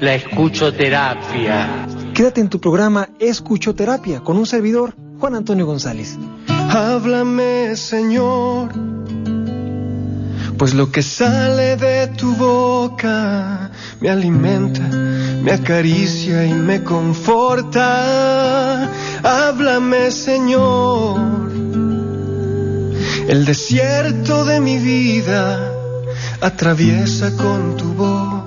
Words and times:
la 0.00 0.14
escuchoterapia. 0.14 1.86
Quédate 2.14 2.40
en 2.40 2.48
tu 2.48 2.60
programa 2.60 3.08
Escuchoterapia 3.18 4.20
con 4.20 4.36
un 4.36 4.46
servidor, 4.46 4.94
Juan 5.18 5.34
Antonio 5.34 5.66
González. 5.66 6.16
Háblame, 6.48 7.76
Señor, 7.76 8.70
pues 10.58 10.74
lo 10.74 10.90
que 10.90 11.02
sale 11.02 11.76
de 11.76 12.08
tu 12.08 12.34
boca 12.34 13.70
me 14.00 14.10
alimenta, 14.10 14.80
me 14.80 15.52
acaricia 15.52 16.44
y 16.46 16.52
me 16.52 16.82
conforta. 16.82 17.92
Háblame, 19.22 20.10
Señor, 20.10 21.20
el 23.28 23.44
desierto 23.44 24.44
de 24.44 24.60
mi 24.60 24.78
vida 24.78 25.72
atraviesa 26.40 27.36
con 27.36 27.76
tu 27.76 27.94
voz 27.94 28.45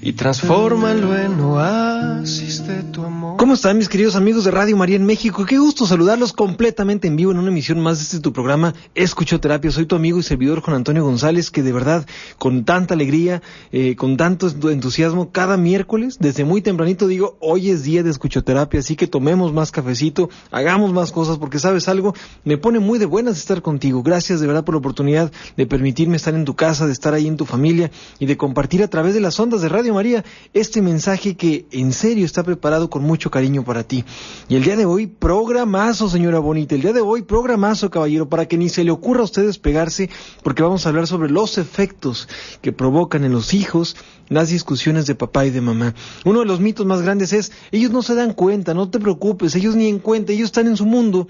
y 0.00 0.12
transfórmalo 0.12 1.16
en 1.16 1.40
oasis 1.40 2.66
de 2.66 2.82
tu 2.84 3.02
amor. 3.02 3.36
¿Cómo 3.36 3.54
están 3.54 3.78
mis 3.78 3.88
queridos 3.88 4.16
amigos 4.16 4.44
de 4.44 4.50
Radio 4.50 4.76
María 4.76 4.96
en 4.96 5.04
México? 5.04 5.44
Qué 5.44 5.58
gusto 5.58 5.86
saludarlos 5.86 6.32
completamente 6.32 7.08
en 7.08 7.16
vivo 7.16 7.32
en 7.32 7.38
una 7.38 7.48
emisión 7.48 7.80
más 7.80 7.98
de 7.98 8.04
este 8.04 8.20
tu 8.20 8.32
programa 8.32 8.74
Escuchoterapia. 8.94 9.70
Soy 9.70 9.86
tu 9.86 9.96
amigo 9.96 10.18
y 10.18 10.22
servidor 10.22 10.60
Juan 10.60 10.76
Antonio 10.76 11.04
González, 11.04 11.50
que 11.50 11.62
de 11.62 11.72
verdad, 11.72 12.06
con 12.38 12.64
tanta 12.64 12.94
alegría, 12.94 13.42
eh, 13.72 13.96
con 13.96 14.16
tanto 14.16 14.48
entusiasmo, 14.70 15.30
cada 15.30 15.56
miércoles, 15.56 16.16
desde 16.20 16.44
muy 16.44 16.62
tempranito 16.62 17.06
digo, 17.06 17.36
hoy 17.40 17.70
es 17.70 17.82
día 17.82 18.02
de 18.02 18.10
escuchoterapia, 18.10 18.80
así 18.80 18.96
que 18.96 19.06
tomemos 19.06 19.52
más 19.52 19.70
cafecito, 19.70 20.30
hagamos 20.50 20.92
más 20.92 21.12
cosas, 21.12 21.38
porque 21.38 21.58
sabes 21.58 21.88
algo, 21.88 22.14
me 22.44 22.58
pone 22.58 22.78
muy 22.78 22.98
de 22.98 23.06
buenas 23.06 23.38
estar 23.38 23.62
contigo. 23.62 24.02
Gracias 24.02 24.40
de 24.40 24.46
verdad 24.46 24.64
por 24.64 24.74
la 24.74 24.80
oportunidad 24.80 25.32
de 25.56 25.66
permitirme 25.66 26.16
estar 26.16 26.34
en 26.34 26.44
tu 26.44 26.54
casa, 26.54 26.86
de 26.86 26.92
estar 26.92 27.14
ahí 27.14 27.26
en 27.26 27.36
tu 27.36 27.46
familia 27.46 27.90
y 28.18 28.26
de 28.26 28.36
compartir 28.36 28.82
a 28.82 28.88
través 28.88 29.14
de 29.14 29.20
las 29.20 29.38
ondas 29.40 29.62
de 29.62 29.68
Radio 29.68 29.87
María 29.92 30.24
este 30.52 30.82
mensaje 30.82 31.36
que 31.36 31.66
en 31.70 31.92
serio 31.92 32.24
está 32.24 32.42
preparado 32.42 32.90
con 32.90 33.02
mucho 33.02 33.30
cariño 33.30 33.64
para 33.64 33.84
ti. 33.84 34.04
Y 34.48 34.56
el 34.56 34.64
día 34.64 34.76
de 34.76 34.84
hoy, 34.84 35.06
programazo, 35.06 36.08
señora 36.08 36.38
Bonita, 36.38 36.74
el 36.74 36.82
día 36.82 36.92
de 36.92 37.00
hoy, 37.00 37.22
programazo, 37.22 37.90
caballero, 37.90 38.28
para 38.28 38.46
que 38.46 38.58
ni 38.58 38.68
se 38.68 38.84
le 38.84 38.90
ocurra 38.90 39.20
a 39.20 39.24
ustedes 39.24 39.58
pegarse, 39.58 40.10
porque 40.42 40.62
vamos 40.62 40.86
a 40.86 40.88
hablar 40.90 41.06
sobre 41.06 41.30
los 41.30 41.58
efectos 41.58 42.28
que 42.60 42.72
provocan 42.72 43.24
en 43.24 43.32
los 43.32 43.54
hijos 43.54 43.96
las 44.28 44.48
discusiones 44.48 45.06
de 45.06 45.14
papá 45.14 45.46
y 45.46 45.50
de 45.50 45.60
mamá. 45.60 45.94
Uno 46.24 46.40
de 46.40 46.46
los 46.46 46.60
mitos 46.60 46.86
más 46.86 47.02
grandes 47.02 47.32
es, 47.32 47.52
ellos 47.72 47.90
no 47.90 48.02
se 48.02 48.14
dan 48.14 48.32
cuenta, 48.32 48.74
no 48.74 48.90
te 48.90 48.98
preocupes, 49.00 49.54
ellos 49.54 49.74
ni 49.74 49.88
en 49.88 49.98
cuenta, 49.98 50.32
ellos 50.32 50.46
están 50.46 50.66
en 50.66 50.76
su 50.76 50.86
mundo. 50.86 51.28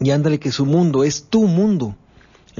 Y 0.00 0.10
ándale 0.10 0.40
que 0.40 0.50
su 0.50 0.64
mundo 0.64 1.04
es 1.04 1.24
tu 1.24 1.46
mundo. 1.46 1.96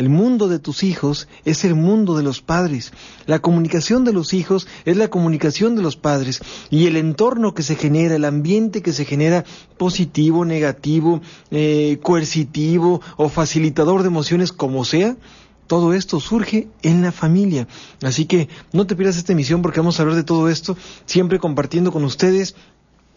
El 0.01 0.09
mundo 0.09 0.49
de 0.49 0.59
tus 0.59 0.83
hijos 0.83 1.29
es 1.45 1.63
el 1.63 1.75
mundo 1.75 2.17
de 2.17 2.23
los 2.23 2.41
padres. 2.41 2.91
La 3.27 3.41
comunicación 3.41 4.03
de 4.03 4.15
los 4.15 4.33
hijos 4.33 4.67
es 4.87 4.97
la 4.97 5.09
comunicación 5.09 5.77
de 5.77 5.83
los 5.83 5.97
padres. 5.97 6.41
Y 6.71 6.87
el 6.87 6.97
entorno 6.97 7.53
que 7.53 7.63
se 7.63 7.77
genera, 7.77 8.17
el 8.17 8.25
ambiente 8.25 8.81
que 8.81 8.95
se 8.95 9.05
genera, 9.05 9.45
positivo, 9.77 10.47
negativo, 10.47 11.21
eh, 11.51 11.99
coercitivo 12.03 13.03
o 13.19 13.29
facilitador 13.29 14.01
de 14.01 14.09
emociones, 14.09 14.53
como 14.53 14.87
sea, 14.87 15.19
todo 15.67 15.93
esto 15.93 16.19
surge 16.19 16.69
en 16.81 17.03
la 17.03 17.13
familia. 17.13 17.69
Así 18.03 18.25
que 18.25 18.49
no 18.73 18.87
te 18.87 18.97
pierdas 18.97 19.19
esta 19.19 19.35
emisión 19.35 19.61
porque 19.61 19.81
vamos 19.81 19.99
a 19.99 20.03
hablar 20.03 20.17
de 20.17 20.25
todo 20.25 20.49
esto, 20.49 20.79
siempre 21.05 21.39
compartiendo 21.39 21.93
con 21.93 22.05
ustedes 22.05 22.57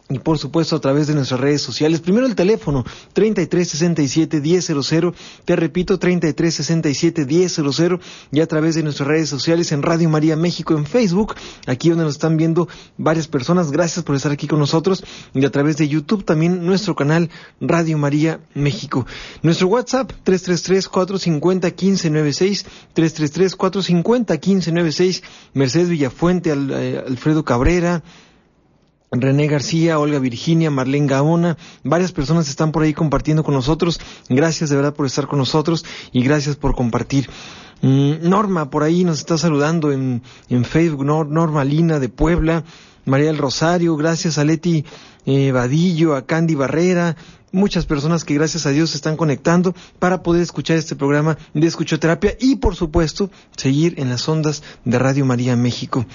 y 0.10 0.20
por 0.20 0.38
supuesto 0.38 0.76
a 0.76 0.82
través 0.82 1.08
de 1.08 1.16
nuestras 1.16 1.40
redes 1.40 1.62
sociales. 1.62 2.02
Primero 2.02 2.26
el 2.26 2.36
teléfono 2.36 2.84
3367-1000, 3.16 5.14
te 5.46 5.56
repito 5.56 5.98
3367-1000 6.00 8.02
y 8.32 8.42
a 8.42 8.48
través 8.48 8.76
de 8.76 8.84
nuestras 8.84 9.08
redes 9.08 9.30
sociales 9.30 9.72
en 9.72 9.82
Radio 9.82 10.10
María 10.10 10.36
México 10.36 10.76
en 10.76 10.86
Facebook, 10.86 11.36
aquí 11.68 11.88
donde 11.90 12.04
nos 12.04 12.16
están 12.16 12.36
viendo 12.38 12.68
varias 12.98 13.28
personas, 13.28 13.72
gracias 13.72 14.04
por 14.04 14.16
estar 14.16 14.32
aquí 14.32 14.48
con 14.48 14.58
nosotros. 14.60 15.04
Y 15.34 15.46
a 15.46 15.52
través 15.52 15.78
de 15.78 15.88
YouTube 15.88 16.26
también 16.26 16.66
nuestro 16.66 16.96
canal 16.96 17.30
Radio 17.62 17.98
María 17.98 18.42
México. 18.54 19.06
Nuestro 19.42 19.68
WhatsApp 19.68 20.12
333-450-1596, 20.26 22.66
333-450-1596, 22.96 25.24
Mercedes 25.54 25.88
Villafuente, 25.90 26.52
eh, 26.52 27.04
Alfredo 27.08 27.46
Cabrera, 27.46 28.04
René 29.22 29.48
García, 29.48 30.00
Olga 30.00 30.20
Virginia, 30.20 30.72
Marlene 30.72 31.08
Gaona, 31.08 31.58
varias 31.84 32.12
personas 32.12 32.50
están 32.50 32.72
por 32.72 32.84
ahí 32.84 32.94
compartiendo 32.94 33.44
con 33.44 33.54
nosotros. 33.54 34.00
Gracias 34.30 34.70
de 34.70 34.76
verdad 34.76 34.94
por 34.94 35.06
estar 35.06 35.28
con 35.28 35.40
nosotros 35.40 35.86
y 36.12 36.24
gracias 36.24 36.56
por 36.56 36.76
compartir. 36.76 37.30
Mm, 37.82 38.28
Norma 38.28 38.70
por 38.70 38.84
ahí 38.84 39.04
nos 39.04 39.20
está 39.20 39.38
saludando 39.38 39.92
en, 39.92 40.24
en 40.50 40.66
Facebook, 40.66 41.06
Norma 41.06 41.64
Lina 41.64 42.00
de 42.00 42.10
Puebla, 42.10 42.64
María 43.06 43.28
del 43.28 43.38
Rosario, 43.38 43.96
gracias 43.98 44.38
a 44.38 44.46
Leti 44.46 44.86
eh, 45.26 45.52
Vadillo, 45.52 46.16
a 46.16 46.26
Candy 46.26 46.56
Barrera, 46.56 47.16
muchas 47.52 47.86
personas 47.86 48.24
que 48.24 48.34
gracias 48.34 48.66
a 48.66 48.72
Dios 48.72 48.90
se 48.90 48.98
están 48.98 49.16
conectando 49.16 49.76
para 50.00 50.24
poder 50.24 50.42
escuchar 50.42 50.78
este 50.78 50.96
programa 50.96 51.38
de 51.54 51.68
escuchoterapia 51.68 52.36
y 52.40 52.56
por 52.56 52.76
supuesto 52.76 53.30
seguir 53.56 53.96
en 53.98 54.10
las 54.10 54.28
ondas 54.28 54.64
de 54.86 54.98
Radio 54.98 55.26
María 55.26 55.56
México. 55.56 56.06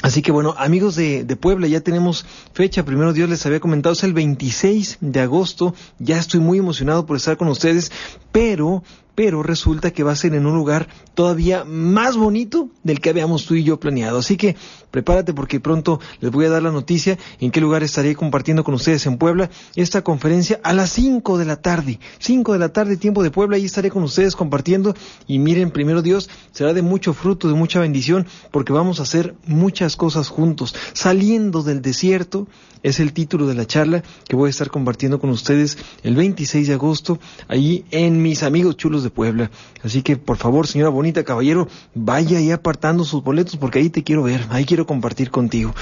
Así 0.00 0.22
que 0.22 0.30
bueno, 0.30 0.54
amigos 0.56 0.94
de, 0.94 1.24
de, 1.24 1.36
Puebla, 1.36 1.66
ya 1.66 1.80
tenemos 1.80 2.24
fecha, 2.52 2.84
primero 2.84 3.12
Dios 3.12 3.28
les 3.28 3.44
había 3.46 3.58
comentado, 3.58 3.94
es 3.94 4.04
el 4.04 4.12
26 4.12 4.98
de 5.00 5.20
agosto, 5.20 5.74
ya 5.98 6.18
estoy 6.18 6.38
muy 6.38 6.58
emocionado 6.58 7.04
por 7.04 7.16
estar 7.16 7.36
con 7.36 7.48
ustedes, 7.48 7.90
pero 8.30 8.84
pero 9.18 9.42
resulta 9.42 9.90
que 9.90 10.04
va 10.04 10.12
a 10.12 10.14
ser 10.14 10.32
en 10.36 10.46
un 10.46 10.54
lugar 10.54 10.86
todavía 11.14 11.64
más 11.64 12.16
bonito 12.16 12.68
del 12.84 13.00
que 13.00 13.10
habíamos 13.10 13.46
tú 13.46 13.56
y 13.56 13.64
yo 13.64 13.80
planeado. 13.80 14.20
Así 14.20 14.36
que 14.36 14.54
prepárate 14.92 15.34
porque 15.34 15.58
pronto 15.58 15.98
les 16.20 16.30
voy 16.30 16.44
a 16.44 16.50
dar 16.50 16.62
la 16.62 16.70
noticia 16.70 17.18
en 17.40 17.50
qué 17.50 17.60
lugar 17.60 17.82
estaré 17.82 18.14
compartiendo 18.14 18.62
con 18.62 18.74
ustedes 18.74 19.06
en 19.06 19.18
Puebla 19.18 19.50
esta 19.74 20.02
conferencia 20.02 20.60
a 20.62 20.72
las 20.72 20.90
5 20.90 21.36
de 21.36 21.44
la 21.46 21.56
tarde. 21.56 21.98
5 22.20 22.52
de 22.52 22.58
la 22.60 22.68
tarde, 22.68 22.96
tiempo 22.96 23.24
de 23.24 23.32
Puebla, 23.32 23.56
ahí 23.56 23.64
estaré 23.64 23.90
con 23.90 24.04
ustedes 24.04 24.36
compartiendo 24.36 24.94
y 25.26 25.40
miren, 25.40 25.72
primero 25.72 26.00
Dios, 26.00 26.30
será 26.52 26.72
de 26.72 26.82
mucho 26.82 27.12
fruto, 27.12 27.48
de 27.48 27.54
mucha 27.54 27.80
bendición, 27.80 28.24
porque 28.52 28.72
vamos 28.72 29.00
a 29.00 29.02
hacer 29.02 29.34
muchas 29.44 29.96
cosas 29.96 30.28
juntos. 30.28 30.76
Saliendo 30.92 31.64
del 31.64 31.82
desierto 31.82 32.46
es 32.84 33.00
el 33.00 33.12
título 33.12 33.48
de 33.48 33.54
la 33.54 33.66
charla 33.66 34.04
que 34.28 34.36
voy 34.36 34.46
a 34.46 34.50
estar 34.50 34.70
compartiendo 34.70 35.18
con 35.18 35.30
ustedes 35.30 35.76
el 36.04 36.14
26 36.14 36.68
de 36.68 36.74
agosto, 36.74 37.18
ahí 37.48 37.84
en 37.90 38.22
mis 38.22 38.44
amigos 38.44 38.76
chulos 38.76 39.02
de 39.02 39.07
Puebla. 39.10 39.50
Así 39.82 40.02
que, 40.02 40.16
por 40.16 40.36
favor, 40.36 40.66
señora 40.66 40.90
bonita, 40.90 41.24
caballero, 41.24 41.68
vaya 41.94 42.38
ahí 42.38 42.50
apartando 42.50 43.04
sus 43.04 43.22
boletos 43.22 43.56
porque 43.56 43.78
ahí 43.78 43.90
te 43.90 44.02
quiero 44.02 44.22
ver, 44.22 44.44
ahí 44.50 44.64
quiero 44.64 44.86
compartir 44.86 45.30
contigo. 45.30 45.74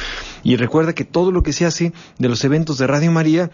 Y 0.43 0.57
recuerda 0.57 0.95
que 0.95 1.05
todo 1.05 1.33
lo 1.33 1.43
que 1.43 1.53
se 1.53 1.67
hace 1.67 1.93
de 2.19 2.29
los 2.29 2.45
eventos 2.45 2.79
de 2.79 2.87
Radio 2.87 3.11
María 3.13 3.51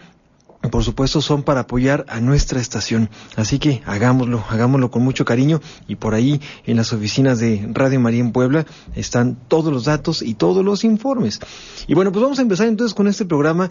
por 0.71 0.83
supuesto 0.83 1.21
son 1.21 1.43
para 1.43 1.61
apoyar 1.61 2.05
a 2.07 2.21
nuestra 2.21 2.59
estación. 2.59 3.09
Así 3.35 3.59
que 3.59 3.81
hagámoslo, 3.85 4.43
hagámoslo 4.49 4.91
con 4.91 5.03
mucho 5.03 5.25
cariño 5.25 5.61
y 5.87 5.95
por 5.95 6.13
ahí 6.13 6.41
en 6.65 6.77
las 6.77 6.93
oficinas 6.93 7.39
de 7.39 7.67
Radio 7.71 7.99
María 7.99 8.21
en 8.21 8.31
Puebla 8.31 8.65
están 8.95 9.37
todos 9.47 9.73
los 9.73 9.85
datos 9.85 10.21
y 10.21 10.35
todos 10.35 10.63
los 10.63 10.83
informes. 10.83 11.39
Y 11.87 11.95
bueno, 11.95 12.11
pues 12.11 12.23
vamos 12.23 12.39
a 12.39 12.43
empezar 12.43 12.67
entonces 12.67 12.95
con 12.95 13.07
este 13.07 13.25
programa 13.25 13.69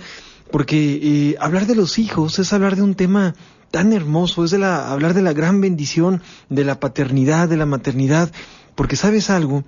porque 0.50 1.00
eh, 1.02 1.36
hablar 1.40 1.66
de 1.66 1.74
los 1.74 1.98
hijos 1.98 2.38
es 2.38 2.52
hablar 2.52 2.76
de 2.76 2.82
un 2.82 2.94
tema 2.94 3.34
tan 3.70 3.94
hermoso, 3.94 4.44
es 4.44 4.50
de 4.50 4.58
la, 4.58 4.92
hablar 4.92 5.14
de 5.14 5.22
la 5.22 5.32
gran 5.32 5.60
bendición 5.62 6.20
de 6.50 6.64
la 6.64 6.78
paternidad, 6.78 7.48
de 7.48 7.56
la 7.56 7.64
maternidad, 7.64 8.30
porque 8.74 8.96
sabes 8.96 9.30
algo, 9.30 9.64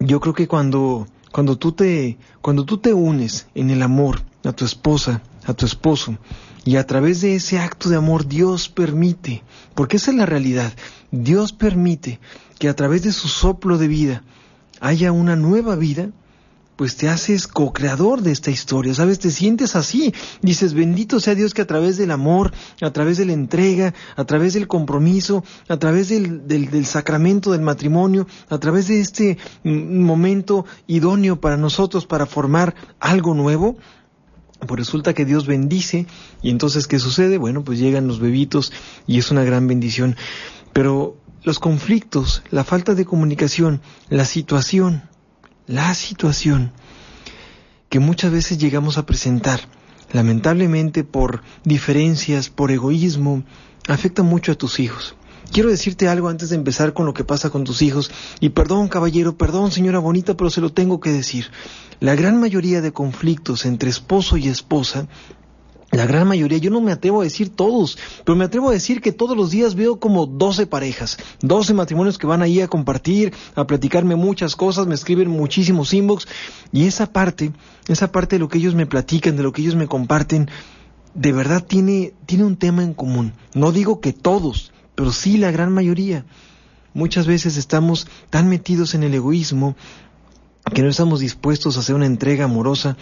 yo 0.00 0.20
creo 0.20 0.32
que 0.32 0.48
cuando, 0.48 1.06
cuando 1.30 1.58
tú 1.58 1.72
te, 1.72 2.16
cuando 2.40 2.64
tú 2.64 2.78
te 2.78 2.94
unes 2.94 3.46
en 3.54 3.68
el 3.68 3.82
amor 3.82 4.22
a 4.42 4.52
tu 4.52 4.64
esposa, 4.64 5.20
a 5.46 5.54
tu 5.54 5.66
esposo, 5.66 6.18
y 6.64 6.76
a 6.76 6.86
través 6.86 7.20
de 7.20 7.36
ese 7.36 7.58
acto 7.58 7.88
de 7.88 7.96
amor 7.96 8.26
Dios 8.26 8.68
permite, 8.68 9.42
porque 9.74 9.96
esa 9.96 10.10
es 10.10 10.16
la 10.16 10.26
realidad, 10.26 10.72
Dios 11.10 11.52
permite 11.52 12.20
que 12.58 12.68
a 12.68 12.74
través 12.74 13.02
de 13.02 13.12
su 13.12 13.28
soplo 13.28 13.78
de 13.78 13.88
vida 13.88 14.22
haya 14.80 15.12
una 15.12 15.36
nueva 15.36 15.76
vida, 15.76 16.10
pues 16.76 16.96
te 16.96 17.08
haces 17.08 17.46
co-creador 17.46 18.22
de 18.22 18.32
esta 18.32 18.50
historia, 18.50 18.94
¿sabes? 18.94 19.18
Te 19.18 19.30
sientes 19.30 19.76
así. 19.76 20.12
Dices, 20.42 20.74
bendito 20.74 21.20
sea 21.20 21.34
Dios 21.34 21.54
que 21.54 21.62
a 21.62 21.66
través 21.66 21.96
del 21.96 22.10
amor, 22.10 22.52
a 22.80 22.90
través 22.90 23.18
de 23.18 23.26
la 23.26 23.32
entrega, 23.32 23.94
a 24.16 24.24
través 24.24 24.54
del 24.54 24.66
compromiso, 24.66 25.44
a 25.68 25.76
través 25.76 26.08
del, 26.08 26.48
del, 26.48 26.86
sacramento 26.86 27.52
del 27.52 27.60
matrimonio, 27.60 28.26
a 28.48 28.58
través 28.58 28.88
de 28.88 29.00
este 29.00 29.38
mm, 29.62 30.00
momento 30.02 30.66
idóneo 30.86 31.40
para 31.40 31.56
nosotros 31.56 32.06
para 32.06 32.26
formar 32.26 32.74
algo 32.98 33.34
nuevo, 33.34 33.76
pues 34.64 34.78
resulta 34.78 35.14
que 35.14 35.24
Dios 35.24 35.46
bendice 35.46 36.06
y 36.42 36.50
entonces 36.50 36.86
¿qué 36.86 36.98
sucede? 36.98 37.38
Bueno, 37.38 37.64
pues 37.64 37.78
llegan 37.78 38.08
los 38.08 38.20
bebitos 38.20 38.72
y 39.06 39.18
es 39.18 39.30
una 39.30 39.44
gran 39.44 39.66
bendición. 39.66 40.16
Pero 40.72 41.16
los 41.42 41.58
conflictos, 41.58 42.42
la 42.50 42.64
falta 42.64 42.94
de 42.94 43.04
comunicación, 43.04 43.80
la 44.08 44.24
situación, 44.24 45.02
la 45.66 45.94
situación 45.94 46.72
que 47.88 48.00
muchas 48.00 48.32
veces 48.32 48.58
llegamos 48.58 48.98
a 48.98 49.06
presentar, 49.06 49.60
lamentablemente 50.12 51.04
por 51.04 51.42
diferencias, 51.62 52.50
por 52.50 52.72
egoísmo, 52.72 53.44
afecta 53.86 54.22
mucho 54.22 54.52
a 54.52 54.56
tus 54.56 54.80
hijos. 54.80 55.14
Quiero 55.52 55.68
decirte 55.68 56.08
algo 56.08 56.28
antes 56.28 56.50
de 56.50 56.56
empezar 56.56 56.92
con 56.92 57.06
lo 57.06 57.14
que 57.14 57.24
pasa 57.24 57.50
con 57.50 57.64
tus 57.64 57.82
hijos. 57.82 58.10
Y 58.40 58.50
perdón, 58.50 58.88
caballero, 58.88 59.36
perdón, 59.36 59.70
señora 59.70 59.98
bonita, 59.98 60.36
pero 60.36 60.50
se 60.50 60.60
lo 60.60 60.72
tengo 60.72 61.00
que 61.00 61.10
decir. 61.10 61.50
La 62.00 62.14
gran 62.14 62.40
mayoría 62.40 62.80
de 62.80 62.92
conflictos 62.92 63.64
entre 63.64 63.90
esposo 63.90 64.36
y 64.36 64.48
esposa 64.48 65.06
la 65.94 66.06
gran 66.06 66.26
mayoría, 66.26 66.58
yo 66.58 66.70
no 66.70 66.80
me 66.80 66.90
atrevo 66.90 67.20
a 67.20 67.24
decir 67.24 67.50
todos, 67.50 67.96
pero 68.24 68.34
me 68.34 68.44
atrevo 68.44 68.70
a 68.70 68.72
decir 68.72 69.00
que 69.00 69.12
todos 69.12 69.36
los 69.36 69.52
días 69.52 69.76
veo 69.76 70.00
como 70.00 70.26
12 70.26 70.66
parejas, 70.66 71.18
12 71.42 71.72
matrimonios 71.72 72.18
que 72.18 72.26
van 72.26 72.42
ahí 72.42 72.60
a 72.60 72.66
compartir, 72.66 73.32
a 73.54 73.64
platicarme 73.64 74.16
muchas 74.16 74.56
cosas, 74.56 74.88
me 74.88 74.96
escriben 74.96 75.28
muchísimos 75.28 75.94
inbox 75.94 76.26
y 76.72 76.86
esa 76.86 77.06
parte, 77.06 77.52
esa 77.86 78.10
parte 78.10 78.36
de 78.36 78.40
lo 78.40 78.48
que 78.48 78.58
ellos 78.58 78.74
me 78.74 78.86
platican, 78.86 79.36
de 79.36 79.44
lo 79.44 79.52
que 79.52 79.62
ellos 79.62 79.76
me 79.76 79.86
comparten, 79.86 80.50
de 81.14 81.32
verdad 81.32 81.64
tiene, 81.64 82.12
tiene 82.26 82.42
un 82.42 82.56
tema 82.56 82.82
en 82.82 82.94
común. 82.94 83.32
No 83.54 83.70
digo 83.70 84.00
que 84.00 84.12
todos, 84.12 84.72
pero 84.94 85.12
sí 85.12 85.38
la 85.38 85.50
gran 85.50 85.72
mayoría. 85.72 86.24
Muchas 86.92 87.26
veces 87.26 87.56
estamos 87.56 88.06
tan 88.30 88.48
metidos 88.48 88.94
en 88.94 89.02
el 89.02 89.14
egoísmo 89.14 89.76
que 90.72 90.82
no 90.82 90.88
estamos 90.88 91.20
dispuestos 91.20 91.76
a 91.76 91.80
hacer 91.80 91.94
una 91.94 92.06
entrega 92.06 92.44
amorosa 92.44 92.96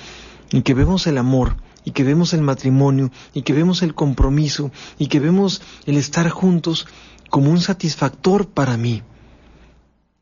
y 0.50 0.62
que 0.62 0.74
vemos 0.74 1.06
el 1.06 1.18
amor 1.18 1.56
y 1.84 1.92
que 1.92 2.04
vemos 2.04 2.32
el 2.32 2.42
matrimonio 2.42 3.10
y 3.34 3.42
que 3.42 3.52
vemos 3.52 3.82
el 3.82 3.94
compromiso 3.94 4.70
y 4.98 5.08
que 5.08 5.20
vemos 5.20 5.62
el 5.86 5.96
estar 5.96 6.28
juntos 6.30 6.86
como 7.30 7.50
un 7.50 7.60
satisfactor 7.60 8.48
para 8.48 8.76
mí. 8.76 9.02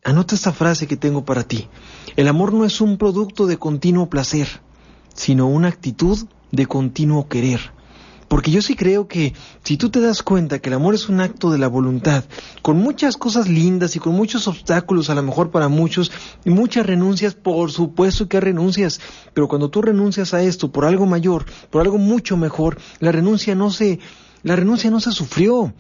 Anota 0.04 0.34
esta 0.34 0.52
frase 0.52 0.86
que 0.86 0.96
tengo 0.96 1.24
para 1.24 1.42
ti. 1.44 1.68
El 2.16 2.28
amor 2.28 2.52
no 2.52 2.64
es 2.64 2.80
un 2.80 2.96
producto 2.96 3.46
de 3.46 3.58
continuo 3.58 4.08
placer, 4.08 4.48
sino 5.14 5.46
una 5.46 5.68
actitud 5.68 6.26
de 6.50 6.66
continuo 6.66 7.28
querer. 7.28 7.60
Porque 8.30 8.52
yo 8.52 8.62
sí 8.62 8.76
creo 8.76 9.08
que 9.08 9.34
si 9.64 9.76
tú 9.76 9.90
te 9.90 10.00
das 10.00 10.22
cuenta 10.22 10.60
que 10.60 10.68
el 10.68 10.76
amor 10.76 10.94
es 10.94 11.08
un 11.08 11.20
acto 11.20 11.50
de 11.50 11.58
la 11.58 11.66
voluntad, 11.66 12.22
con 12.62 12.76
muchas 12.76 13.16
cosas 13.16 13.48
lindas 13.48 13.96
y 13.96 13.98
con 13.98 14.14
muchos 14.14 14.46
obstáculos 14.46 15.10
a 15.10 15.16
lo 15.16 15.24
mejor 15.24 15.50
para 15.50 15.66
muchos, 15.66 16.12
y 16.44 16.50
muchas 16.50 16.86
renuncias, 16.86 17.34
por 17.34 17.72
supuesto 17.72 18.28
que 18.28 18.38
renuncias, 18.38 19.00
pero 19.34 19.48
cuando 19.48 19.68
tú 19.68 19.82
renuncias 19.82 20.32
a 20.32 20.44
esto 20.44 20.70
por 20.70 20.84
algo 20.84 21.06
mayor, 21.06 21.44
por 21.70 21.82
algo 21.82 21.98
mucho 21.98 22.36
mejor, 22.36 22.78
la 23.00 23.10
renuncia 23.10 23.56
no 23.56 23.72
se, 23.72 23.98
la 24.44 24.54
renuncia 24.54 24.92
no 24.92 25.00
se 25.00 25.10
sufrió. 25.10 25.74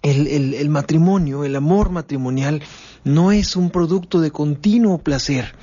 El, 0.00 0.26
el, 0.28 0.54
el 0.54 0.70
matrimonio, 0.70 1.44
el 1.44 1.54
amor 1.54 1.90
matrimonial, 1.90 2.62
no 3.04 3.30
es 3.30 3.56
un 3.56 3.68
producto 3.68 4.20
de 4.20 4.30
continuo 4.30 4.98
placer 4.98 5.54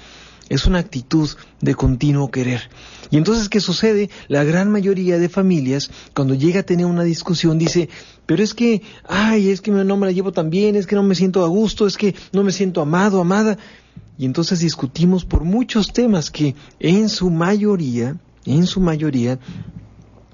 es 0.50 0.66
una 0.66 0.80
actitud 0.80 1.30
de 1.62 1.76
continuo 1.76 2.30
querer. 2.32 2.70
Y 3.12 3.18
entonces, 3.18 3.50
¿qué 3.50 3.60
sucede? 3.60 4.10
La 4.28 4.44
gran 4.44 4.72
mayoría 4.72 5.18
de 5.18 5.30
familias, 5.30 5.90
cuando 6.14 6.34
llega 6.34 6.62
a 6.62 6.64
tener 6.64 6.86
una 6.86 7.04
discusión, 7.04 7.58
dice, 7.58 7.90
pero 8.26 8.44
es 8.44 8.54
que, 8.54 8.82
ay, 9.08 9.50
es 9.50 9.62
que 9.62 9.72
no 9.72 9.98
me 9.98 10.06
la 10.06 10.12
llevo 10.12 10.32
tan 10.32 10.50
bien, 10.50 10.76
es 10.76 10.88
que 10.88 10.96
no 10.96 11.04
me 11.04 11.16
siento 11.16 11.44
a 11.44 11.48
gusto, 11.48 11.88
es 11.88 11.98
que 11.98 12.16
no 12.32 12.44
me 12.44 12.52
siento 12.52 12.82
amado, 12.82 13.22
amada. 13.22 13.58
Y 14.18 14.26
entonces 14.26 14.60
discutimos 14.60 15.26
por 15.26 15.44
muchos 15.44 15.92
temas 15.92 16.32
que 16.32 16.56
en 16.80 17.10
su 17.10 17.30
mayoría, 17.30 18.18
en 18.46 18.66
su 18.66 18.80
mayoría, 18.80 19.40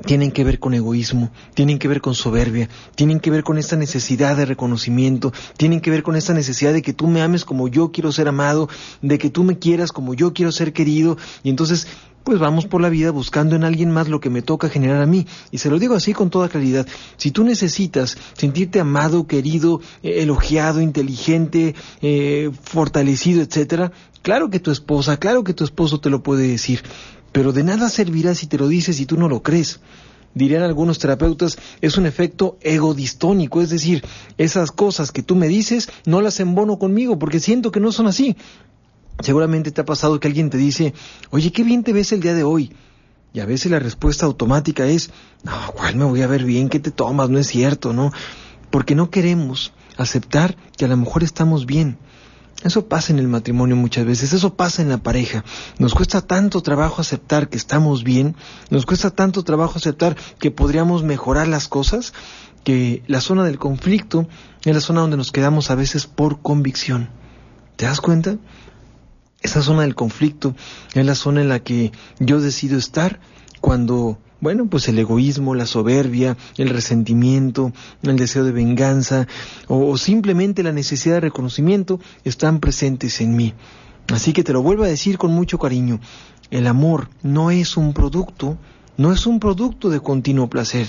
tienen 0.05 0.31
que 0.31 0.43
ver 0.43 0.59
con 0.59 0.73
egoísmo, 0.73 1.31
tienen 1.53 1.79
que 1.79 1.87
ver 1.87 2.01
con 2.01 2.15
soberbia, 2.15 2.69
tienen 2.95 3.19
que 3.19 3.31
ver 3.31 3.43
con 3.43 3.57
esta 3.57 3.75
necesidad 3.75 4.35
de 4.35 4.45
reconocimiento, 4.45 5.33
tienen 5.57 5.81
que 5.81 5.91
ver 5.91 6.03
con 6.03 6.15
esta 6.15 6.33
necesidad 6.33 6.73
de 6.73 6.81
que 6.81 6.93
tú 6.93 7.07
me 7.07 7.21
ames 7.21 7.45
como 7.45 7.67
yo 7.67 7.91
quiero 7.91 8.11
ser 8.11 8.27
amado, 8.27 8.69
de 9.01 9.17
que 9.17 9.29
tú 9.29 9.43
me 9.43 9.59
quieras 9.59 9.91
como 9.91 10.13
yo 10.13 10.33
quiero 10.33 10.51
ser 10.51 10.73
querido, 10.73 11.17
y 11.43 11.49
entonces 11.49 11.87
pues 12.23 12.39
vamos 12.39 12.65
por 12.65 12.81
la 12.81 12.89
vida 12.89 13.11
buscando 13.11 13.55
en 13.55 13.63
alguien 13.63 13.91
más 13.91 14.07
lo 14.07 14.19
que 14.19 14.29
me 14.29 14.41
toca 14.41 14.69
generar 14.69 15.01
a 15.01 15.07
mí. 15.07 15.25
Y 15.49 15.57
se 15.57 15.69
lo 15.69 15.79
digo 15.79 15.95
así 15.95 16.13
con 16.13 16.29
toda 16.29 16.49
claridad. 16.49 16.87
Si 17.17 17.31
tú 17.31 17.43
necesitas 17.43 18.17
sentirte 18.33 18.79
amado, 18.79 19.25
querido, 19.25 19.81
eh, 20.03 20.21
elogiado, 20.21 20.81
inteligente, 20.81 21.75
eh, 22.01 22.51
fortalecido, 22.63 23.41
etcétera, 23.41 23.91
claro 24.21 24.49
que 24.49 24.59
tu 24.59 24.71
esposa, 24.71 25.17
claro 25.17 25.43
que 25.43 25.53
tu 25.53 25.63
esposo 25.63 25.99
te 25.99 26.09
lo 26.09 26.21
puede 26.21 26.47
decir. 26.47 26.83
Pero 27.31 27.53
de 27.53 27.63
nada 27.63 27.89
servirá 27.89 28.35
si 28.35 28.47
te 28.47 28.57
lo 28.57 28.67
dices 28.67 28.99
y 28.99 29.05
tú 29.05 29.17
no 29.17 29.29
lo 29.29 29.41
crees. 29.41 29.79
Dirían 30.33 30.63
algunos 30.63 30.97
terapeutas, 30.99 31.57
es 31.81 31.97
un 31.97 32.05
efecto 32.05 32.57
egodistónico, 32.61 33.61
es 33.61 33.69
decir, 33.69 34.03
esas 34.37 34.71
cosas 34.71 35.11
que 35.11 35.23
tú 35.23 35.35
me 35.35 35.49
dices 35.49 35.89
no 36.05 36.21
las 36.21 36.39
embono 36.39 36.79
conmigo 36.79 37.19
porque 37.19 37.41
siento 37.41 37.71
que 37.71 37.81
no 37.81 37.91
son 37.91 38.07
así. 38.07 38.37
Seguramente 39.19 39.71
te 39.71 39.81
ha 39.81 39.85
pasado 39.85 40.19
que 40.19 40.27
alguien 40.27 40.49
te 40.49 40.57
dice, 40.57 40.93
oye, 41.31 41.51
qué 41.51 41.63
bien 41.63 41.83
te 41.83 41.93
ves 41.93 42.11
el 42.13 42.21
día 42.21 42.33
de 42.33 42.43
hoy. 42.43 42.73
Y 43.33 43.39
a 43.39 43.45
veces 43.45 43.71
la 43.71 43.79
respuesta 43.79 44.25
automática 44.25 44.85
es, 44.85 45.09
no, 45.43 45.53
¿cuál 45.75 45.95
me 45.95 46.05
voy 46.05 46.21
a 46.21 46.27
ver 46.27 46.43
bien? 46.43 46.69
¿Qué 46.69 46.79
te 46.79 46.91
tomas? 46.91 47.29
No 47.29 47.37
es 47.37 47.47
cierto, 47.47 47.93
¿no? 47.93 48.11
Porque 48.69 48.95
no 48.95 49.09
queremos 49.09 49.73
aceptar 49.97 50.55
que 50.77 50.85
a 50.85 50.87
lo 50.87 50.97
mejor 50.97 51.23
estamos 51.23 51.65
bien. 51.65 51.97
Eso 52.63 52.87
pasa 52.87 53.11
en 53.11 53.19
el 53.19 53.27
matrimonio 53.27 53.75
muchas 53.75 54.05
veces, 54.05 54.33
eso 54.33 54.55
pasa 54.55 54.81
en 54.81 54.89
la 54.89 54.99
pareja. 54.99 55.43
Nos 55.79 55.95
cuesta 55.95 56.21
tanto 56.21 56.61
trabajo 56.61 57.01
aceptar 57.01 57.49
que 57.49 57.57
estamos 57.57 58.03
bien, 58.03 58.35
nos 58.69 58.85
cuesta 58.85 59.09
tanto 59.09 59.43
trabajo 59.43 59.77
aceptar 59.77 60.15
que 60.37 60.51
podríamos 60.51 61.03
mejorar 61.03 61.47
las 61.47 61.67
cosas, 61.67 62.13
que 62.63 63.01
la 63.07 63.19
zona 63.19 63.43
del 63.43 63.57
conflicto 63.57 64.27
es 64.63 64.75
la 64.75 64.81
zona 64.81 65.01
donde 65.01 65.17
nos 65.17 65.31
quedamos 65.31 65.71
a 65.71 65.75
veces 65.75 66.05
por 66.05 66.41
convicción. 66.41 67.09
¿Te 67.77 67.85
das 67.85 67.99
cuenta? 67.99 68.37
Esa 69.41 69.63
zona 69.63 69.81
del 69.81 69.95
conflicto 69.95 70.55
es 70.93 71.03
la 71.03 71.15
zona 71.15 71.41
en 71.41 71.49
la 71.49 71.63
que 71.63 71.91
yo 72.19 72.39
decido 72.39 72.77
estar 72.77 73.19
cuando 73.59 74.19
bueno, 74.41 74.67
pues 74.67 74.87
el 74.87 74.97
egoísmo, 74.97 75.55
la 75.55 75.67
soberbia, 75.67 76.35
el 76.57 76.69
resentimiento, 76.69 77.71
el 78.01 78.17
deseo 78.17 78.43
de 78.43 78.51
venganza 78.51 79.27
o, 79.67 79.95
simplemente 79.97 80.63
la 80.63 80.73
necesidad 80.73 81.15
de 81.15 81.21
reconocimiento 81.21 81.99
están 82.23 82.59
presentes 82.59 83.21
en 83.21 83.35
mí. 83.35 83.53
Así 84.11 84.33
que 84.33 84.43
te 84.43 84.51
lo 84.51 84.63
vuelvo 84.63 84.83
a 84.83 84.87
decir 84.87 85.17
con 85.17 85.31
mucho 85.31 85.59
cariño, 85.59 85.99
el 86.49 86.67
amor 86.67 87.09
no 87.21 87.51
es 87.51 87.77
un 87.77 87.93
producto, 87.93 88.57
no 88.97 89.13
es 89.13 89.25
un 89.27 89.39
producto 89.39 89.89
de 89.89 90.01
continuo 90.01 90.49
placer, 90.49 90.87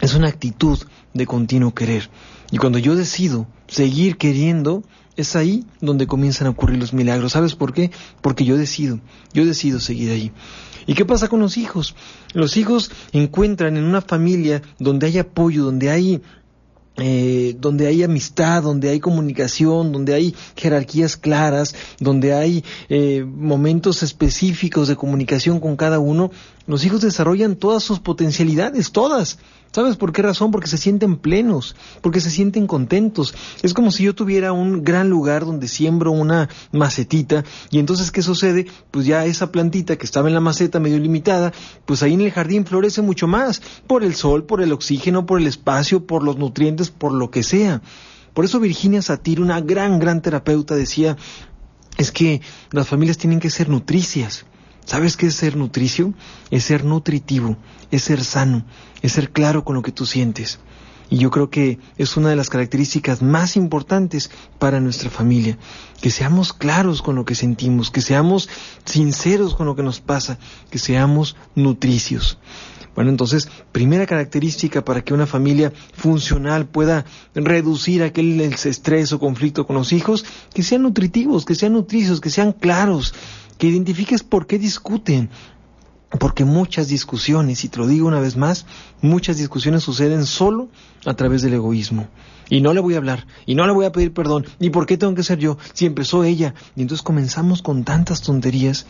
es 0.00 0.14
una 0.14 0.28
actitud 0.28 0.78
de 1.12 1.26
continuo 1.26 1.74
querer. 1.74 2.08
Y 2.52 2.58
cuando 2.58 2.78
yo 2.78 2.94
decido 2.94 3.48
seguir 3.66 4.16
queriendo, 4.18 4.84
es 5.16 5.34
ahí 5.34 5.64
donde 5.80 6.06
comienzan 6.06 6.46
a 6.46 6.50
ocurrir 6.50 6.78
los 6.78 6.92
milagros. 6.92 7.32
¿Sabes 7.32 7.54
por 7.54 7.72
qué? 7.72 7.90
Porque 8.20 8.44
yo 8.44 8.56
decido, 8.56 9.00
yo 9.32 9.44
decido 9.44 9.80
seguir 9.80 10.10
ahí. 10.10 10.32
¿Y 10.86 10.94
qué 10.94 11.04
pasa 11.04 11.28
con 11.28 11.40
los 11.40 11.56
hijos? 11.56 11.94
Los 12.32 12.56
hijos 12.56 12.90
encuentran 13.12 13.76
en 13.76 13.84
una 13.84 14.00
familia 14.00 14.62
donde 14.78 15.06
hay 15.06 15.18
apoyo, 15.18 15.64
donde 15.64 15.90
hay 15.90 16.22
eh, 16.98 17.54
donde 17.60 17.88
hay 17.88 18.02
amistad, 18.02 18.62
donde 18.62 18.88
hay 18.88 19.00
comunicación, 19.00 19.92
donde 19.92 20.14
hay 20.14 20.34
jerarquías 20.56 21.18
claras, 21.18 21.74
donde 22.00 22.32
hay 22.32 22.64
eh, 22.88 23.22
momentos 23.22 24.02
específicos 24.02 24.88
de 24.88 24.96
comunicación 24.96 25.60
con 25.60 25.76
cada 25.76 25.98
uno, 25.98 26.30
los 26.66 26.86
hijos 26.86 27.02
desarrollan 27.02 27.56
todas 27.56 27.82
sus 27.82 28.00
potencialidades, 28.00 28.92
todas. 28.92 29.38
¿Sabes 29.72 29.96
por 29.96 30.12
qué 30.12 30.22
razón? 30.22 30.50
Porque 30.50 30.68
se 30.68 30.78
sienten 30.78 31.16
plenos, 31.16 31.76
porque 32.00 32.20
se 32.20 32.30
sienten 32.30 32.66
contentos. 32.66 33.34
Es 33.62 33.74
como 33.74 33.90
si 33.90 34.04
yo 34.04 34.14
tuviera 34.14 34.52
un 34.52 34.84
gran 34.84 35.10
lugar 35.10 35.44
donde 35.44 35.68
siembro 35.68 36.12
una 36.12 36.48
macetita 36.72 37.44
y 37.70 37.78
entonces 37.78 38.10
¿qué 38.10 38.22
sucede? 38.22 38.66
Pues 38.90 39.04
ya 39.04 39.26
esa 39.26 39.52
plantita 39.52 39.96
que 39.96 40.06
estaba 40.06 40.28
en 40.28 40.34
la 40.34 40.40
maceta 40.40 40.80
medio 40.80 40.98
limitada, 40.98 41.52
pues 41.84 42.02
ahí 42.02 42.14
en 42.14 42.22
el 42.22 42.32
jardín 42.32 42.64
florece 42.64 43.02
mucho 43.02 43.26
más, 43.26 43.60
por 43.86 44.02
el 44.02 44.14
sol, 44.14 44.44
por 44.44 44.62
el 44.62 44.72
oxígeno, 44.72 45.26
por 45.26 45.40
el 45.40 45.46
espacio, 45.46 46.06
por 46.06 46.22
los 46.22 46.38
nutrientes, 46.38 46.90
por 46.90 47.12
lo 47.12 47.30
que 47.30 47.42
sea. 47.42 47.82
Por 48.32 48.44
eso 48.44 48.60
Virginia 48.60 49.02
Satir, 49.02 49.40
una 49.40 49.60
gran, 49.60 49.98
gran 49.98 50.22
terapeuta, 50.22 50.74
decía, 50.74 51.16
es 51.96 52.12
que 52.12 52.40
las 52.70 52.88
familias 52.88 53.18
tienen 53.18 53.40
que 53.40 53.50
ser 53.50 53.68
nutricias. 53.68 54.44
¿Sabes 54.86 55.16
qué 55.16 55.26
es 55.26 55.34
ser 55.34 55.56
nutricio? 55.56 56.14
Es 56.50 56.64
ser 56.64 56.84
nutritivo, 56.84 57.56
es 57.90 58.04
ser 58.04 58.22
sano, 58.22 58.64
es 59.02 59.12
ser 59.12 59.30
claro 59.32 59.64
con 59.64 59.74
lo 59.74 59.82
que 59.82 59.92
tú 59.92 60.06
sientes. 60.06 60.60
Y 61.10 61.18
yo 61.18 61.30
creo 61.30 61.50
que 61.50 61.78
es 61.98 62.16
una 62.16 62.30
de 62.30 62.36
las 62.36 62.48
características 62.48 63.20
más 63.20 63.56
importantes 63.56 64.30
para 64.58 64.80
nuestra 64.80 65.10
familia, 65.10 65.58
que 66.00 66.10
seamos 66.10 66.52
claros 66.52 67.02
con 67.02 67.16
lo 67.16 67.24
que 67.24 67.34
sentimos, 67.34 67.90
que 67.90 68.00
seamos 68.00 68.48
sinceros 68.84 69.54
con 69.54 69.66
lo 69.66 69.76
que 69.76 69.82
nos 69.82 70.00
pasa, 70.00 70.38
que 70.70 70.78
seamos 70.78 71.36
nutricios. 71.54 72.38
Bueno, 72.96 73.10
entonces, 73.10 73.48
primera 73.72 74.06
característica 74.06 74.84
para 74.84 75.02
que 75.02 75.12
una 75.12 75.26
familia 75.26 75.72
funcional 75.92 76.66
pueda 76.66 77.04
reducir 77.34 78.02
aquel 78.02 78.40
estrés 78.40 79.12
o 79.12 79.18
conflicto 79.18 79.66
con 79.66 79.76
los 79.76 79.92
hijos, 79.92 80.24
que 80.54 80.62
sean 80.62 80.82
nutritivos, 80.82 81.44
que 81.44 81.54
sean 81.54 81.74
nutricios, 81.74 82.22
que 82.22 82.30
sean 82.30 82.52
claros, 82.52 83.12
que 83.58 83.68
identifiques 83.68 84.22
por 84.22 84.46
qué 84.46 84.58
discuten, 84.58 85.30
porque 86.18 86.44
muchas 86.44 86.88
discusiones, 86.88 87.64
y 87.64 87.68
te 87.68 87.78
lo 87.78 87.86
digo 87.86 88.06
una 88.06 88.20
vez 88.20 88.36
más, 88.36 88.66
muchas 89.02 89.38
discusiones 89.38 89.82
suceden 89.82 90.24
solo 90.26 90.68
a 91.04 91.14
través 91.14 91.42
del 91.42 91.54
egoísmo. 91.54 92.08
Y 92.48 92.60
no 92.60 92.72
le 92.72 92.80
voy 92.80 92.94
a 92.94 92.98
hablar, 92.98 93.26
y 93.44 93.54
no 93.54 93.66
le 93.66 93.72
voy 93.72 93.86
a 93.86 93.92
pedir 93.92 94.12
perdón, 94.12 94.46
¿y 94.60 94.70
por 94.70 94.86
qué 94.86 94.96
tengo 94.96 95.14
que 95.14 95.24
ser 95.24 95.38
yo? 95.38 95.58
Si 95.72 95.84
empezó 95.84 96.22
ella. 96.22 96.54
Y 96.76 96.82
entonces 96.82 97.02
comenzamos 97.02 97.60
con 97.60 97.84
tantas 97.84 98.22
tonterías 98.22 98.86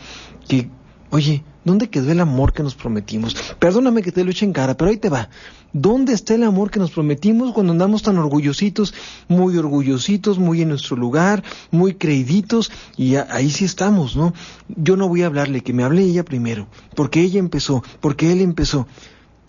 que 0.47 0.69
Oye, 1.09 1.43
¿dónde 1.63 1.89
quedó 1.89 2.11
el 2.11 2.19
amor 2.19 2.51
que 2.51 2.63
nos 2.63 2.75
prometimos? 2.75 3.33
Perdóname 3.59 4.01
que 4.01 4.11
te 4.11 4.25
lo 4.25 4.31
eche 4.31 4.45
en 4.45 4.51
cara, 4.51 4.75
pero 4.75 4.89
ahí 4.89 4.97
te 4.97 5.09
va. 5.09 5.29
¿Dónde 5.71 6.13
está 6.13 6.35
el 6.35 6.43
amor 6.43 6.69
que 6.69 6.79
nos 6.79 6.91
prometimos 6.91 7.53
cuando 7.53 7.71
andamos 7.71 8.01
tan 8.01 8.17
orgullositos, 8.17 8.93
muy 9.29 9.57
orgullositos, 9.57 10.37
muy 10.37 10.61
en 10.61 10.69
nuestro 10.69 10.97
lugar, 10.97 11.43
muy 11.71 11.93
creíditos? 11.93 12.71
Y 12.97 13.15
ahí 13.15 13.49
sí 13.49 13.63
estamos, 13.63 14.17
¿no? 14.17 14.33
Yo 14.75 14.97
no 14.97 15.07
voy 15.07 15.23
a 15.23 15.27
hablarle, 15.27 15.61
que 15.61 15.73
me 15.73 15.83
hable 15.83 16.03
ella 16.03 16.25
primero, 16.25 16.67
porque 16.93 17.21
ella 17.21 17.39
empezó, 17.39 17.83
porque 18.01 18.31
él 18.33 18.41
empezó. 18.41 18.85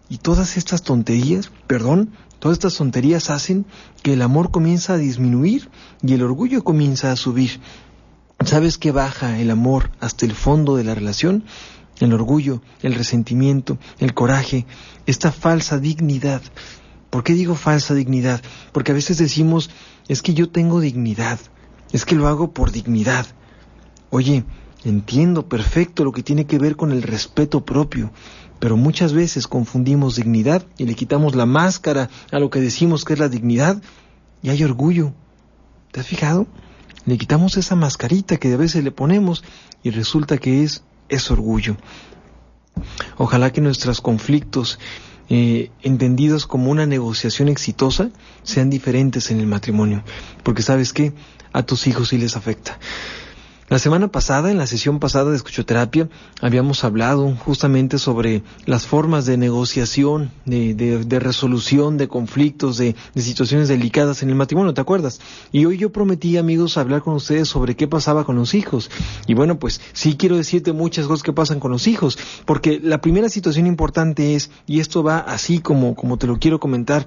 Y 0.09 0.19
todas 0.19 0.57
estas 0.57 0.83
tonterías, 0.83 1.51
perdón, 1.67 2.11
todas 2.39 2.57
estas 2.57 2.77
tonterías 2.77 3.31
hacen 3.31 3.67
que 4.03 4.13
el 4.13 4.23
amor 4.23 4.53
comienza 4.53 4.95
a 4.95 4.99
disminuir 4.99 5.69
y 6.03 6.15
el 6.15 6.23
orgullo 6.23 6.63
comienza 6.63 7.11
a 7.11 7.17
subir. 7.17 7.61
¿Sabes 8.45 8.79
qué 8.79 8.93
baja 8.93 9.41
el 9.41 9.51
amor 9.51 9.91
hasta 9.99 10.25
el 10.25 10.33
fondo 10.33 10.77
de 10.77 10.85
la 10.85 10.95
relación? 10.95 11.45
El 11.99 12.13
orgullo, 12.13 12.63
el 12.83 12.95
resentimiento, 12.95 13.79
el 13.99 14.15
coraje, 14.15 14.65
esta 15.07 15.33
falsa 15.33 15.79
dignidad. 15.79 16.41
¿Por 17.11 17.25
qué 17.25 17.33
digo 17.33 17.57
falsa 17.57 17.95
dignidad? 17.95 18.41
Porque 18.73 18.93
a 18.93 18.95
veces 18.95 19.19
decimos, 19.19 19.71
es 20.07 20.23
que 20.23 20.35
yo 20.35 20.51
tengo 20.51 20.81
dignidad, 20.81 21.41
es 21.91 22.05
que 22.05 22.15
lo 22.15 22.29
hago 22.29 22.53
por 22.53 22.71
dignidad. 22.71 23.27
Oye, 24.11 24.45
entiendo 24.85 25.49
perfecto 25.49 26.05
lo 26.05 26.13
que 26.13 26.23
tiene 26.23 26.47
que 26.47 26.59
ver 26.59 26.77
con 26.77 26.93
el 26.93 27.03
respeto 27.03 27.65
propio, 27.65 28.13
pero 28.61 28.77
muchas 28.77 29.13
veces 29.13 29.49
confundimos 29.49 30.15
dignidad 30.15 30.65
y 30.79 30.85
le 30.85 30.95
quitamos 30.95 31.35
la 31.35 31.45
máscara 31.45 32.09
a 32.31 32.39
lo 32.39 32.51
que 32.51 32.61
decimos 32.61 33.05
que 33.05 33.15
es 33.15 33.19
la 33.19 33.29
dignidad 33.29 33.83
y 34.43 34.51
hay 34.51 34.63
orgullo. 34.63 35.13
¿Te 35.91 36.01
has 36.01 36.07
fijado? 36.07 36.47
Le 37.07 37.19
quitamos 37.19 37.57
esa 37.57 37.75
mascarita 37.75 38.37
que 38.37 38.53
a 38.53 38.57
veces 38.57 38.85
le 38.85 38.91
ponemos 38.91 39.45
y 39.83 39.91
resulta 39.91 40.39
que 40.39 40.65
es, 40.65 40.83
es 41.09 41.31
orgullo. 41.31 41.77
Ojalá 43.17 43.53
que 43.53 43.61
nuestros 43.61 44.01
conflictos, 44.01 44.79
eh, 45.29 45.71
entendidos 45.83 46.47
como 46.47 46.71
una 46.71 46.87
negociación 46.87 47.49
exitosa, 47.49 48.11
sean 48.43 48.71
diferentes 48.71 49.31
en 49.31 49.41
el 49.41 49.47
matrimonio. 49.47 50.03
Porque 50.43 50.63
sabes 50.63 50.93
qué, 50.93 51.13
a 51.53 51.63
tus 51.63 51.87
hijos 51.87 52.09
sí 52.09 52.19
les 52.19 52.37
afecta. 52.37 52.79
La 53.69 53.79
semana 53.79 54.09
pasada, 54.09 54.51
en 54.51 54.57
la 54.57 54.67
sesión 54.67 54.99
pasada 54.99 55.29
de 55.29 55.37
escuchoterapia, 55.37 56.09
habíamos 56.41 56.85
hablado 56.85 57.35
justamente 57.37 57.99
sobre 57.99 58.43
las 58.65 58.87
formas 58.87 59.27
de 59.27 59.37
negociación, 59.37 60.31
de, 60.47 61.21
resolución 61.21 61.99
de 61.99 62.09
conflictos, 62.09 62.79
de, 62.79 62.97
de, 63.15 63.21
situaciones 63.21 63.69
delicadas 63.69 64.23
en 64.23 64.31
el 64.31 64.37
matrimonio, 64.37 64.73
¿te 64.73 64.81
acuerdas? 64.81 65.21
Y 65.53 65.67
hoy 65.67 65.77
yo 65.77 65.93
prometí, 65.93 66.39
amigos, 66.39 66.79
hablar 66.79 67.03
con 67.03 67.13
ustedes 67.13 67.49
sobre 67.49 67.77
qué 67.77 67.87
pasaba 67.87 68.25
con 68.25 68.37
los 68.37 68.55
hijos. 68.55 68.91
Y 69.27 69.35
bueno, 69.35 69.59
pues 69.59 69.83
sí 69.93 70.17
quiero 70.17 70.39
decirte 70.39 70.73
muchas 70.73 71.07
cosas 71.07 71.23
que 71.23 71.35
pasan 71.35 71.61
con 71.61 71.71
los 71.71 71.89
hijos, 71.89 72.19
porque 72.47 72.81
la 72.83 73.03
primera 73.03 73.29
situación 73.29 73.67
importante 73.67 74.35
es, 74.35 74.51
y 74.67 74.81
esto 74.81 75.03
va 75.03 75.19
así 75.19 75.61
como, 75.61 75.95
como 75.95 76.17
te 76.17 76.27
lo 76.27 76.39
quiero 76.39 76.59
comentar, 76.59 77.07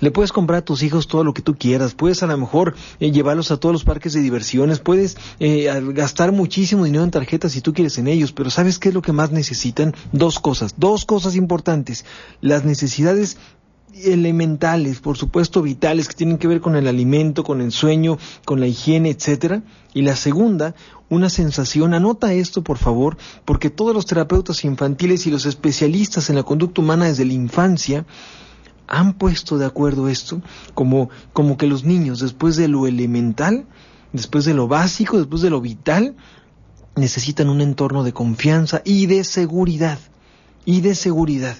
le 0.00 0.10
puedes 0.10 0.32
comprar 0.32 0.60
a 0.60 0.64
tus 0.64 0.82
hijos 0.82 1.06
todo 1.06 1.24
lo 1.24 1.34
que 1.34 1.42
tú 1.42 1.56
quieras, 1.56 1.94
puedes 1.94 2.22
a 2.22 2.26
lo 2.26 2.36
mejor 2.36 2.74
eh, 3.00 3.10
llevarlos 3.10 3.50
a 3.50 3.56
todos 3.56 3.72
los 3.72 3.84
parques 3.84 4.12
de 4.12 4.20
diversiones, 4.20 4.80
puedes 4.80 5.16
eh, 5.40 5.68
gastar 5.92 6.32
muchísimo 6.32 6.84
dinero 6.84 7.04
en 7.04 7.10
tarjetas 7.10 7.52
si 7.52 7.60
tú 7.60 7.72
quieres 7.72 7.98
en 7.98 8.08
ellos, 8.08 8.32
pero 8.32 8.50
¿sabes 8.50 8.78
qué 8.78 8.88
es 8.88 8.94
lo 8.94 9.02
que 9.02 9.12
más 9.12 9.30
necesitan? 9.30 9.94
Dos 10.12 10.38
cosas, 10.38 10.74
dos 10.78 11.04
cosas 11.04 11.36
importantes. 11.36 12.04
Las 12.40 12.64
necesidades 12.64 13.38
elementales, 14.04 15.00
por 15.00 15.16
supuesto 15.16 15.62
vitales, 15.62 16.08
que 16.08 16.14
tienen 16.14 16.38
que 16.38 16.48
ver 16.48 16.60
con 16.60 16.76
el 16.76 16.86
alimento, 16.86 17.44
con 17.44 17.60
el 17.60 17.72
sueño, 17.72 18.18
con 18.44 18.60
la 18.60 18.66
higiene, 18.66 19.10
etcétera. 19.10 19.62
Y 19.94 20.02
la 20.02 20.16
segunda, 20.16 20.74
una 21.08 21.30
sensación, 21.30 21.94
anota 21.94 22.32
esto 22.34 22.62
por 22.62 22.78
favor, 22.78 23.16
porque 23.44 23.70
todos 23.70 23.94
los 23.94 24.06
terapeutas 24.06 24.64
infantiles 24.64 25.26
y 25.26 25.30
los 25.30 25.46
especialistas 25.46 26.28
en 26.28 26.36
la 26.36 26.42
conducta 26.42 26.82
humana 26.82 27.06
desde 27.06 27.24
la 27.24 27.32
infancia 27.32 28.04
han 28.88 29.14
puesto 29.14 29.58
de 29.58 29.66
acuerdo 29.66 30.08
esto 30.08 30.42
como, 30.74 31.10
como 31.32 31.56
que 31.56 31.66
los 31.66 31.84
niños, 31.84 32.20
después 32.20 32.56
de 32.56 32.68
lo 32.68 32.86
elemental, 32.86 33.66
después 34.12 34.44
de 34.44 34.54
lo 34.54 34.68
básico, 34.68 35.18
después 35.18 35.42
de 35.42 35.50
lo 35.50 35.60
vital, 35.60 36.16
necesitan 36.96 37.48
un 37.48 37.60
entorno 37.60 38.04
de 38.04 38.12
confianza 38.12 38.82
y 38.84 39.06
de 39.06 39.24
seguridad. 39.24 39.98
Y 40.64 40.80
de 40.80 40.94
seguridad. 40.94 41.56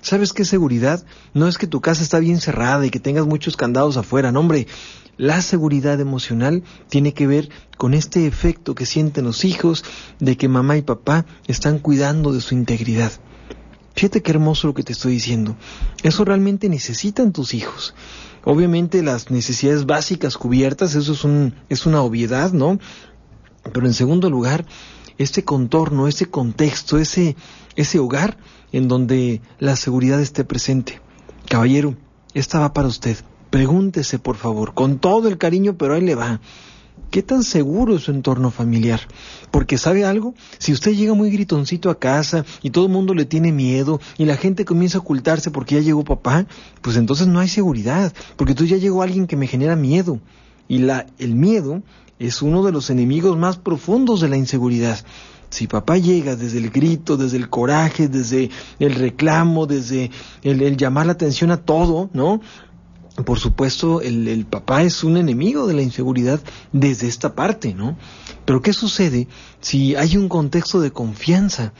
¿Sabes 0.00 0.32
qué 0.32 0.44
seguridad? 0.44 1.04
No 1.34 1.48
es 1.48 1.58
que 1.58 1.66
tu 1.66 1.80
casa 1.80 2.02
está 2.02 2.18
bien 2.18 2.40
cerrada 2.40 2.86
y 2.86 2.90
que 2.90 3.00
tengas 3.00 3.26
muchos 3.26 3.56
candados 3.56 3.96
afuera, 3.96 4.32
no 4.32 4.40
hombre. 4.40 4.66
La 5.16 5.42
seguridad 5.42 6.00
emocional 6.00 6.62
tiene 6.88 7.12
que 7.12 7.26
ver 7.26 7.48
con 7.76 7.94
este 7.94 8.26
efecto 8.26 8.74
que 8.74 8.86
sienten 8.86 9.24
los 9.24 9.44
hijos 9.44 9.84
de 10.20 10.36
que 10.36 10.48
mamá 10.48 10.76
y 10.76 10.82
papá 10.82 11.26
están 11.48 11.80
cuidando 11.80 12.32
de 12.32 12.40
su 12.40 12.54
integridad. 12.54 13.12
Fíjate 13.98 14.22
qué 14.22 14.30
hermoso 14.30 14.68
lo 14.68 14.74
que 14.74 14.84
te 14.84 14.92
estoy 14.92 15.14
diciendo. 15.14 15.56
Eso 16.04 16.24
realmente 16.24 16.68
necesitan 16.68 17.32
tus 17.32 17.52
hijos. 17.52 17.96
Obviamente 18.44 19.02
las 19.02 19.32
necesidades 19.32 19.86
básicas 19.86 20.36
cubiertas, 20.36 20.94
eso 20.94 21.14
es, 21.14 21.24
un, 21.24 21.56
es 21.68 21.84
una 21.84 22.02
obviedad, 22.02 22.52
¿no? 22.52 22.78
Pero 23.72 23.86
en 23.86 23.94
segundo 23.94 24.30
lugar, 24.30 24.66
este 25.18 25.42
contorno, 25.42 26.06
ese 26.06 26.26
contexto, 26.26 26.96
ese, 26.96 27.34
ese 27.74 27.98
hogar 27.98 28.38
en 28.70 28.86
donde 28.86 29.42
la 29.58 29.74
seguridad 29.74 30.20
esté 30.20 30.44
presente. 30.44 31.00
Caballero, 31.48 31.96
esta 32.34 32.60
va 32.60 32.72
para 32.72 32.86
usted. 32.86 33.16
Pregúntese, 33.50 34.20
por 34.20 34.36
favor, 34.36 34.74
con 34.74 35.00
todo 35.00 35.26
el 35.26 35.38
cariño, 35.38 35.76
pero 35.76 35.94
ahí 35.94 36.02
le 36.02 36.14
va. 36.14 36.40
¿Qué 37.10 37.22
tan 37.22 37.42
seguro 37.42 37.96
es 37.96 38.02
su 38.02 38.10
entorno 38.10 38.50
familiar? 38.50 39.00
Porque 39.50 39.78
sabe 39.78 40.04
algo, 40.04 40.34
si 40.58 40.72
usted 40.72 40.92
llega 40.92 41.14
muy 41.14 41.30
gritoncito 41.30 41.88
a 41.88 41.98
casa 41.98 42.44
y 42.62 42.70
todo 42.70 42.84
el 42.84 42.92
mundo 42.92 43.14
le 43.14 43.24
tiene 43.24 43.50
miedo 43.50 43.98
y 44.18 44.26
la 44.26 44.36
gente 44.36 44.66
comienza 44.66 44.98
a 44.98 45.00
ocultarse 45.00 45.50
porque 45.50 45.76
ya 45.76 45.80
llegó 45.80 46.04
papá, 46.04 46.46
pues 46.82 46.96
entonces 46.96 47.26
no 47.26 47.40
hay 47.40 47.48
seguridad, 47.48 48.12
porque 48.36 48.54
tú 48.54 48.66
ya 48.66 48.76
llegó 48.76 49.02
alguien 49.02 49.26
que 49.26 49.36
me 49.36 49.46
genera 49.46 49.74
miedo. 49.74 50.20
Y 50.68 50.78
la, 50.78 51.06
el 51.18 51.34
miedo 51.34 51.82
es 52.18 52.42
uno 52.42 52.62
de 52.62 52.72
los 52.72 52.90
enemigos 52.90 53.38
más 53.38 53.56
profundos 53.56 54.20
de 54.20 54.28
la 54.28 54.36
inseguridad. 54.36 54.98
Si 55.50 55.66
papá 55.66 55.96
llega 55.96 56.36
desde 56.36 56.58
el 56.58 56.68
grito, 56.68 57.16
desde 57.16 57.38
el 57.38 57.48
coraje, 57.48 58.08
desde 58.08 58.50
el 58.78 58.94
reclamo, 58.94 59.66
desde 59.66 60.10
el, 60.42 60.60
el 60.60 60.76
llamar 60.76 61.06
la 61.06 61.12
atención 61.12 61.50
a 61.50 61.56
todo, 61.56 62.10
¿no? 62.12 62.42
Por 63.24 63.38
supuesto, 63.38 64.00
el, 64.00 64.46
papá 64.46 64.82
es 64.82 65.02
un 65.02 65.16
enemigo 65.16 65.66
de 65.66 65.74
la 65.74 65.82
inseguridad 65.82 66.40
desde 66.72 67.08
esta 67.08 67.34
parte, 67.34 67.74
¿no? 67.74 67.96
Pero 68.44 68.62
¿qué 68.62 68.72
sucede 68.72 69.28
si 69.60 69.96
hay 69.96 70.16
un 70.16 70.28
contexto 70.28 70.80
de 70.80 70.92
confianza? 70.92 71.72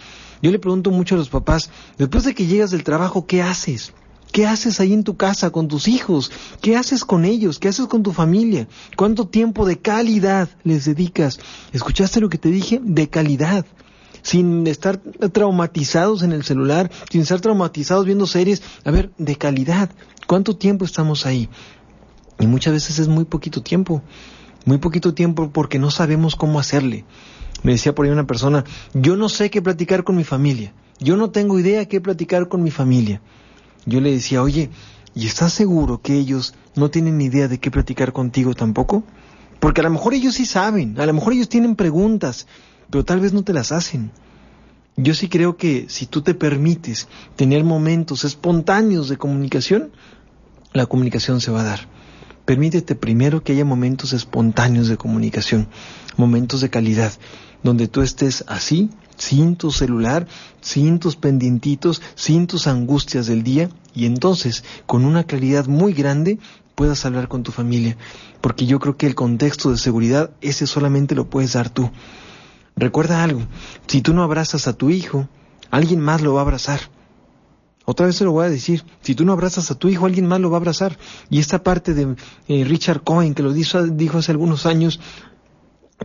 Yo 0.43 0.51
le 0.51 0.59
pregunto 0.59 0.91
mucho 0.91 1.15
a 1.15 1.19
los 1.19 1.29
papás, 1.29 1.71
después 1.97 2.25
de 2.25 2.35
que 2.35 2.47
llegas 2.47 2.71
del 2.71 2.85
trabajo, 2.85 3.27
¿qué 3.27 3.43
haces? 3.43 3.93
¿Qué 4.33 4.47
haces 4.47 4.79
ahí 4.81 4.93
en 4.93 5.05
tu 5.05 5.17
casa 5.17 5.51
con 5.51 5.69
tus 5.69 5.89
hijos? 5.89 6.31
¿Qué 6.61 6.77
haces 6.77 7.05
con 7.05 7.25
ellos? 7.25 7.59
¿Qué 7.59 7.69
haces 7.69 7.87
con 7.87 8.03
tu 8.03 8.13
familia? 8.13 8.69
¿Cuánto 8.97 9.27
tiempo 9.27 9.65
de 9.65 9.79
calidad 9.79 10.49
les 10.65 10.85
dedicas? 10.85 11.41
¿Escuchaste 11.73 12.21
lo 12.21 12.29
que 12.29 12.39
te 12.39 12.51
dije? 12.51 12.81
De 12.83 13.09
calidad 13.09 13.65
sin 14.29 14.67
estar 14.67 14.99
traumatizados 15.33 16.23
en 16.23 16.33
el 16.33 16.45
celular, 16.45 16.91
sin 17.11 17.23
estar 17.23 17.41
traumatizados 17.41 18.05
viendo 18.05 18.27
series, 18.27 18.63
a 18.85 18.91
ver, 18.91 19.11
de 19.17 19.37
calidad. 19.37 19.89
¿Cuánto 20.27 20.55
tiempo 20.55 20.85
estamos 20.85 21.25
ahí? 21.25 21.49
Y 22.39 22.47
muchas 22.47 22.75
veces 22.75 22.99
es 22.99 23.09
muy 23.09 23.25
poquito 23.25 23.63
tiempo, 23.63 24.03
muy 24.67 24.77
poquito 24.77 25.15
tiempo 25.15 25.51
porque 25.51 25.79
no 25.79 25.91
sabemos 25.91 26.37
cómo 26.37 26.61
hacerle. 26.61 27.07
Me 27.63 27.73
decía 27.73 27.95
por 27.95 28.05
ahí 28.05 28.13
una 28.13 28.27
persona, 28.27 28.65
yo 28.93 29.17
no 29.17 29.31
sé 29.31 29.49
qué 29.49 29.63
platicar 29.63 30.05
con 30.05 30.15
mi 30.15 30.25
familia, 30.25 30.75
yo 31.01 31.17
no 31.17 31.31
tengo 31.31 31.59
idea 31.59 31.89
qué 31.89 32.03
platicar 32.03 32.49
con 32.49 32.63
mi 32.63 32.71
familia. 32.71 33.23
Yo 33.87 34.03
le 34.03 34.13
decía, 34.13 34.43
oye, 34.43 34.69
¿y 35.15 35.27
estás 35.27 35.55
seguro 35.55 36.03
que 36.03 36.19
ellos 36.19 36.53
no 36.77 36.91
tienen 36.91 37.19
idea 37.23 37.49
de 37.49 37.59
qué 37.59 37.71
platicar 37.71 38.13
contigo 38.13 38.53
tampoco? 38.53 39.05
Porque 39.59 39.81
a 39.81 39.85
lo 39.85 39.91
mejor 39.91 40.13
ellos 40.13 40.35
sí 40.35 40.45
saben, 40.45 41.01
a 41.01 41.07
lo 41.07 41.15
mejor 41.15 41.33
ellos 41.33 41.49
tienen 41.49 41.77
preguntas, 41.77 42.47
pero 42.91 43.05
tal 43.05 43.21
vez 43.21 43.33
no 43.33 43.43
te 43.43 43.53
las 43.53 43.73
hacen. 43.73 44.11
Yo 44.97 45.15
sí 45.15 45.29
creo 45.29 45.57
que 45.57 45.87
si 45.89 46.07
tú 46.07 46.23
te 46.23 46.35
permites 46.35 47.09
tener 47.37 47.63
momentos 47.63 48.25
espontáneos 48.25 49.09
de 49.09 49.17
comunicación, 49.17 49.93
la 50.73 50.87
comunicación 50.87 51.41
se 51.41 51.51
va 51.51 51.61
a 51.61 51.65
dar. 51.65 51.81
Permítete 52.45 52.95
primero 52.95 53.43
que 53.43 53.53
haya 53.53 53.65
momentos 53.65 54.13
espontáneos 54.13 54.89
de 54.89 54.97
comunicación, 54.97 55.69
momentos 56.17 56.61
de 56.63 56.71
calidad, 56.71 57.13
donde 57.63 57.89
tú 57.89 58.03
estés 58.03 58.45
así, 58.49 58.91
sin 59.17 59.57
tu 59.57 59.71
celular, 59.71 60.27
sin 60.61 60.99
tus 60.99 61.17
pendientitos, 61.17 62.01
sin 62.15 62.47
tus 62.47 62.67
angustias 62.67 63.27
del 63.27 63.43
día, 63.43 63.69
y 63.95 64.07
entonces, 64.07 64.65
con 64.87 65.05
una 65.05 65.25
claridad 65.25 65.67
muy 65.67 65.93
grande, 65.93 66.39
puedas 66.75 67.05
hablar 67.05 67.29
con 67.29 67.43
tu 67.43 67.53
familia, 67.53 67.97
porque 68.41 68.65
yo 68.65 68.79
creo 68.79 68.97
que 68.97 69.07
el 69.07 69.15
contexto 69.15 69.71
de 69.71 69.77
seguridad, 69.77 70.31
ese 70.41 70.67
solamente 70.67 71.15
lo 71.15 71.29
puedes 71.29 71.53
dar 71.53 71.69
tú. 71.69 71.91
Recuerda 72.79 73.23
algo, 73.23 73.43
si 73.87 74.03
tú 74.03 74.15
no 74.15 74.23
abrazas 74.23 74.69
a 74.69 74.73
tu 74.73 74.91
hijo, 74.91 75.29
alguien 75.71 76.01
más 76.01 76.23
lo 76.23 76.35
va 76.35 76.41
a 76.41 76.43
abrazar. 76.43 76.81
Otra 77.85 78.07
vez 78.07 78.17
se 78.17 78.25
lo 78.25 78.33
voy 78.33 78.45
a 78.45 78.51
decir, 78.51 78.85
si 79.01 79.15
tú 79.15 79.25
no 79.25 79.33
abrazas 79.33 79.71
a 79.71 79.75
tu 79.75 79.89
hijo, 79.89 80.05
alguien 80.05 80.27
más 80.27 80.41
lo 80.41 80.51
va 80.51 80.59
a 80.59 80.61
abrazar. 80.61 80.99
Y 81.31 81.39
esta 81.39 81.63
parte 81.63 81.95
de 81.95 82.17
eh, 82.47 82.65
Richard 82.65 83.03
Cohen, 83.03 83.35
que 83.35 83.43
lo 83.43 83.53
dijo, 83.53 83.83
dijo 83.83 84.19
hace 84.19 84.31
algunos 84.31 84.67
años, 84.67 85.01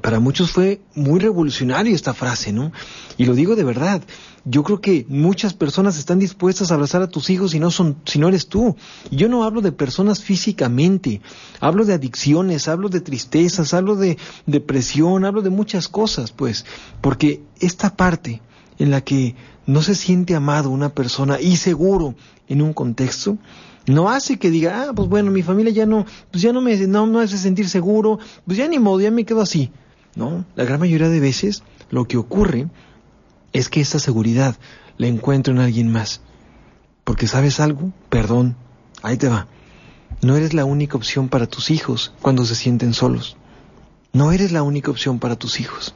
para 0.01 0.20
muchos 0.20 0.51
fue 0.51 0.82
muy 0.96 1.20
revolucionario 1.20 1.94
esta 1.94 2.13
frase, 2.13 2.51
¿no? 2.51 2.72
Y 3.18 3.25
lo 3.25 3.36
digo 3.36 3.56
de 3.56 3.63
verdad. 3.63 4.01
Yo 4.46 4.64
creo 4.64 4.82
que 4.82 5.06
muchas 5.08 5.54
personas 5.54 5.98
están 5.98 6.20
dispuestas 6.20 6.70
a 6.70 6.74
abrazar 6.74 7.02
a 7.02 7.08
tus 7.08 7.30
hijos 7.30 7.52
si 7.52 7.60
no 7.60 7.72
son, 7.72 7.96
si 8.06 8.20
no 8.20 8.28
eres 8.28 8.48
tú. 8.48 8.76
Yo 9.10 9.30
no 9.30 9.46
hablo 9.46 9.62
de 9.62 9.72
personas 9.72 10.22
físicamente, 10.22 11.22
hablo 11.62 11.86
de 11.86 11.94
adicciones, 11.94 12.68
hablo 12.68 12.90
de 12.90 13.00
tristezas, 13.00 13.74
hablo 13.74 13.96
de 13.96 14.18
depresión, 14.46 15.24
hablo 15.24 15.42
de 15.42 15.50
muchas 15.50 15.88
cosas, 15.88 16.32
pues, 16.32 16.66
porque 17.00 17.42
esta 17.62 17.96
parte 17.96 18.42
en 18.80 18.92
la 18.92 19.00
que 19.00 19.36
no 19.66 19.82
se 19.82 19.96
siente 19.96 20.36
amado 20.36 20.70
una 20.72 20.90
persona 20.90 21.40
y 21.40 21.56
seguro 21.56 22.16
en 22.50 22.62
un 22.62 22.74
contexto, 22.74 23.38
no 23.86 24.10
hace 24.10 24.40
que 24.40 24.50
diga, 24.50 24.90
ah, 24.90 24.94
pues 24.94 25.08
bueno, 25.08 25.32
mi 25.32 25.42
familia 25.42 25.72
ya 25.72 25.86
no, 25.86 26.06
pues 26.32 26.42
ya 26.44 26.52
no 26.52 26.60
me, 26.60 26.76
no 26.88 27.20
hace 27.20 27.38
sentir 27.38 27.70
seguro, 27.70 28.20
pues 28.46 28.58
ya 28.58 28.68
ni 28.68 28.78
modo, 28.78 29.00
ya 29.00 29.12
me 29.12 29.24
quedo 29.24 29.40
así. 29.42 29.72
No, 30.16 30.46
la 30.56 30.66
gran 30.66 30.80
mayoría 30.80 31.10
de 31.10 31.20
veces 31.20 31.64
lo 31.90 32.08
que 32.08 32.18
ocurre 32.18 32.68
es 33.53 33.69
que 33.69 33.81
esa 33.81 34.00
seguridad 34.00 34.57
la 34.98 35.07
encuentro 35.07 35.53
en 35.53 35.60
alguien 35.60 35.91
más. 35.91 36.22
Porque 37.03 37.27
sabes 37.27 37.60
algo, 37.60 37.93
perdón, 38.10 38.55
ahí 39.01 39.17
te 39.17 39.29
va. 39.29 39.48
No 40.22 40.36
eres 40.36 40.53
la 40.53 40.65
única 40.65 40.98
opción 40.98 41.29
para 41.29 41.48
tus 41.48 41.69
hijos 41.69 42.13
cuando 42.22 42.45
se 42.45 42.55
sienten 42.55 42.93
solos. 42.93 43.38
No 44.12 44.31
eres 44.31 44.51
la 44.51 44.63
única 44.63 44.91
opción 44.91 45.19
para 45.19 45.36
tus 45.36 45.60
hijos. 45.60 45.95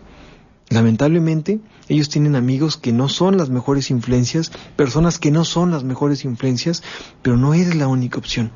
Lamentablemente, 0.70 1.62
ellos 1.88 2.10
tienen 2.10 2.36
amigos 2.36 2.76
que 2.76 2.92
no 2.92 3.08
son 3.08 3.38
las 3.38 3.50
mejores 3.50 3.90
influencias, 3.90 4.52
personas 4.76 5.18
que 5.18 5.32
no 5.32 5.46
son 5.46 5.72
las 5.72 5.84
mejores 5.84 6.26
influencias, 6.26 6.84
pero 7.22 7.38
no 7.38 7.54
eres 7.54 7.76
la 7.76 7.88
única 7.88 8.18
opción. 8.18 8.52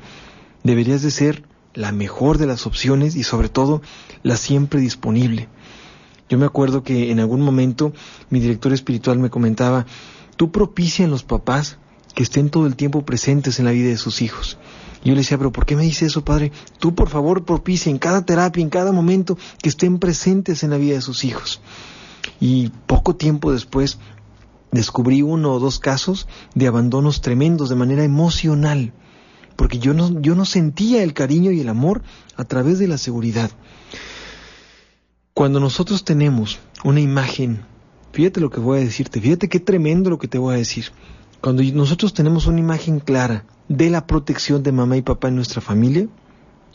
Deberías 0.62 1.00
de 1.00 1.10
ser 1.10 1.44
la 1.74 1.90
mejor 1.90 2.36
de 2.36 2.46
las 2.46 2.66
opciones 2.66 3.16
y 3.16 3.22
sobre 3.22 3.48
todo 3.48 3.80
la 4.22 4.36
siempre 4.36 4.80
disponible. 4.80 5.48
Yo 6.32 6.38
me 6.38 6.46
acuerdo 6.46 6.82
que 6.82 7.10
en 7.10 7.20
algún 7.20 7.42
momento 7.42 7.92
mi 8.30 8.40
director 8.40 8.72
espiritual 8.72 9.18
me 9.18 9.28
comentaba, 9.28 9.84
tú 10.36 10.50
propicia 10.50 11.04
en 11.04 11.10
los 11.10 11.24
papás 11.24 11.76
que 12.14 12.22
estén 12.22 12.48
todo 12.48 12.66
el 12.66 12.74
tiempo 12.74 13.04
presentes 13.04 13.58
en 13.58 13.66
la 13.66 13.70
vida 13.70 13.90
de 13.90 13.98
sus 13.98 14.22
hijos. 14.22 14.56
Yo 15.04 15.12
le 15.12 15.18
decía, 15.18 15.36
pero 15.36 15.52
¿por 15.52 15.66
qué 15.66 15.76
me 15.76 15.82
dice 15.82 16.06
eso, 16.06 16.24
padre? 16.24 16.50
Tú, 16.78 16.94
por 16.94 17.10
favor, 17.10 17.44
propicia 17.44 17.90
en 17.90 17.98
cada 17.98 18.24
terapia, 18.24 18.62
en 18.62 18.70
cada 18.70 18.92
momento, 18.92 19.36
que 19.60 19.68
estén 19.68 19.98
presentes 19.98 20.62
en 20.62 20.70
la 20.70 20.78
vida 20.78 20.94
de 20.94 21.02
sus 21.02 21.22
hijos. 21.22 21.60
Y 22.40 22.70
poco 22.86 23.14
tiempo 23.14 23.52
después 23.52 23.98
descubrí 24.70 25.20
uno 25.20 25.52
o 25.52 25.60
dos 25.60 25.80
casos 25.80 26.28
de 26.54 26.66
abandonos 26.66 27.20
tremendos 27.20 27.68
de 27.68 27.76
manera 27.76 28.04
emocional, 28.04 28.94
porque 29.54 29.78
yo 29.78 29.92
no, 29.92 30.18
yo 30.22 30.34
no 30.34 30.46
sentía 30.46 31.02
el 31.02 31.12
cariño 31.12 31.50
y 31.50 31.60
el 31.60 31.68
amor 31.68 32.00
a 32.36 32.44
través 32.44 32.78
de 32.78 32.88
la 32.88 32.96
seguridad. 32.96 33.50
Cuando 35.34 35.60
nosotros 35.60 36.04
tenemos 36.04 36.58
una 36.84 37.00
imagen, 37.00 37.64
fíjate 38.12 38.38
lo 38.38 38.50
que 38.50 38.60
voy 38.60 38.80
a 38.80 38.84
decirte, 38.84 39.18
fíjate 39.18 39.48
qué 39.48 39.60
tremendo 39.60 40.10
lo 40.10 40.18
que 40.18 40.28
te 40.28 40.36
voy 40.36 40.54
a 40.54 40.58
decir. 40.58 40.86
Cuando 41.40 41.62
nosotros 41.62 42.12
tenemos 42.12 42.46
una 42.46 42.60
imagen 42.60 43.00
clara 43.00 43.46
de 43.66 43.88
la 43.88 44.06
protección 44.06 44.62
de 44.62 44.72
mamá 44.72 44.98
y 44.98 45.02
papá 45.02 45.28
en 45.28 45.36
nuestra 45.36 45.62
familia, 45.62 46.06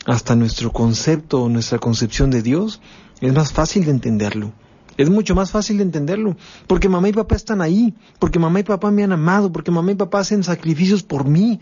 hasta 0.06 0.34
nuestro 0.34 0.72
concepto 0.72 1.42
o 1.42 1.48
nuestra 1.48 1.78
concepción 1.78 2.30
de 2.30 2.42
Dios, 2.42 2.80
es 3.20 3.32
más 3.32 3.52
fácil 3.52 3.84
de 3.84 3.92
entenderlo. 3.92 4.52
Es 4.96 5.08
mucho 5.08 5.36
más 5.36 5.52
fácil 5.52 5.76
de 5.76 5.84
entenderlo, 5.84 6.36
porque 6.66 6.88
mamá 6.88 7.08
y 7.08 7.12
papá 7.12 7.36
están 7.36 7.60
ahí, 7.60 7.94
porque 8.18 8.40
mamá 8.40 8.58
y 8.58 8.64
papá 8.64 8.90
me 8.90 9.04
han 9.04 9.12
amado, 9.12 9.52
porque 9.52 9.70
mamá 9.70 9.92
y 9.92 9.94
papá 9.94 10.18
hacen 10.18 10.42
sacrificios 10.42 11.04
por 11.04 11.28
mí. 11.28 11.60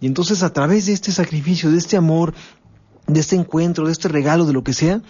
Y 0.00 0.06
entonces 0.06 0.44
a 0.44 0.52
través 0.52 0.86
de 0.86 0.92
este 0.92 1.10
sacrificio, 1.10 1.72
de 1.72 1.78
este 1.78 1.96
amor, 1.96 2.32
de 3.08 3.18
este 3.18 3.34
encuentro, 3.34 3.86
de 3.86 3.92
este 3.92 4.06
regalo, 4.06 4.46
de 4.46 4.52
lo 4.52 4.62
que 4.62 4.72
sea, 4.72 5.02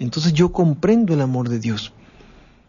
entonces 0.00 0.32
yo 0.32 0.50
comprendo 0.50 1.14
el 1.14 1.20
amor 1.20 1.48
de 1.48 1.60
Dios. 1.60 1.92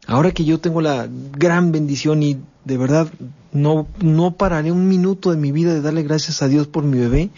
Ahora 0.05 0.31
que 0.31 0.45
yo 0.45 0.59
tengo 0.59 0.81
la 0.81 1.07
gran 1.09 1.71
bendición 1.71 2.21
y 2.23 2.37
de 2.65 2.77
verdad 2.77 3.07
no, 3.51 3.87
no 3.99 4.35
pararé 4.35 4.71
un 4.71 4.87
minuto 4.87 5.31
de 5.31 5.37
mi 5.37 5.51
vida 5.51 5.73
de 5.73 5.81
darle 5.81 6.03
gracias 6.03 6.41
a 6.41 6.47
Dios 6.47 6.67
por 6.67 6.83
mi 6.83 6.99
bebé 6.99 7.29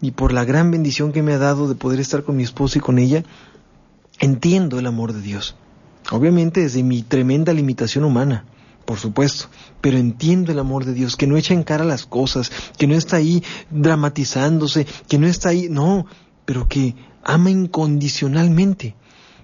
y 0.00 0.12
por 0.12 0.32
la 0.32 0.44
gran 0.44 0.70
bendición 0.70 1.12
que 1.12 1.22
me 1.22 1.34
ha 1.34 1.38
dado 1.38 1.68
de 1.68 1.74
poder 1.74 2.00
estar 2.00 2.24
con 2.24 2.36
mi 2.36 2.42
esposo 2.42 2.78
y 2.78 2.80
con 2.80 2.98
ella, 2.98 3.22
entiendo 4.18 4.78
el 4.78 4.86
amor 4.86 5.12
de 5.12 5.20
Dios. 5.20 5.56
Obviamente 6.10 6.60
desde 6.60 6.82
mi 6.82 7.02
tremenda 7.02 7.52
limitación 7.52 8.04
humana, 8.04 8.44
por 8.84 8.98
supuesto, 8.98 9.46
pero 9.80 9.98
entiendo 9.98 10.52
el 10.52 10.58
amor 10.58 10.84
de 10.84 10.94
Dios, 10.94 11.16
que 11.16 11.26
no 11.26 11.36
echa 11.36 11.54
en 11.54 11.62
cara 11.62 11.84
las 11.84 12.06
cosas, 12.06 12.50
que 12.78 12.86
no 12.86 12.94
está 12.94 13.16
ahí 13.16 13.42
dramatizándose, 13.70 14.86
que 15.08 15.18
no 15.18 15.26
está 15.26 15.50
ahí, 15.50 15.68
no, 15.68 16.06
pero 16.44 16.66
que 16.66 16.94
ama 17.22 17.50
incondicionalmente. 17.50 18.96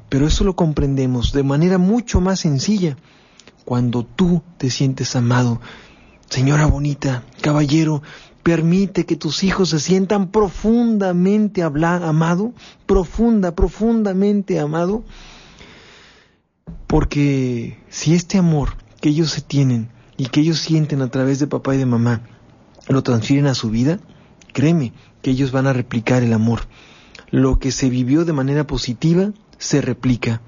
Pero 0.09 0.27
eso 0.27 0.45
lo 0.45 0.55
comprendemos 0.55 1.33
de 1.33 1.43
manera 1.43 1.79
mucho 1.79 2.21
más 2.21 2.41
sencilla 2.41 2.97
cuando 3.65 4.05
tú 4.05 4.43
te 4.59 4.71
sientes 4.71 5.17
amado. 5.17 5.61
Señora 6.29 6.67
bonita, 6.67 7.25
caballero, 7.41 8.03
permite 8.43 9.07
que 9.07 9.17
tus 9.17 9.43
hijos 9.45 9.71
se 9.71 9.81
sientan 9.81 10.29
profundamente 10.31 11.63
amado, 11.63 12.53
profunda, 12.87 13.55
profundamente 13.55 14.61
amado 14.61 15.05
porque 16.87 17.79
si 17.89 18.15
este 18.15 18.39
amor 18.39 18.77
que 19.01 19.09
ellos 19.09 19.31
se 19.31 19.41
tienen 19.41 19.89
y 20.17 20.27
que 20.27 20.41
ellos 20.41 20.59
sienten 20.59 21.03
a 21.03 21.09
través 21.09 21.39
de 21.39 21.47
papá 21.47 21.75
y 21.75 21.79
de 21.79 21.87
mamá 21.87 22.23
lo 22.89 23.03
transfieren 23.03 23.47
a 23.47 23.55
su 23.55 23.71
vida, 23.71 23.99
créeme 24.53 24.93
que 25.23 25.31
ellos 25.31 25.51
van 25.51 25.67
a 25.67 25.73
replicar 25.73 26.23
el 26.23 26.33
amor. 26.33 26.61
Lo 27.31 27.59
que 27.59 27.73
se 27.73 27.91
vivió 27.91 28.25
de 28.25 28.33
manera 28.33 28.67
positiva 28.67 29.33
se 29.59 29.81
replica, 29.81 30.43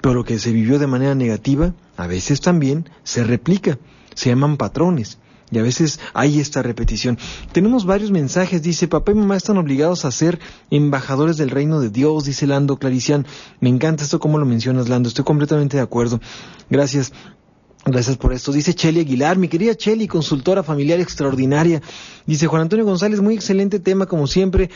pero 0.00 0.14
lo 0.14 0.24
que 0.24 0.38
se 0.38 0.52
vivió 0.52 0.78
de 0.78 0.86
manera 0.86 1.14
negativa 1.14 1.74
a 1.96 2.06
veces 2.06 2.40
también 2.40 2.88
se 3.02 3.24
replica. 3.24 3.78
Se 4.14 4.30
llaman 4.30 4.56
patrones. 4.56 5.18
Y 5.52 5.58
a 5.58 5.62
veces 5.62 5.98
hay 6.14 6.38
esta 6.38 6.62
repetición. 6.62 7.18
Tenemos 7.52 7.84
varios 7.84 8.12
mensajes, 8.12 8.62
dice, 8.62 8.86
papá 8.86 9.12
y 9.12 9.16
mamá 9.16 9.36
están 9.36 9.58
obligados 9.58 10.04
a 10.04 10.12
ser 10.12 10.38
embajadores 10.70 11.36
del 11.38 11.50
reino 11.50 11.80
de 11.80 11.90
Dios, 11.90 12.24
dice 12.24 12.46
Lando 12.46 12.78
Clarician. 12.78 13.26
Me 13.58 13.68
encanta 13.68 14.04
esto 14.04 14.20
como 14.20 14.38
lo 14.38 14.46
mencionas, 14.46 14.88
Lando, 14.88 15.08
estoy 15.08 15.24
completamente 15.24 15.76
de 15.76 15.82
acuerdo. 15.82 16.20
Gracias. 16.68 17.12
Gracias 17.86 18.18
por 18.18 18.34
esto. 18.34 18.52
Dice 18.52 18.74
Cheli 18.74 19.00
Aguilar, 19.00 19.38
mi 19.38 19.48
querida 19.48 19.74
Cheli, 19.74 20.06
consultora 20.06 20.62
familiar 20.62 21.00
extraordinaria. 21.00 21.80
Dice 22.26 22.46
Juan 22.46 22.62
Antonio 22.62 22.84
González, 22.84 23.20
muy 23.20 23.34
excelente 23.34 23.80
tema 23.80 24.04
como 24.04 24.26
siempre, 24.26 24.68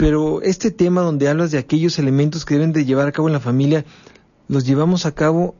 pero 0.00 0.40
este 0.40 0.70
tema 0.70 1.02
donde 1.02 1.28
hablas 1.28 1.50
de 1.50 1.58
aquellos 1.58 1.98
elementos 1.98 2.46
que 2.46 2.54
deben 2.54 2.72
de 2.72 2.86
llevar 2.86 3.06
a 3.06 3.12
cabo 3.12 3.28
en 3.28 3.34
la 3.34 3.38
familia, 3.38 3.84
los 4.48 4.64
llevamos 4.64 5.04
a 5.04 5.12
cabo, 5.12 5.54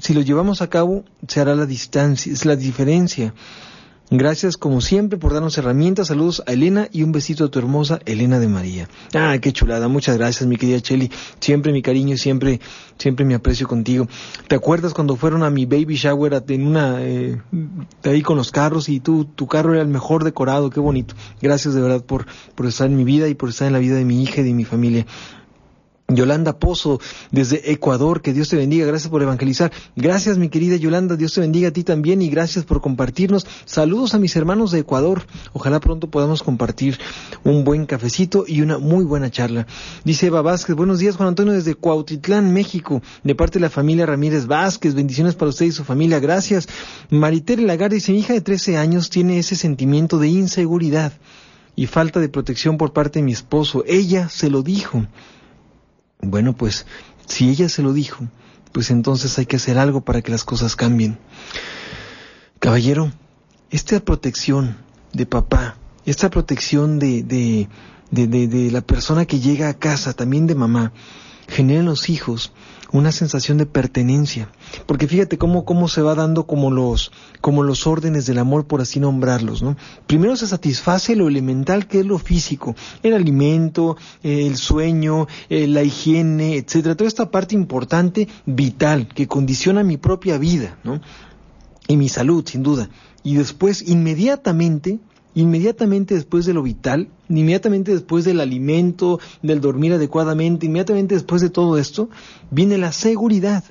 si 0.00 0.14
los 0.14 0.24
llevamos 0.24 0.62
a 0.62 0.68
cabo, 0.68 1.04
se 1.28 1.40
hará 1.40 1.54
la 1.54 1.64
distancia, 1.64 2.32
es 2.32 2.44
la 2.44 2.56
diferencia. 2.56 3.34
Gracias 4.10 4.58
como 4.58 4.82
siempre 4.82 5.18
por 5.18 5.32
darnos 5.32 5.56
herramientas. 5.56 6.08
Saludos 6.08 6.42
a 6.46 6.52
Elena 6.52 6.88
y 6.92 7.02
un 7.02 7.10
besito 7.10 7.44
a 7.44 7.50
tu 7.50 7.58
hermosa 7.58 8.00
Elena 8.04 8.38
de 8.38 8.48
María. 8.48 8.88
Ah, 9.14 9.36
qué 9.40 9.50
chulada. 9.52 9.88
Muchas 9.88 10.18
gracias, 10.18 10.46
mi 10.46 10.56
querida 10.56 10.80
Cheli. 10.80 11.10
Siempre 11.40 11.72
mi 11.72 11.80
cariño, 11.80 12.18
siempre, 12.18 12.60
siempre 12.98 13.24
mi 13.24 13.32
aprecio 13.32 13.66
contigo. 13.66 14.06
¿Te 14.46 14.56
acuerdas 14.56 14.92
cuando 14.92 15.16
fueron 15.16 15.42
a 15.42 15.48
mi 15.48 15.64
baby 15.64 15.96
shower 15.96 16.44
en 16.48 16.66
una, 16.66 16.98
eh, 17.00 17.40
ahí 18.04 18.20
con 18.20 18.36
los 18.36 18.52
carros 18.52 18.90
y 18.90 19.00
tú, 19.00 19.24
tu 19.24 19.46
carro 19.46 19.72
era 19.72 19.82
el 19.82 19.88
mejor 19.88 20.22
decorado? 20.22 20.68
Qué 20.68 20.80
bonito. 20.80 21.14
Gracias 21.40 21.72
de 21.74 21.80
verdad 21.80 22.04
por, 22.04 22.26
por 22.54 22.66
estar 22.66 22.88
en 22.88 22.96
mi 22.96 23.04
vida 23.04 23.28
y 23.28 23.34
por 23.34 23.48
estar 23.48 23.66
en 23.66 23.72
la 23.72 23.78
vida 23.78 23.96
de 23.96 24.04
mi 24.04 24.22
hija 24.22 24.42
y 24.42 24.44
de 24.44 24.52
mi 24.52 24.64
familia. 24.64 25.06
Yolanda 26.16 26.58
Pozo, 26.58 27.00
desde 27.30 27.72
Ecuador, 27.72 28.22
que 28.22 28.32
Dios 28.32 28.48
te 28.48 28.56
bendiga, 28.56 28.86
gracias 28.86 29.10
por 29.10 29.22
evangelizar. 29.22 29.72
Gracias, 29.96 30.38
mi 30.38 30.48
querida 30.48 30.76
Yolanda, 30.76 31.16
Dios 31.16 31.34
te 31.34 31.40
bendiga 31.40 31.68
a 31.68 31.72
ti 31.72 31.84
también 31.84 32.22
y 32.22 32.28
gracias 32.28 32.64
por 32.64 32.80
compartirnos. 32.80 33.46
Saludos 33.64 34.14
a 34.14 34.18
mis 34.18 34.36
hermanos 34.36 34.70
de 34.70 34.80
Ecuador. 34.80 35.26
Ojalá 35.52 35.80
pronto 35.80 36.08
podamos 36.08 36.42
compartir 36.42 36.98
un 37.44 37.64
buen 37.64 37.86
cafecito 37.86 38.44
y 38.46 38.60
una 38.60 38.78
muy 38.78 39.04
buena 39.04 39.30
charla. 39.30 39.66
Dice 40.04 40.26
Eva 40.26 40.42
Vázquez, 40.42 40.76
buenos 40.76 40.98
días, 40.98 41.16
Juan 41.16 41.28
Antonio, 41.30 41.52
desde 41.52 41.74
Cuautitlán, 41.74 42.52
México, 42.52 43.02
de 43.22 43.34
parte 43.34 43.58
de 43.58 43.62
la 43.62 43.70
familia 43.70 44.06
Ramírez 44.06 44.46
Vázquez. 44.46 44.94
Bendiciones 44.94 45.34
para 45.34 45.50
usted 45.50 45.66
y 45.66 45.72
su 45.72 45.84
familia, 45.84 46.20
gracias. 46.20 46.68
Maritere 47.10 47.62
Lagarde 47.62 47.96
dice, 47.96 48.12
mi 48.12 48.18
hija 48.18 48.32
de 48.32 48.40
13 48.40 48.76
años 48.76 49.10
tiene 49.10 49.38
ese 49.38 49.56
sentimiento 49.56 50.18
de 50.18 50.28
inseguridad 50.28 51.12
y 51.76 51.86
falta 51.86 52.20
de 52.20 52.28
protección 52.28 52.78
por 52.78 52.92
parte 52.92 53.18
de 53.18 53.24
mi 53.24 53.32
esposo. 53.32 53.84
Ella 53.86 54.28
se 54.28 54.50
lo 54.50 54.62
dijo. 54.62 55.06
Bueno, 56.30 56.54
pues 56.54 56.86
si 57.26 57.48
ella 57.48 57.68
se 57.68 57.82
lo 57.82 57.92
dijo, 57.92 58.24
pues 58.72 58.90
entonces 58.90 59.38
hay 59.38 59.46
que 59.46 59.56
hacer 59.56 59.78
algo 59.78 60.00
para 60.00 60.22
que 60.22 60.30
las 60.30 60.44
cosas 60.44 60.76
cambien. 60.76 61.18
Caballero, 62.58 63.12
esta 63.70 64.00
protección 64.00 64.76
de 65.12 65.26
papá, 65.26 65.76
esta 66.06 66.30
protección 66.30 66.98
de, 66.98 67.22
de, 67.22 67.68
de, 68.10 68.26
de, 68.26 68.70
la 68.70 68.80
persona 68.80 69.26
que 69.26 69.40
llega 69.40 69.68
a 69.68 69.74
casa, 69.74 70.12
también 70.12 70.46
de 70.46 70.54
mamá, 70.54 70.92
genera 71.48 71.80
en 71.80 71.86
los 71.86 72.08
hijos 72.08 72.52
una 72.94 73.10
sensación 73.10 73.58
de 73.58 73.66
pertenencia. 73.66 74.48
Porque 74.86 75.08
fíjate 75.08 75.36
cómo, 75.36 75.64
cómo 75.64 75.88
se 75.88 76.00
va 76.00 76.14
dando 76.14 76.46
como 76.46 76.70
los, 76.70 77.10
como 77.40 77.64
los 77.64 77.88
órdenes 77.88 78.24
del 78.24 78.38
amor, 78.38 78.66
por 78.66 78.80
así 78.80 79.00
nombrarlos, 79.00 79.62
¿no? 79.62 79.76
Primero 80.06 80.36
se 80.36 80.46
satisface 80.46 81.16
lo 81.16 81.26
elemental 81.26 81.88
que 81.88 82.00
es 82.00 82.06
lo 82.06 82.18
físico, 82.18 82.76
el 83.02 83.14
alimento, 83.14 83.96
el 84.22 84.56
sueño, 84.56 85.26
eh, 85.48 85.66
la 85.66 85.82
higiene, 85.82 86.56
etcétera, 86.56 86.94
toda 86.94 87.08
esta 87.08 87.32
parte 87.32 87.56
importante, 87.56 88.28
vital, 88.46 89.08
que 89.08 89.26
condiciona 89.26 89.82
mi 89.82 89.96
propia 89.96 90.38
vida, 90.38 90.78
¿no? 90.84 91.00
Y 91.88 91.96
mi 91.96 92.08
salud, 92.08 92.46
sin 92.46 92.62
duda. 92.62 92.88
Y 93.24 93.34
después, 93.34 93.82
inmediatamente, 93.88 95.00
inmediatamente 95.34 96.14
después 96.14 96.46
de 96.46 96.54
lo 96.54 96.62
vital, 96.62 97.08
inmediatamente 97.28 97.92
después 97.92 98.24
del 98.24 98.40
alimento, 98.40 99.20
del 99.42 99.60
dormir 99.60 99.92
adecuadamente, 99.92 100.66
inmediatamente 100.66 101.14
después 101.14 101.42
de 101.42 101.50
todo 101.50 101.78
esto, 101.78 102.08
viene 102.50 102.78
la 102.78 102.92
seguridad. 102.92 103.64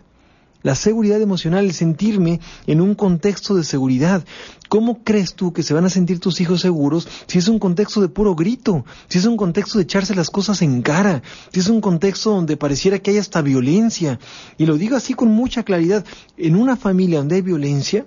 La 0.64 0.76
seguridad 0.76 1.22
emocional, 1.22 1.66
el 1.66 1.74
sentirme 1.74 2.40
en 2.68 2.80
un 2.80 2.96
contexto 2.96 3.54
de 3.54 3.66
seguridad. 3.66 4.24
¿Cómo 4.70 5.04
crees 5.04 5.34
tú 5.34 5.52
que 5.52 5.62
se 5.62 5.74
van 5.74 5.84
a 5.84 5.90
sentir 5.90 6.22
tus 6.22 6.40
hijos 6.40 6.62
seguros 6.62 7.06
si 7.28 7.38
es 7.38 7.50
un 7.50 7.60
contexto 7.60 8.00
de 8.00 8.08
puro 8.08 8.34
grito? 8.34 8.86
Si 9.10 9.18
es 9.18 9.26
un 9.26 9.36
contexto 9.36 9.78
de 9.78 9.84
echarse 9.84 10.16
las 10.16 10.30
cosas 10.30 10.62
en 10.62 10.82
cara? 10.82 11.22
Si 11.52 11.60
es 11.60 11.68
un 11.68 11.82
contexto 11.82 12.30
donde 12.30 12.56
pareciera 12.56 13.00
que 13.00 13.12
hay 13.12 13.18
hasta 13.18 13.42
violencia? 13.42 14.20
Y 14.58 14.66
lo 14.66 14.78
digo 14.78 14.96
así 14.96 15.14
con 15.14 15.28
mucha 15.28 15.64
claridad. 15.64 16.06
En 16.38 16.56
una 16.56 16.78
familia 16.78 17.18
donde 17.18 17.36
hay 17.36 17.42
violencia, 17.42 18.06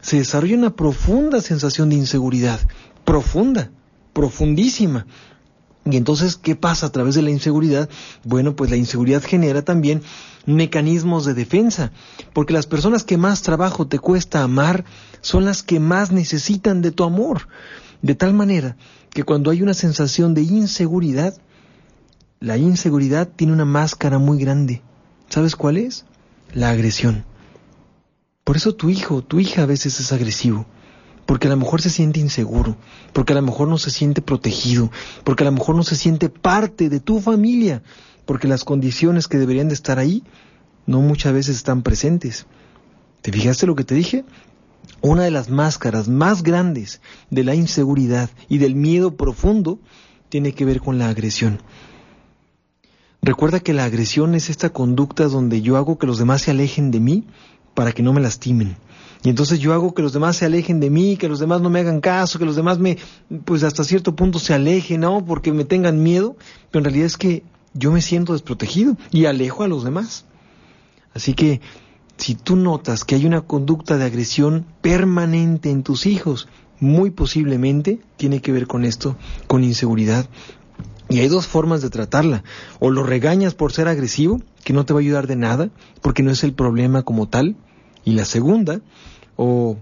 se 0.00 0.16
desarrolla 0.16 0.56
una 0.56 0.74
profunda 0.74 1.42
sensación 1.42 1.90
de 1.90 1.96
inseguridad 1.96 2.60
profunda, 3.08 3.70
profundísima. 4.12 5.06
Y 5.86 5.96
entonces, 5.96 6.36
¿qué 6.36 6.54
pasa 6.54 6.84
a 6.84 6.92
través 6.92 7.14
de 7.14 7.22
la 7.22 7.30
inseguridad? 7.30 7.88
Bueno, 8.22 8.54
pues 8.54 8.70
la 8.70 8.76
inseguridad 8.76 9.22
genera 9.22 9.62
también 9.62 10.02
mecanismos 10.44 11.24
de 11.24 11.32
defensa, 11.32 11.90
porque 12.34 12.52
las 12.52 12.66
personas 12.66 13.04
que 13.04 13.16
más 13.16 13.40
trabajo 13.40 13.86
te 13.86 13.98
cuesta 13.98 14.42
amar 14.42 14.84
son 15.22 15.46
las 15.46 15.62
que 15.62 15.80
más 15.80 16.12
necesitan 16.12 16.82
de 16.82 16.90
tu 16.90 17.02
amor. 17.02 17.48
De 18.02 18.14
tal 18.14 18.34
manera 18.34 18.76
que 19.08 19.22
cuando 19.22 19.50
hay 19.50 19.62
una 19.62 19.72
sensación 19.72 20.34
de 20.34 20.42
inseguridad, 20.42 21.32
la 22.40 22.58
inseguridad 22.58 23.26
tiene 23.26 23.54
una 23.54 23.64
máscara 23.64 24.18
muy 24.18 24.38
grande. 24.38 24.82
¿Sabes 25.30 25.56
cuál 25.56 25.78
es? 25.78 26.04
La 26.52 26.68
agresión. 26.68 27.24
Por 28.44 28.58
eso 28.58 28.74
tu 28.74 28.90
hijo, 28.90 29.24
tu 29.24 29.40
hija 29.40 29.62
a 29.62 29.66
veces 29.66 29.98
es 29.98 30.12
agresivo 30.12 30.66
porque 31.28 31.46
a 31.46 31.50
lo 31.50 31.58
mejor 31.58 31.82
se 31.82 31.90
siente 31.90 32.20
inseguro, 32.20 32.74
porque 33.12 33.34
a 33.34 33.36
lo 33.36 33.42
mejor 33.42 33.68
no 33.68 33.76
se 33.76 33.90
siente 33.90 34.22
protegido, 34.22 34.90
porque 35.24 35.44
a 35.44 35.50
lo 35.50 35.52
mejor 35.52 35.76
no 35.76 35.82
se 35.82 35.94
siente 35.94 36.30
parte 36.30 36.88
de 36.88 37.00
tu 37.00 37.20
familia, 37.20 37.82
porque 38.24 38.48
las 38.48 38.64
condiciones 38.64 39.28
que 39.28 39.36
deberían 39.36 39.68
de 39.68 39.74
estar 39.74 39.98
ahí 39.98 40.22
no 40.86 41.02
muchas 41.02 41.34
veces 41.34 41.56
están 41.56 41.82
presentes. 41.82 42.46
¿Te 43.20 43.30
fijaste 43.30 43.66
lo 43.66 43.76
que 43.76 43.84
te 43.84 43.94
dije? 43.94 44.24
Una 45.02 45.24
de 45.24 45.30
las 45.30 45.50
máscaras 45.50 46.08
más 46.08 46.42
grandes 46.42 47.02
de 47.28 47.44
la 47.44 47.54
inseguridad 47.54 48.30
y 48.48 48.56
del 48.56 48.74
miedo 48.74 49.14
profundo 49.14 49.80
tiene 50.30 50.54
que 50.54 50.64
ver 50.64 50.80
con 50.80 50.98
la 50.98 51.10
agresión. 51.10 51.60
Recuerda 53.20 53.60
que 53.60 53.74
la 53.74 53.84
agresión 53.84 54.34
es 54.34 54.48
esta 54.48 54.70
conducta 54.70 55.28
donde 55.28 55.60
yo 55.60 55.76
hago 55.76 55.98
que 55.98 56.06
los 56.06 56.16
demás 56.16 56.40
se 56.40 56.52
alejen 56.52 56.90
de 56.90 57.00
mí 57.00 57.26
para 57.74 57.92
que 57.92 58.02
no 58.02 58.14
me 58.14 58.22
lastimen 58.22 58.78
y 59.22 59.30
entonces 59.30 59.58
yo 59.58 59.72
hago 59.72 59.94
que 59.94 60.02
los 60.02 60.12
demás 60.12 60.36
se 60.36 60.44
alejen 60.44 60.80
de 60.80 60.90
mí, 60.90 61.16
que 61.16 61.28
los 61.28 61.40
demás 61.40 61.60
no 61.60 61.70
me 61.70 61.80
hagan 61.80 62.00
caso, 62.00 62.38
que 62.38 62.44
los 62.44 62.56
demás 62.56 62.78
me, 62.78 62.98
pues 63.44 63.64
hasta 63.64 63.82
cierto 63.82 64.14
punto 64.14 64.38
se 64.38 64.54
alejen, 64.54 65.00
¿no? 65.00 65.24
Porque 65.24 65.52
me 65.52 65.64
tengan 65.64 66.02
miedo, 66.02 66.36
pero 66.70 66.80
en 66.80 66.84
realidad 66.84 67.06
es 67.06 67.16
que 67.16 67.42
yo 67.74 67.90
me 67.90 68.00
siento 68.00 68.32
desprotegido 68.32 68.96
y 69.10 69.26
alejo 69.26 69.64
a 69.64 69.68
los 69.68 69.82
demás. 69.82 70.24
Así 71.14 71.34
que 71.34 71.60
si 72.16 72.36
tú 72.36 72.54
notas 72.54 73.04
que 73.04 73.16
hay 73.16 73.26
una 73.26 73.40
conducta 73.40 73.98
de 73.98 74.04
agresión 74.04 74.66
permanente 74.82 75.70
en 75.70 75.82
tus 75.82 76.06
hijos, 76.06 76.48
muy 76.78 77.10
posiblemente 77.10 78.00
tiene 78.16 78.40
que 78.40 78.52
ver 78.52 78.68
con 78.68 78.84
esto, 78.84 79.16
con 79.48 79.64
inseguridad. 79.64 80.28
Y 81.08 81.20
hay 81.20 81.28
dos 81.28 81.46
formas 81.46 81.80
de 81.80 81.90
tratarla. 81.90 82.44
O 82.78 82.90
lo 82.90 83.02
regañas 83.02 83.54
por 83.54 83.72
ser 83.72 83.88
agresivo, 83.88 84.42
que 84.62 84.72
no 84.72 84.84
te 84.84 84.92
va 84.92 85.00
a 85.00 85.02
ayudar 85.02 85.26
de 85.26 85.36
nada, 85.36 85.70
porque 86.02 86.22
no 86.22 86.30
es 86.30 86.44
el 86.44 86.52
problema 86.52 87.02
como 87.02 87.28
tal, 87.28 87.56
y 88.04 88.12
la 88.12 88.24
segunda, 88.24 88.80
o 89.36 89.76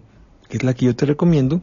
que 0.49 0.59
es 0.59 0.65
la 0.65 0.75
que 0.75 0.87
yo 0.87 0.97
te 0.97 1.07
recomiendo, 1.07 1.61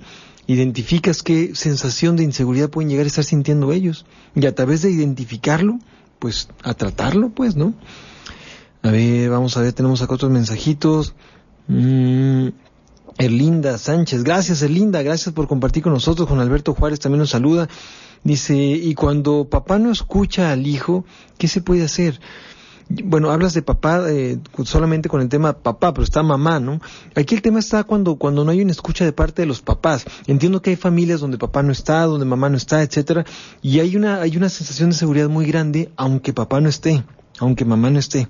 identificas 0.47 1.23
qué 1.23 1.55
sensación 1.55 2.15
de 2.15 2.23
inseguridad 2.23 2.69
pueden 2.69 2.89
llegar 2.89 3.05
a 3.05 3.07
estar 3.07 3.23
sintiendo 3.23 3.71
ellos. 3.71 4.05
Y 4.35 4.45
a 4.45 4.55
través 4.55 4.81
de 4.81 4.91
identificarlo, 4.91 5.79
pues 6.19 6.49
a 6.63 6.73
tratarlo, 6.73 7.29
pues, 7.29 7.55
¿no? 7.55 7.73
A 8.81 8.91
ver, 8.91 9.29
vamos 9.29 9.55
a 9.55 9.61
ver, 9.61 9.73
tenemos 9.73 10.01
acá 10.01 10.15
otros 10.15 10.31
mensajitos. 10.31 11.15
Mm, 11.67 12.49
Erlinda 13.17 13.77
Sánchez, 13.77 14.23
gracias 14.23 14.61
Erlinda, 14.61 15.01
gracias 15.01 15.33
por 15.33 15.47
compartir 15.47 15.83
con 15.83 15.93
nosotros. 15.93 16.27
Juan 16.27 16.41
Alberto 16.41 16.73
Juárez 16.73 16.99
también 16.99 17.19
nos 17.19 17.29
saluda. 17.29 17.69
Dice, 18.23 18.55
y 18.55 18.93
cuando 18.95 19.47
papá 19.49 19.79
no 19.79 19.91
escucha 19.91 20.51
al 20.51 20.65
hijo, 20.65 21.05
¿qué 21.37 21.47
se 21.47 21.61
puede 21.61 21.83
hacer? 21.83 22.19
Bueno, 22.89 23.31
hablas 23.31 23.53
de 23.53 23.61
papá 23.61 24.09
eh, 24.09 24.39
solamente 24.63 25.09
con 25.09 25.21
el 25.21 25.29
tema 25.29 25.53
papá, 25.53 25.93
pero 25.93 26.03
está 26.03 26.23
mamá, 26.23 26.59
¿no? 26.59 26.81
Aquí 27.15 27.35
el 27.35 27.41
tema 27.41 27.59
está 27.59 27.83
cuando, 27.83 28.15
cuando 28.15 28.43
no 28.43 28.51
hay 28.51 28.61
una 28.61 28.71
escucha 28.71 29.05
de 29.05 29.13
parte 29.13 29.41
de 29.41 29.45
los 29.45 29.61
papás. 29.61 30.05
Entiendo 30.27 30.61
que 30.61 30.71
hay 30.71 30.75
familias 30.75 31.19
donde 31.19 31.37
papá 31.37 31.63
no 31.63 31.71
está, 31.71 32.03
donde 32.03 32.25
mamá 32.25 32.49
no 32.49 32.57
está, 32.57 32.81
etcétera, 32.83 33.25
y 33.61 33.79
hay 33.79 33.95
una, 33.95 34.21
hay 34.21 34.37
una 34.37 34.49
sensación 34.49 34.89
de 34.89 34.95
seguridad 34.95 35.29
muy 35.29 35.45
grande, 35.45 35.91
aunque 35.95 36.33
papá 36.33 36.61
no 36.61 36.69
esté, 36.69 37.03
aunque 37.39 37.65
mamá 37.65 37.89
no 37.89 37.99
esté. 37.99 38.27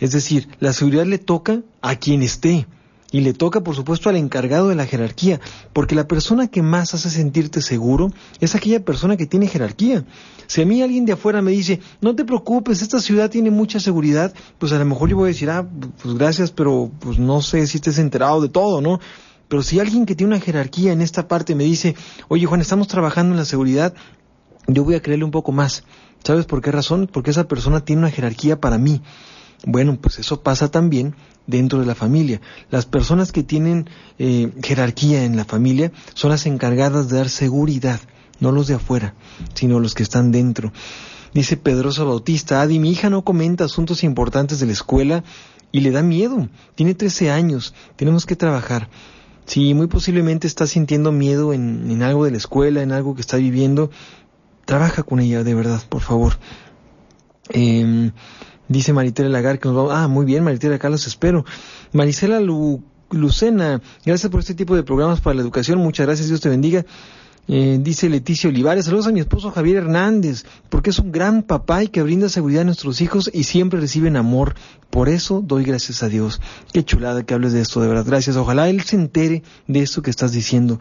Es 0.00 0.12
decir, 0.12 0.48
la 0.58 0.72
seguridad 0.72 1.06
le 1.06 1.18
toca 1.18 1.60
a 1.80 1.96
quien 1.96 2.22
esté. 2.22 2.66
Y 3.12 3.20
le 3.20 3.34
toca, 3.34 3.60
por 3.60 3.76
supuesto, 3.76 4.08
al 4.08 4.16
encargado 4.16 4.68
de 4.68 4.74
la 4.74 4.86
jerarquía, 4.86 5.38
porque 5.72 5.94
la 5.94 6.08
persona 6.08 6.48
que 6.48 6.62
más 6.62 6.94
hace 6.94 7.10
sentirte 7.10 7.60
seguro 7.60 8.10
es 8.40 8.54
aquella 8.54 8.84
persona 8.84 9.16
que 9.16 9.26
tiene 9.26 9.46
jerarquía. 9.46 10.04
Si 10.46 10.62
a 10.62 10.66
mí 10.66 10.82
alguien 10.82 11.04
de 11.04 11.12
afuera 11.12 11.42
me 11.42 11.50
dice, 11.52 11.80
no 12.00 12.16
te 12.16 12.24
preocupes, 12.24 12.82
esta 12.82 13.00
ciudad 13.00 13.30
tiene 13.30 13.50
mucha 13.50 13.78
seguridad, 13.80 14.32
pues 14.58 14.72
a 14.72 14.78
lo 14.78 14.86
mejor 14.86 15.10
yo 15.10 15.16
voy 15.16 15.26
a 15.26 15.28
decir, 15.28 15.50
ah, 15.50 15.68
pues 16.02 16.14
gracias, 16.14 16.50
pero 16.50 16.90
pues 17.00 17.18
no 17.18 17.42
sé 17.42 17.66
si 17.66 17.76
estés 17.76 17.98
enterado 17.98 18.40
de 18.40 18.48
todo, 18.48 18.80
¿no? 18.80 18.98
Pero 19.48 19.62
si 19.62 19.78
alguien 19.78 20.06
que 20.06 20.14
tiene 20.14 20.34
una 20.34 20.42
jerarquía 20.42 20.92
en 20.92 21.02
esta 21.02 21.28
parte 21.28 21.54
me 21.54 21.64
dice, 21.64 21.94
oye 22.28 22.46
Juan, 22.46 22.62
estamos 22.62 22.88
trabajando 22.88 23.34
en 23.34 23.38
la 23.38 23.44
seguridad, 23.44 23.92
yo 24.66 24.84
voy 24.84 24.94
a 24.94 25.02
creerle 25.02 25.26
un 25.26 25.30
poco 25.30 25.52
más. 25.52 25.84
¿Sabes 26.24 26.46
por 26.46 26.62
qué 26.62 26.72
razón? 26.72 27.08
Porque 27.12 27.32
esa 27.32 27.48
persona 27.48 27.84
tiene 27.84 28.00
una 28.00 28.10
jerarquía 28.10 28.60
para 28.60 28.78
mí. 28.78 29.02
Bueno, 29.64 29.98
pues 30.00 30.18
eso 30.18 30.42
pasa 30.42 30.70
también 30.70 31.14
dentro 31.46 31.78
de 31.80 31.86
la 31.86 31.94
familia. 31.94 32.40
Las 32.70 32.86
personas 32.86 33.32
que 33.32 33.42
tienen 33.42 33.88
eh, 34.18 34.52
jerarquía 34.62 35.24
en 35.24 35.36
la 35.36 35.44
familia 35.44 35.92
son 36.14 36.30
las 36.30 36.46
encargadas 36.46 37.08
de 37.08 37.18
dar 37.18 37.28
seguridad, 37.28 38.00
no 38.40 38.50
los 38.50 38.66
de 38.66 38.74
afuera, 38.74 39.14
sino 39.54 39.78
los 39.78 39.94
que 39.94 40.02
están 40.02 40.32
dentro. 40.32 40.72
Dice 41.32 41.56
Pedroso 41.56 42.06
Bautista, 42.06 42.60
Adi, 42.60 42.78
mi 42.78 42.90
hija 42.90 43.08
no 43.08 43.24
comenta 43.24 43.64
asuntos 43.64 44.04
importantes 44.04 44.60
de 44.60 44.66
la 44.66 44.72
escuela 44.72 45.24
y 45.70 45.80
le 45.80 45.90
da 45.90 46.02
miedo. 46.02 46.48
Tiene 46.74 46.94
13 46.94 47.30
años, 47.30 47.74
tenemos 47.96 48.26
que 48.26 48.36
trabajar. 48.36 48.88
Si 49.46 49.74
muy 49.74 49.86
posiblemente 49.86 50.46
está 50.46 50.66
sintiendo 50.66 51.10
miedo 51.10 51.52
en, 51.52 51.90
en 51.90 52.02
algo 52.02 52.24
de 52.24 52.32
la 52.32 52.36
escuela, 52.36 52.82
en 52.82 52.92
algo 52.92 53.14
que 53.14 53.22
está 53.22 53.38
viviendo, 53.38 53.90
trabaja 54.64 55.02
con 55.02 55.20
ella, 55.20 55.42
de 55.42 55.54
verdad, 55.54 55.82
por 55.88 56.02
favor. 56.02 56.34
Eh, 57.50 58.10
Dice 58.72 58.92
Maritela 58.94 59.28
Lagar 59.28 59.58
que 59.58 59.68
nos 59.68 59.76
vamos. 59.76 59.92
Ah, 59.94 60.08
muy 60.08 60.24
bien, 60.24 60.42
Maritela, 60.42 60.76
acá 60.76 60.88
los 60.88 61.06
espero. 61.06 61.44
Marisela 61.92 62.40
Lucena, 63.10 63.82
gracias 64.04 64.30
por 64.30 64.40
este 64.40 64.54
tipo 64.54 64.74
de 64.74 64.82
programas 64.82 65.20
para 65.20 65.34
la 65.34 65.42
educación. 65.42 65.78
Muchas 65.78 66.06
gracias, 66.06 66.28
Dios 66.28 66.40
te 66.40 66.48
bendiga. 66.48 66.84
Eh, 67.48 67.78
dice 67.80 68.08
Leticia 68.08 68.48
Olivares, 68.48 68.84
saludos 68.84 69.08
a 69.08 69.12
mi 69.12 69.18
esposo 69.18 69.50
Javier 69.50 69.78
Hernández, 69.78 70.44
porque 70.68 70.90
es 70.90 70.98
un 71.00 71.10
gran 71.10 71.42
papá 71.42 71.82
y 71.82 71.88
que 71.88 72.00
brinda 72.00 72.28
seguridad 72.28 72.62
a 72.62 72.64
nuestros 72.64 73.00
hijos 73.00 73.30
y 73.32 73.44
siempre 73.44 73.80
reciben 73.80 74.16
amor. 74.16 74.54
Por 74.90 75.08
eso 75.08 75.42
doy 75.44 75.64
gracias 75.64 76.02
a 76.02 76.08
Dios. 76.08 76.40
Qué 76.72 76.84
chulada 76.84 77.24
que 77.24 77.34
hables 77.34 77.52
de 77.52 77.60
esto, 77.60 77.80
de 77.80 77.88
verdad. 77.88 78.04
Gracias. 78.06 78.36
Ojalá 78.36 78.68
él 78.70 78.82
se 78.82 78.96
entere 78.96 79.42
de 79.66 79.82
esto 79.82 80.02
que 80.02 80.10
estás 80.10 80.32
diciendo 80.32 80.78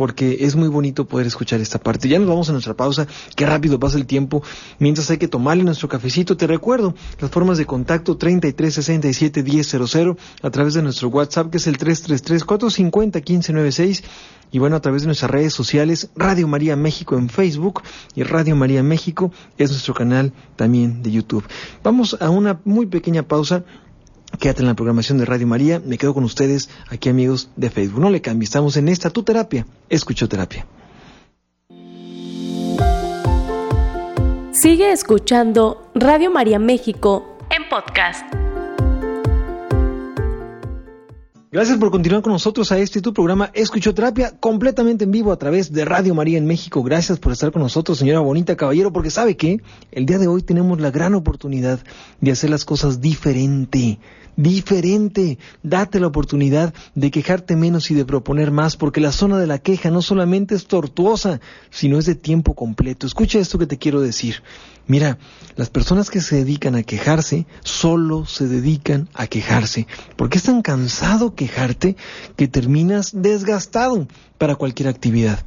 porque 0.00 0.38
es 0.40 0.56
muy 0.56 0.68
bonito 0.68 1.04
poder 1.04 1.26
escuchar 1.26 1.60
esta 1.60 1.78
parte. 1.78 2.08
Ya 2.08 2.18
nos 2.18 2.26
vamos 2.26 2.48
a 2.48 2.52
nuestra 2.52 2.72
pausa, 2.72 3.06
qué 3.36 3.44
rápido 3.44 3.78
pasa 3.78 3.98
el 3.98 4.06
tiempo, 4.06 4.42
mientras 4.78 5.10
hay 5.10 5.18
que 5.18 5.28
tomarle 5.28 5.62
nuestro 5.62 5.90
cafecito. 5.90 6.38
Te 6.38 6.46
recuerdo 6.46 6.94
las 7.18 7.30
formas 7.30 7.58
de 7.58 7.66
contacto 7.66 8.16
3367 8.16 9.42
1000 9.42 10.16
a 10.40 10.50
través 10.50 10.72
de 10.72 10.80
nuestro 10.80 11.08
WhatsApp 11.08 11.50
que 11.50 11.58
es 11.58 11.66
el 11.66 11.76
333 11.76 12.44
450 12.44 13.18
1596 13.18 14.02
y 14.50 14.58
bueno, 14.58 14.76
a 14.76 14.80
través 14.80 15.02
de 15.02 15.06
nuestras 15.08 15.30
redes 15.30 15.52
sociales, 15.52 16.08
Radio 16.16 16.48
María 16.48 16.76
México 16.76 17.18
en 17.18 17.28
Facebook 17.28 17.82
y 18.14 18.22
Radio 18.22 18.56
María 18.56 18.82
México 18.82 19.32
es 19.58 19.70
nuestro 19.70 19.92
canal 19.92 20.32
también 20.56 21.02
de 21.02 21.10
YouTube. 21.10 21.44
Vamos 21.84 22.16
a 22.18 22.30
una 22.30 22.58
muy 22.64 22.86
pequeña 22.86 23.24
pausa. 23.24 23.64
Quédate 24.40 24.62
en 24.62 24.68
la 24.68 24.74
programación 24.74 25.18
de 25.18 25.26
Radio 25.26 25.46
María. 25.46 25.82
Me 25.84 25.98
quedo 25.98 26.14
con 26.14 26.24
ustedes 26.24 26.70
aquí, 26.88 27.10
amigos 27.10 27.50
de 27.56 27.68
Facebook. 27.68 28.00
No 28.00 28.08
le 28.08 28.22
cambie, 28.22 28.44
estamos 28.44 28.74
en 28.78 28.88
esta 28.88 29.10
tu 29.10 29.22
terapia, 29.22 29.66
escuchoterapia. 29.90 30.66
Sigue 34.52 34.92
escuchando 34.92 35.90
Radio 35.94 36.30
María 36.30 36.58
México 36.58 37.36
en 37.50 37.68
podcast. 37.68 38.24
Gracias 41.52 41.78
por 41.78 41.90
continuar 41.90 42.22
con 42.22 42.32
nosotros 42.32 42.70
a 42.70 42.78
este 42.78 43.02
tu 43.02 43.12
programa 43.12 43.50
Escuchoterapia 43.52 44.38
completamente 44.38 45.04
en 45.04 45.10
vivo 45.10 45.32
a 45.32 45.36
través 45.36 45.72
de 45.72 45.84
Radio 45.84 46.14
María 46.14 46.38
en 46.38 46.46
México. 46.46 46.82
Gracias 46.82 47.18
por 47.18 47.32
estar 47.32 47.50
con 47.50 47.60
nosotros, 47.60 47.98
señora 47.98 48.20
Bonita 48.20 48.56
Caballero, 48.56 48.92
porque 48.92 49.10
sabe 49.10 49.36
que 49.36 49.60
el 49.90 50.06
día 50.06 50.18
de 50.18 50.28
hoy 50.28 50.42
tenemos 50.42 50.80
la 50.80 50.92
gran 50.92 51.14
oportunidad 51.14 51.80
de 52.20 52.30
hacer 52.30 52.50
las 52.50 52.64
cosas 52.64 53.00
diferente 53.00 53.98
diferente. 54.42 55.38
Date 55.62 56.00
la 56.00 56.06
oportunidad 56.06 56.74
de 56.94 57.10
quejarte 57.10 57.56
menos 57.56 57.90
y 57.90 57.94
de 57.94 58.04
proponer 58.04 58.50
más, 58.50 58.76
porque 58.76 59.00
la 59.00 59.12
zona 59.12 59.38
de 59.38 59.46
la 59.46 59.58
queja 59.58 59.90
no 59.90 60.02
solamente 60.02 60.54
es 60.54 60.66
tortuosa, 60.66 61.40
sino 61.70 61.98
es 61.98 62.06
de 62.06 62.14
tiempo 62.14 62.54
completo. 62.54 63.06
Escucha 63.06 63.38
esto 63.38 63.58
que 63.58 63.66
te 63.66 63.78
quiero 63.78 64.00
decir. 64.00 64.42
Mira, 64.86 65.18
las 65.56 65.70
personas 65.70 66.10
que 66.10 66.20
se 66.20 66.36
dedican 66.36 66.74
a 66.74 66.82
quejarse 66.82 67.46
solo 67.62 68.26
se 68.26 68.48
dedican 68.48 69.08
a 69.14 69.26
quejarse, 69.26 69.86
porque 70.16 70.38
es 70.38 70.44
tan 70.44 70.62
cansado 70.62 71.34
quejarte 71.34 71.96
que 72.36 72.48
terminas 72.48 73.12
desgastado 73.14 74.08
para 74.38 74.56
cualquier 74.56 74.88
actividad. 74.88 75.44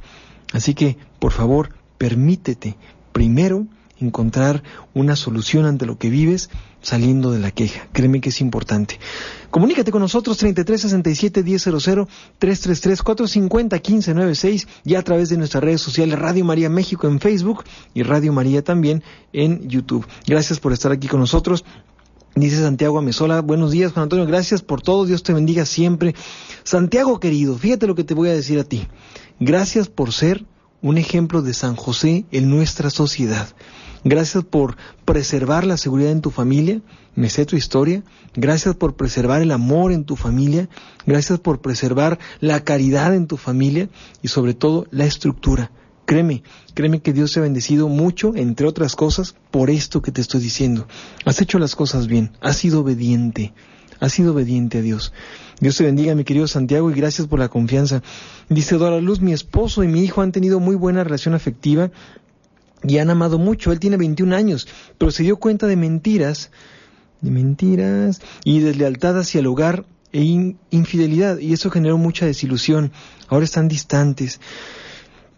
Así 0.52 0.74
que, 0.74 0.96
por 1.18 1.32
favor, 1.32 1.70
permítete 1.98 2.76
primero 3.12 3.66
encontrar 4.00 4.62
una 4.92 5.16
solución 5.16 5.66
ante 5.66 5.86
lo 5.86 5.98
que 5.98 6.10
vives 6.10 6.50
saliendo 6.82 7.30
de 7.30 7.38
la 7.38 7.50
queja. 7.50 7.88
Créeme 7.92 8.20
que 8.20 8.28
es 8.28 8.40
importante. 8.40 8.98
Comunícate 9.50 9.90
con 9.90 10.02
nosotros 10.02 10.36
3367 10.38 11.42
1000 11.42 11.60
333 12.38 13.02
450 13.02 13.76
1596 13.76 14.68
y 14.84 14.94
a 14.96 15.02
través 15.02 15.28
de 15.28 15.36
nuestras 15.36 15.64
redes 15.64 15.80
sociales 15.80 16.18
Radio 16.18 16.44
María 16.44 16.68
México 16.68 17.06
en 17.06 17.20
Facebook 17.20 17.64
y 17.94 18.02
Radio 18.02 18.32
María 18.32 18.62
también 18.62 19.02
en 19.32 19.68
YouTube. 19.68 20.06
Gracias 20.26 20.60
por 20.60 20.72
estar 20.72 20.92
aquí 20.92 21.08
con 21.08 21.20
nosotros. 21.20 21.64
Dice 22.36 22.60
Santiago 22.60 22.98
Amesola, 22.98 23.40
buenos 23.42 23.70
días 23.70 23.92
Juan 23.92 24.04
Antonio, 24.04 24.26
gracias 24.26 24.60
por 24.60 24.82
todo, 24.82 25.06
Dios 25.06 25.22
te 25.22 25.32
bendiga 25.32 25.64
siempre. 25.64 26.16
Santiago 26.64 27.20
querido, 27.20 27.56
fíjate 27.56 27.86
lo 27.86 27.94
que 27.94 28.02
te 28.02 28.14
voy 28.14 28.28
a 28.28 28.32
decir 28.32 28.58
a 28.58 28.64
ti. 28.64 28.88
Gracias 29.38 29.88
por 29.88 30.12
ser 30.12 30.44
un 30.82 30.98
ejemplo 30.98 31.42
de 31.42 31.54
San 31.54 31.76
José 31.76 32.26
en 32.32 32.50
nuestra 32.50 32.90
sociedad. 32.90 33.48
Gracias 34.04 34.44
por 34.44 34.76
preservar 35.06 35.64
la 35.64 35.78
seguridad 35.78 36.12
en 36.12 36.20
tu 36.20 36.30
familia. 36.30 36.82
Me 37.16 37.30
sé 37.30 37.46
tu 37.46 37.56
historia. 37.56 38.02
Gracias 38.34 38.76
por 38.76 38.96
preservar 38.96 39.40
el 39.40 39.50
amor 39.50 39.92
en 39.92 40.04
tu 40.04 40.14
familia. 40.14 40.68
Gracias 41.06 41.40
por 41.40 41.62
preservar 41.62 42.18
la 42.40 42.60
caridad 42.60 43.14
en 43.14 43.26
tu 43.26 43.38
familia 43.38 43.88
y 44.22 44.28
sobre 44.28 44.52
todo 44.52 44.86
la 44.90 45.06
estructura. 45.06 45.70
Créeme, 46.04 46.42
créeme 46.74 47.00
que 47.00 47.14
Dios 47.14 47.32
te 47.32 47.40
ha 47.40 47.42
bendecido 47.42 47.88
mucho, 47.88 48.36
entre 48.36 48.66
otras 48.66 48.94
cosas, 48.94 49.36
por 49.50 49.70
esto 49.70 50.02
que 50.02 50.12
te 50.12 50.20
estoy 50.20 50.42
diciendo. 50.42 50.86
Has 51.24 51.40
hecho 51.40 51.58
las 51.58 51.74
cosas 51.74 52.08
bien, 52.08 52.32
has 52.42 52.58
sido 52.58 52.80
obediente, 52.80 53.54
has 54.00 54.12
sido 54.12 54.32
obediente 54.32 54.78
a 54.78 54.82
Dios. 54.82 55.14
Dios 55.60 55.78
te 55.78 55.84
bendiga, 55.84 56.14
mi 56.14 56.24
querido 56.24 56.46
Santiago, 56.46 56.90
y 56.90 56.94
gracias 56.94 57.26
por 57.26 57.38
la 57.38 57.48
confianza. 57.48 58.02
Dice 58.50 58.76
Dora 58.76 59.00
Luz, 59.00 59.22
mi 59.22 59.32
esposo 59.32 59.82
y 59.82 59.88
mi 59.88 60.04
hijo 60.04 60.20
han 60.20 60.32
tenido 60.32 60.60
muy 60.60 60.76
buena 60.76 61.04
relación 61.04 61.32
afectiva 61.32 61.90
y 62.86 62.98
han 62.98 63.10
amado 63.10 63.38
mucho. 63.38 63.72
Él 63.72 63.80
tiene 63.80 63.96
21 63.96 64.34
años, 64.34 64.68
pero 64.98 65.10
se 65.10 65.22
dio 65.22 65.36
cuenta 65.36 65.66
de 65.66 65.76
mentiras, 65.76 66.50
de 67.20 67.30
mentiras 67.30 68.20
y 68.44 68.60
deslealtad 68.60 69.18
hacia 69.18 69.40
el 69.40 69.46
hogar 69.46 69.86
e 70.12 70.22
infidelidad, 70.70 71.38
y 71.38 71.52
eso 71.52 71.70
generó 71.70 71.98
mucha 71.98 72.26
desilusión. 72.26 72.92
Ahora 73.28 73.44
están 73.44 73.66
distantes. 73.66 74.40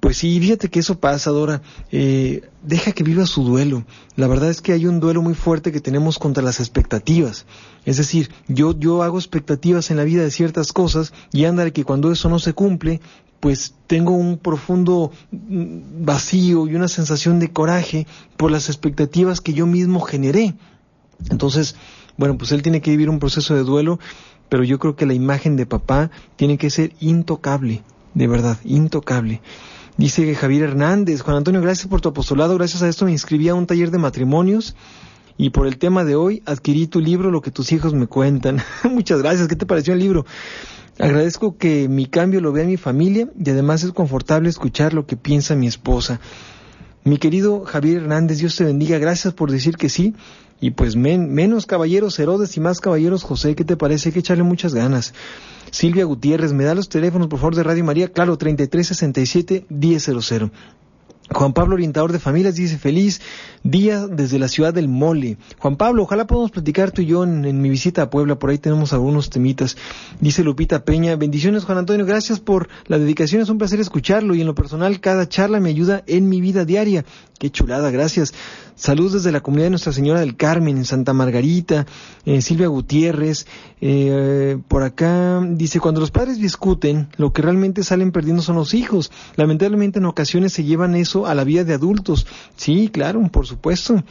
Pues 0.00 0.18
sí, 0.18 0.38
fíjate 0.38 0.68
que 0.68 0.80
eso 0.80 1.00
pasa, 1.00 1.30
Dora. 1.30 1.62
Eh, 1.90 2.42
deja 2.62 2.92
que 2.92 3.02
viva 3.02 3.26
su 3.26 3.42
duelo. 3.42 3.84
La 4.14 4.28
verdad 4.28 4.50
es 4.50 4.60
que 4.60 4.72
hay 4.72 4.86
un 4.86 5.00
duelo 5.00 5.22
muy 5.22 5.34
fuerte 5.34 5.72
que 5.72 5.80
tenemos 5.80 6.18
contra 6.18 6.42
las 6.42 6.60
expectativas. 6.60 7.46
Es 7.86 7.96
decir, 7.96 8.30
yo, 8.46 8.78
yo 8.78 9.02
hago 9.02 9.18
expectativas 9.18 9.90
en 9.90 9.96
la 9.96 10.04
vida 10.04 10.22
de 10.22 10.30
ciertas 10.30 10.72
cosas 10.72 11.12
y 11.32 11.46
anda 11.46 11.70
que 11.70 11.84
cuando 11.84 12.12
eso 12.12 12.28
no 12.28 12.38
se 12.38 12.52
cumple, 12.52 13.00
pues 13.40 13.74
tengo 13.86 14.12
un 14.12 14.38
profundo 14.38 15.12
mm, 15.30 16.04
vacío 16.04 16.66
y 16.66 16.74
una 16.74 16.88
sensación 16.88 17.38
de 17.38 17.52
coraje 17.52 18.06
por 18.36 18.50
las 18.50 18.68
expectativas 18.68 19.40
que 19.40 19.52
yo 19.52 19.66
mismo 19.66 20.00
generé. 20.00 20.54
Entonces, 21.30 21.76
bueno, 22.16 22.38
pues 22.38 22.52
él 22.52 22.62
tiene 22.62 22.80
que 22.80 22.90
vivir 22.90 23.10
un 23.10 23.18
proceso 23.18 23.54
de 23.54 23.62
duelo, 23.62 23.98
pero 24.48 24.64
yo 24.64 24.78
creo 24.78 24.96
que 24.96 25.06
la 25.06 25.14
imagen 25.14 25.56
de 25.56 25.66
papá 25.66 26.10
tiene 26.36 26.58
que 26.58 26.70
ser 26.70 26.94
intocable, 27.00 27.82
de 28.14 28.26
verdad, 28.26 28.58
intocable. 28.64 29.40
Dice 29.96 30.34
Javier 30.34 30.64
Hernández, 30.64 31.22
Juan 31.22 31.38
Antonio, 31.38 31.62
gracias 31.62 31.88
por 31.88 32.00
tu 32.00 32.10
apostolado, 32.10 32.54
gracias 32.56 32.82
a 32.82 32.88
esto 32.88 33.06
me 33.06 33.12
inscribí 33.12 33.48
a 33.48 33.54
un 33.54 33.66
taller 33.66 33.90
de 33.90 33.98
matrimonios 33.98 34.76
y 35.38 35.50
por 35.50 35.66
el 35.66 35.78
tema 35.78 36.04
de 36.04 36.16
hoy 36.16 36.42
adquirí 36.46 36.86
tu 36.86 37.00
libro, 37.00 37.30
Lo 37.30 37.42
que 37.42 37.50
tus 37.50 37.72
hijos 37.72 37.94
me 37.94 38.06
cuentan. 38.06 38.62
Muchas 38.90 39.20
gracias, 39.22 39.48
¿qué 39.48 39.56
te 39.56 39.66
pareció 39.66 39.94
el 39.94 40.00
libro? 40.00 40.24
Agradezco 40.98 41.58
que 41.58 41.88
mi 41.88 42.06
cambio 42.06 42.40
lo 42.40 42.52
vea 42.52 42.64
mi 42.64 42.78
familia 42.78 43.28
y 43.38 43.50
además 43.50 43.82
es 43.82 43.92
confortable 43.92 44.48
escuchar 44.48 44.94
lo 44.94 45.06
que 45.06 45.16
piensa 45.16 45.54
mi 45.54 45.66
esposa. 45.66 46.20
Mi 47.04 47.18
querido 47.18 47.64
Javier 47.64 47.98
Hernández, 48.02 48.38
Dios 48.38 48.56
te 48.56 48.64
bendiga, 48.64 48.98
gracias 48.98 49.34
por 49.34 49.50
decir 49.50 49.76
que 49.76 49.90
sí. 49.90 50.14
Y 50.58 50.70
pues 50.70 50.96
menos 50.96 51.66
caballeros 51.66 52.18
Herodes 52.18 52.56
y 52.56 52.60
más 52.60 52.80
caballeros 52.80 53.24
José, 53.24 53.54
¿qué 53.54 53.64
te 53.64 53.76
parece? 53.76 54.08
Hay 54.08 54.14
que 54.14 54.20
echarle 54.20 54.42
muchas 54.42 54.74
ganas. 54.74 55.12
Silvia 55.70 56.06
Gutiérrez, 56.06 56.54
me 56.54 56.64
da 56.64 56.74
los 56.74 56.88
teléfonos 56.88 57.28
por 57.28 57.38
favor 57.38 57.54
de 57.54 57.62
Radio 57.62 57.84
María, 57.84 58.08
claro, 58.08 58.38
3367 58.38 59.66
1000. 59.68 60.50
Juan 61.32 61.52
Pablo, 61.52 61.74
orientador 61.74 62.12
de 62.12 62.20
familias, 62.20 62.54
dice 62.54 62.78
feliz 62.78 63.20
día 63.64 64.06
desde 64.06 64.38
la 64.38 64.48
ciudad 64.48 64.72
del 64.72 64.88
Mole. 64.88 65.38
Juan 65.58 65.76
Pablo, 65.76 66.04
ojalá 66.04 66.26
podamos 66.26 66.52
platicar 66.52 66.92
tú 66.92 67.02
y 67.02 67.06
yo 67.06 67.24
en, 67.24 67.60
mi 67.60 67.68
visita 67.68 68.02
a 68.02 68.10
Puebla, 68.10 68.38
por 68.38 68.50
ahí 68.50 68.58
tenemos 68.58 68.92
algunos 68.92 69.28
temitas. 69.28 69.76
Dice 70.20 70.44
Lupita 70.44 70.84
Peña, 70.84 71.16
bendiciones 71.16 71.64
Juan 71.64 71.78
Antonio, 71.78 72.06
gracias 72.06 72.38
por 72.38 72.68
la 72.86 72.98
dedicación, 72.98 73.42
es 73.42 73.48
un 73.48 73.58
placer 73.58 73.80
escucharlo 73.80 74.34
y 74.34 74.40
en 74.40 74.46
lo 74.46 74.54
personal 74.54 75.00
cada 75.00 75.28
charla 75.28 75.58
me 75.58 75.70
ayuda 75.70 76.04
en 76.06 76.28
mi 76.28 76.40
vida 76.40 76.64
diaria. 76.64 77.04
Qué 77.38 77.50
chulada, 77.50 77.90
gracias. 77.90 78.32
Saludos 78.76 79.14
desde 79.14 79.32
la 79.32 79.40
comunidad 79.40 79.66
de 79.66 79.70
Nuestra 79.70 79.92
Señora 79.92 80.20
del 80.20 80.36
Carmen, 80.36 80.76
en 80.76 80.84
Santa 80.84 81.14
Margarita, 81.14 81.86
eh, 82.26 82.42
Silvia 82.42 82.68
Gutiérrez, 82.68 83.46
eh, 83.80 84.58
por 84.68 84.82
acá 84.82 85.40
dice, 85.48 85.80
cuando 85.80 85.98
los 86.02 86.10
padres 86.10 86.38
discuten, 86.38 87.08
lo 87.16 87.32
que 87.32 87.40
realmente 87.40 87.82
salen 87.82 88.12
perdiendo 88.12 88.42
son 88.42 88.56
los 88.56 88.74
hijos. 88.74 89.10
Lamentablemente 89.36 89.98
en 89.98 90.04
ocasiones 90.04 90.52
se 90.52 90.64
llevan 90.64 90.94
eso 90.94 91.26
a 91.26 91.34
la 91.34 91.44
vida 91.44 91.64
de 91.64 91.72
adultos. 91.72 92.26
Sí, 92.56 92.90
claro, 92.92 93.26
por 93.32 93.46
supuesto. 93.46 94.04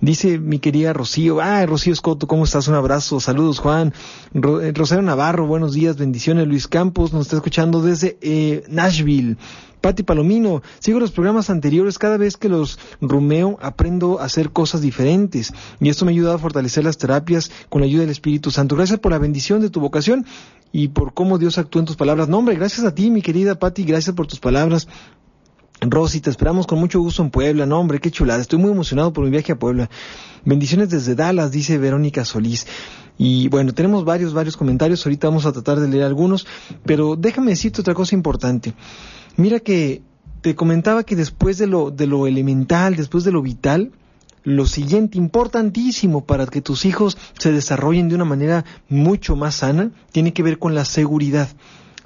Dice 0.00 0.38
mi 0.38 0.58
querida 0.58 0.92
Rocío, 0.94 1.40
ah, 1.40 1.64
Rocío 1.66 1.92
Escoto, 1.92 2.26
¿cómo 2.26 2.44
estás? 2.44 2.68
Un 2.68 2.74
abrazo, 2.74 3.20
saludos 3.20 3.58
Juan. 3.58 3.92
Eh, 4.32 4.72
Rosario 4.74 5.02
Navarro, 5.02 5.46
buenos 5.46 5.74
días, 5.74 5.98
bendiciones. 5.98 6.48
Luis 6.48 6.66
Campos 6.66 7.12
nos 7.12 7.26
está 7.26 7.36
escuchando 7.36 7.82
desde 7.82 8.16
eh, 8.22 8.64
Nashville. 8.68 9.36
Pati 9.80 10.02
Palomino, 10.02 10.62
sigo 10.78 11.00
los 11.00 11.12
programas 11.12 11.50
anteriores, 11.50 11.98
cada 11.98 12.16
vez 12.16 12.36
que 12.36 12.48
los 12.48 12.78
rumeo 13.00 13.58
aprendo 13.62 14.20
a 14.20 14.24
hacer 14.24 14.50
cosas 14.50 14.80
diferentes 14.80 15.52
y 15.80 15.88
esto 15.88 16.04
me 16.04 16.10
ha 16.10 16.14
ayudado 16.14 16.36
a 16.36 16.38
fortalecer 16.38 16.84
las 16.84 16.98
terapias 16.98 17.50
con 17.68 17.80
la 17.80 17.86
ayuda 17.86 18.02
del 18.02 18.10
Espíritu 18.10 18.50
Santo. 18.50 18.76
Gracias 18.76 18.98
por 18.98 19.12
la 19.12 19.18
bendición 19.18 19.60
de 19.60 19.70
tu 19.70 19.80
vocación 19.80 20.26
y 20.72 20.88
por 20.88 21.14
cómo 21.14 21.38
Dios 21.38 21.58
actúa 21.58 21.80
en 21.80 21.86
tus 21.86 21.96
palabras. 21.96 22.28
No, 22.28 22.38
hombre, 22.38 22.56
gracias 22.56 22.86
a 22.86 22.94
ti, 22.94 23.10
mi 23.10 23.22
querida 23.22 23.58
Pati, 23.58 23.84
gracias 23.84 24.14
por 24.14 24.26
tus 24.26 24.40
palabras. 24.40 24.86
Rosy, 25.82 26.20
te 26.20 26.28
esperamos 26.28 26.66
con 26.66 26.78
mucho 26.78 27.00
gusto 27.00 27.22
en 27.22 27.30
Puebla. 27.30 27.64
No, 27.64 27.80
hombre, 27.80 28.00
qué 28.00 28.10
chulada. 28.10 28.42
Estoy 28.42 28.58
muy 28.58 28.70
emocionado 28.70 29.12
por 29.12 29.24
mi 29.24 29.30
viaje 29.30 29.52
a 29.52 29.58
Puebla. 29.58 29.88
Bendiciones 30.44 30.90
desde 30.90 31.14
Dallas, 31.14 31.52
dice 31.52 31.78
Verónica 31.78 32.24
Solís. 32.24 32.66
Y 33.22 33.48
bueno, 33.48 33.74
tenemos 33.74 34.06
varios, 34.06 34.32
varios 34.32 34.56
comentarios. 34.56 35.04
Ahorita 35.04 35.28
vamos 35.28 35.44
a 35.44 35.52
tratar 35.52 35.78
de 35.78 35.88
leer 35.88 36.04
algunos. 36.04 36.46
Pero 36.86 37.16
déjame 37.16 37.50
decirte 37.50 37.82
otra 37.82 37.92
cosa 37.92 38.14
importante. 38.14 38.72
Mira 39.36 39.60
que 39.60 40.00
te 40.40 40.54
comentaba 40.54 41.04
que 41.04 41.16
después 41.16 41.58
de 41.58 41.66
lo, 41.66 41.90
de 41.90 42.06
lo 42.06 42.26
elemental, 42.26 42.96
después 42.96 43.22
de 43.24 43.32
lo 43.32 43.42
vital, 43.42 43.92
lo 44.42 44.64
siguiente, 44.64 45.18
importantísimo 45.18 46.24
para 46.24 46.46
que 46.46 46.62
tus 46.62 46.86
hijos 46.86 47.18
se 47.38 47.52
desarrollen 47.52 48.08
de 48.08 48.14
una 48.14 48.24
manera 48.24 48.64
mucho 48.88 49.36
más 49.36 49.56
sana, 49.56 49.90
tiene 50.12 50.32
que 50.32 50.42
ver 50.42 50.58
con 50.58 50.74
la 50.74 50.86
seguridad. 50.86 51.50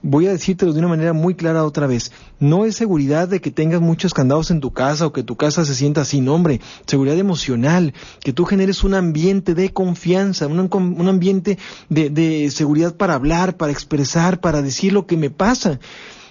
Voy 0.04 0.26
a 0.26 0.32
decírtelo 0.32 0.72
de 0.72 0.78
una 0.78 0.88
manera 0.88 1.12
muy 1.12 1.34
clara 1.34 1.64
otra 1.64 1.86
vez. 1.86 2.12
No 2.38 2.66
es 2.66 2.76
seguridad 2.76 3.26
de 3.26 3.40
que 3.40 3.50
tengas 3.50 3.80
muchos 3.80 4.12
candados 4.12 4.50
en 4.50 4.60
tu 4.60 4.70
casa 4.70 5.06
o 5.06 5.12
que 5.12 5.22
tu 5.22 5.36
casa 5.36 5.64
se 5.64 5.74
sienta 5.74 6.04
no 6.20 6.34
hombre. 6.34 6.60
Seguridad 6.86 7.18
emocional, 7.18 7.94
que 8.20 8.32
tú 8.32 8.44
generes 8.44 8.84
un 8.84 8.94
ambiente 8.94 9.54
de 9.54 9.72
confianza, 9.72 10.46
un, 10.46 10.68
un 10.70 11.08
ambiente 11.08 11.58
de, 11.88 12.10
de 12.10 12.50
seguridad 12.50 12.94
para 12.94 13.14
hablar, 13.14 13.56
para 13.56 13.72
expresar, 13.72 14.40
para 14.40 14.62
decir 14.62 14.92
lo 14.92 15.06
que 15.06 15.16
me 15.16 15.30
pasa. 15.30 15.80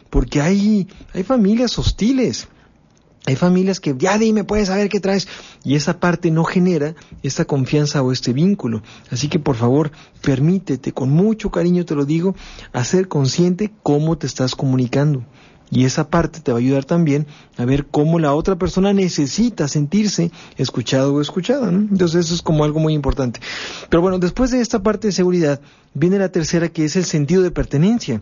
Porque 0.10 0.40
hay, 0.40 0.88
hay 1.14 1.24
familias 1.24 1.78
hostiles 1.80 2.48
hay 3.26 3.36
familias 3.36 3.80
que 3.80 3.96
ya 3.98 4.18
dime, 4.18 4.44
puedes 4.44 4.68
saber 4.68 4.90
qué 4.90 5.00
traes. 5.00 5.28
Y 5.64 5.76
esa 5.76 6.00
parte 6.00 6.30
no 6.30 6.44
genera 6.44 6.96
esta 7.22 7.46
confianza 7.46 8.02
o 8.02 8.12
este 8.12 8.34
vínculo. 8.34 8.84
Así 9.12 9.30
que 9.30 9.40
por 9.40 9.56
favor, 9.56 9.92
permítete, 10.22 10.92
con 10.92 11.10
mucho 11.10 11.50
cariño 11.50 11.86
te 11.86 11.96
lo 11.96 12.06
digo, 12.06 12.36
a 12.74 12.84
ser 12.84 13.08
consciente 13.08 13.72
cómo 13.82 14.18
te 14.18 14.28
estás 14.28 14.56
comunicando. 14.56 15.26
Y 15.72 15.86
esa 15.86 16.10
parte 16.10 16.40
te 16.40 16.52
va 16.52 16.60
a 16.60 16.62
ayudar 16.62 16.86
también 16.86 17.26
a 17.58 17.66
ver 17.66 17.88
cómo 17.88 18.20
la 18.20 18.36
otra 18.36 18.58
persona 18.58 18.94
necesita 18.94 19.68
sentirse 19.68 20.30
escuchado 20.58 21.16
o 21.16 21.22
escuchada. 21.22 21.70
Entonces 21.70 22.26
eso 22.26 22.36
es 22.36 22.42
como 22.44 22.64
algo 22.64 22.80
muy 22.80 22.94
importante. 22.94 23.40
Pero 23.90 24.02
bueno, 24.02 24.20
después 24.20 24.52
de 24.52 24.62
esta 24.62 24.84
parte 24.84 25.08
de 25.08 25.14
seguridad, 25.14 25.62
viene 25.96 26.20
la 26.20 26.30
tercera 26.30 26.70
que 26.70 26.86
es 26.86 26.96
el 26.96 27.06
sentido 27.06 27.42
de 27.42 27.50
pertenencia. 27.50 28.22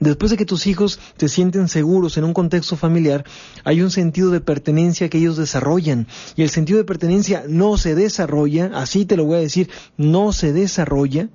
Después 0.00 0.30
de 0.30 0.38
que 0.38 0.46
tus 0.46 0.66
hijos 0.66 0.98
te 1.18 1.28
sienten 1.28 1.68
seguros 1.68 2.16
en 2.16 2.24
un 2.24 2.32
contexto 2.32 2.74
familiar, 2.74 3.24
hay 3.64 3.82
un 3.82 3.90
sentido 3.90 4.30
de 4.30 4.40
pertenencia 4.40 5.10
que 5.10 5.18
ellos 5.18 5.36
desarrollan. 5.36 6.06
Y 6.36 6.42
el 6.42 6.48
sentido 6.48 6.78
de 6.78 6.84
pertenencia 6.84 7.44
no 7.46 7.76
se 7.76 7.94
desarrolla, 7.94 8.70
así 8.74 9.04
te 9.04 9.18
lo 9.18 9.26
voy 9.26 9.36
a 9.36 9.40
decir, 9.40 9.68
no 9.98 10.32
se 10.32 10.54
desarrolla, 10.54 11.28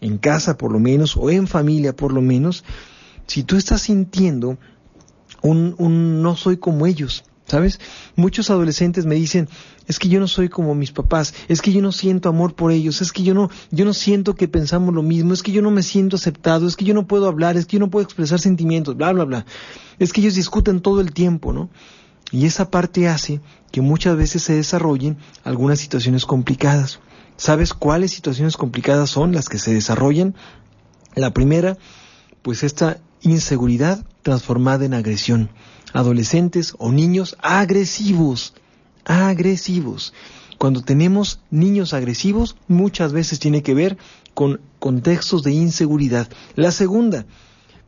en 0.00 0.18
casa 0.18 0.58
por 0.58 0.72
lo 0.72 0.80
menos, 0.80 1.16
o 1.16 1.30
en 1.30 1.46
familia 1.46 1.94
por 1.94 2.12
lo 2.12 2.20
menos, 2.20 2.64
si 3.28 3.44
tú 3.44 3.56
estás 3.56 3.82
sintiendo 3.82 4.58
un, 5.40 5.76
un 5.78 6.22
no 6.22 6.34
soy 6.36 6.56
como 6.56 6.86
ellos. 6.86 7.22
¿Sabes? 7.52 7.80
Muchos 8.16 8.48
adolescentes 8.48 9.04
me 9.04 9.14
dicen, 9.14 9.46
es 9.86 9.98
que 9.98 10.08
yo 10.08 10.18
no 10.20 10.26
soy 10.26 10.48
como 10.48 10.74
mis 10.74 10.90
papás, 10.90 11.34
es 11.48 11.60
que 11.60 11.70
yo 11.70 11.82
no 11.82 11.92
siento 11.92 12.30
amor 12.30 12.54
por 12.54 12.72
ellos, 12.72 13.02
es 13.02 13.12
que 13.12 13.24
yo 13.24 13.34
no, 13.34 13.50
yo 13.70 13.84
no 13.84 13.92
siento 13.92 14.34
que 14.34 14.48
pensamos 14.48 14.94
lo 14.94 15.02
mismo, 15.02 15.34
es 15.34 15.42
que 15.42 15.52
yo 15.52 15.60
no 15.60 15.70
me 15.70 15.82
siento 15.82 16.16
aceptado, 16.16 16.66
es 16.66 16.76
que 16.76 16.86
yo 16.86 16.94
no 16.94 17.06
puedo 17.06 17.28
hablar, 17.28 17.58
es 17.58 17.66
que 17.66 17.74
yo 17.74 17.80
no 17.80 17.90
puedo 17.90 18.04
expresar 18.04 18.40
sentimientos, 18.40 18.96
bla, 18.96 19.12
bla, 19.12 19.24
bla. 19.24 19.46
Es 19.98 20.14
que 20.14 20.22
ellos 20.22 20.34
discuten 20.34 20.80
todo 20.80 21.02
el 21.02 21.12
tiempo, 21.12 21.52
¿no? 21.52 21.68
Y 22.30 22.46
esa 22.46 22.70
parte 22.70 23.06
hace 23.06 23.42
que 23.70 23.82
muchas 23.82 24.16
veces 24.16 24.42
se 24.42 24.54
desarrollen 24.54 25.18
algunas 25.44 25.78
situaciones 25.78 26.24
complicadas. 26.24 27.00
¿Sabes 27.36 27.74
cuáles 27.74 28.12
situaciones 28.12 28.56
complicadas 28.56 29.10
son 29.10 29.32
las 29.34 29.50
que 29.50 29.58
se 29.58 29.74
desarrollan? 29.74 30.34
La 31.16 31.34
primera, 31.34 31.76
pues 32.40 32.62
esta 32.62 32.96
inseguridad 33.20 34.06
transformada 34.22 34.86
en 34.86 34.94
agresión 34.94 35.50
adolescentes 35.92 36.74
o 36.78 36.92
niños 36.92 37.36
agresivos, 37.40 38.54
agresivos. 39.04 40.12
Cuando 40.58 40.82
tenemos 40.82 41.40
niños 41.50 41.92
agresivos, 41.92 42.56
muchas 42.68 43.12
veces 43.12 43.40
tiene 43.40 43.62
que 43.62 43.74
ver 43.74 43.98
con 44.34 44.60
contextos 44.78 45.42
de 45.42 45.52
inseguridad. 45.52 46.28
La 46.54 46.70
segunda, 46.70 47.26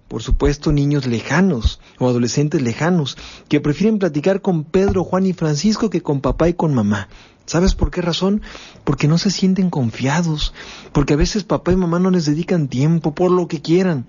por 0.09 0.23
supuesto, 0.23 0.73
niños 0.73 1.07
lejanos 1.07 1.81
o 1.99 2.09
adolescentes 2.09 2.63
lejanos 2.63 3.17
que 3.49 3.61
prefieren 3.61 3.99
platicar 3.99 4.43
con 4.43 4.65
Pedro, 4.65 5.05
Juan 5.05 5.27
y 5.27 5.33
Francisco 5.33 5.91
que 5.91 6.03
con 6.03 6.21
papá 6.21 6.49
y 6.49 6.55
con 6.55 6.75
mamá. 6.75 7.09
¿Sabes 7.47 7.75
por 7.75 7.91
qué 7.91 8.01
razón? 8.01 8.43
Porque 8.85 9.07
no 9.07 9.19
se 9.19 9.31
sienten 9.31 9.71
confiados, 9.71 10.55
porque 10.93 11.15
a 11.15 11.17
veces 11.17 11.45
papá 11.45 11.73
y 11.73 11.77
mamá 11.77 11.99
no 11.99 12.11
les 12.11 12.25
dedican 12.25 12.69
tiempo 12.69 13.15
por 13.15 13.31
lo 13.31 13.49
que 13.49 13.61
quieran. 13.61 14.07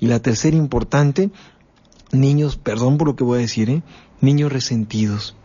Y 0.00 0.06
la 0.06 0.20
tercera 0.20 0.56
importante, 0.56 1.30
niños, 2.14 2.56
perdón 2.56 2.98
por 2.98 3.08
lo 3.08 3.16
que 3.16 3.24
voy 3.24 3.38
a 3.38 3.42
decir, 3.42 3.70
¿eh? 3.70 3.82
niños 4.20 4.52
resentidos, 4.52 5.36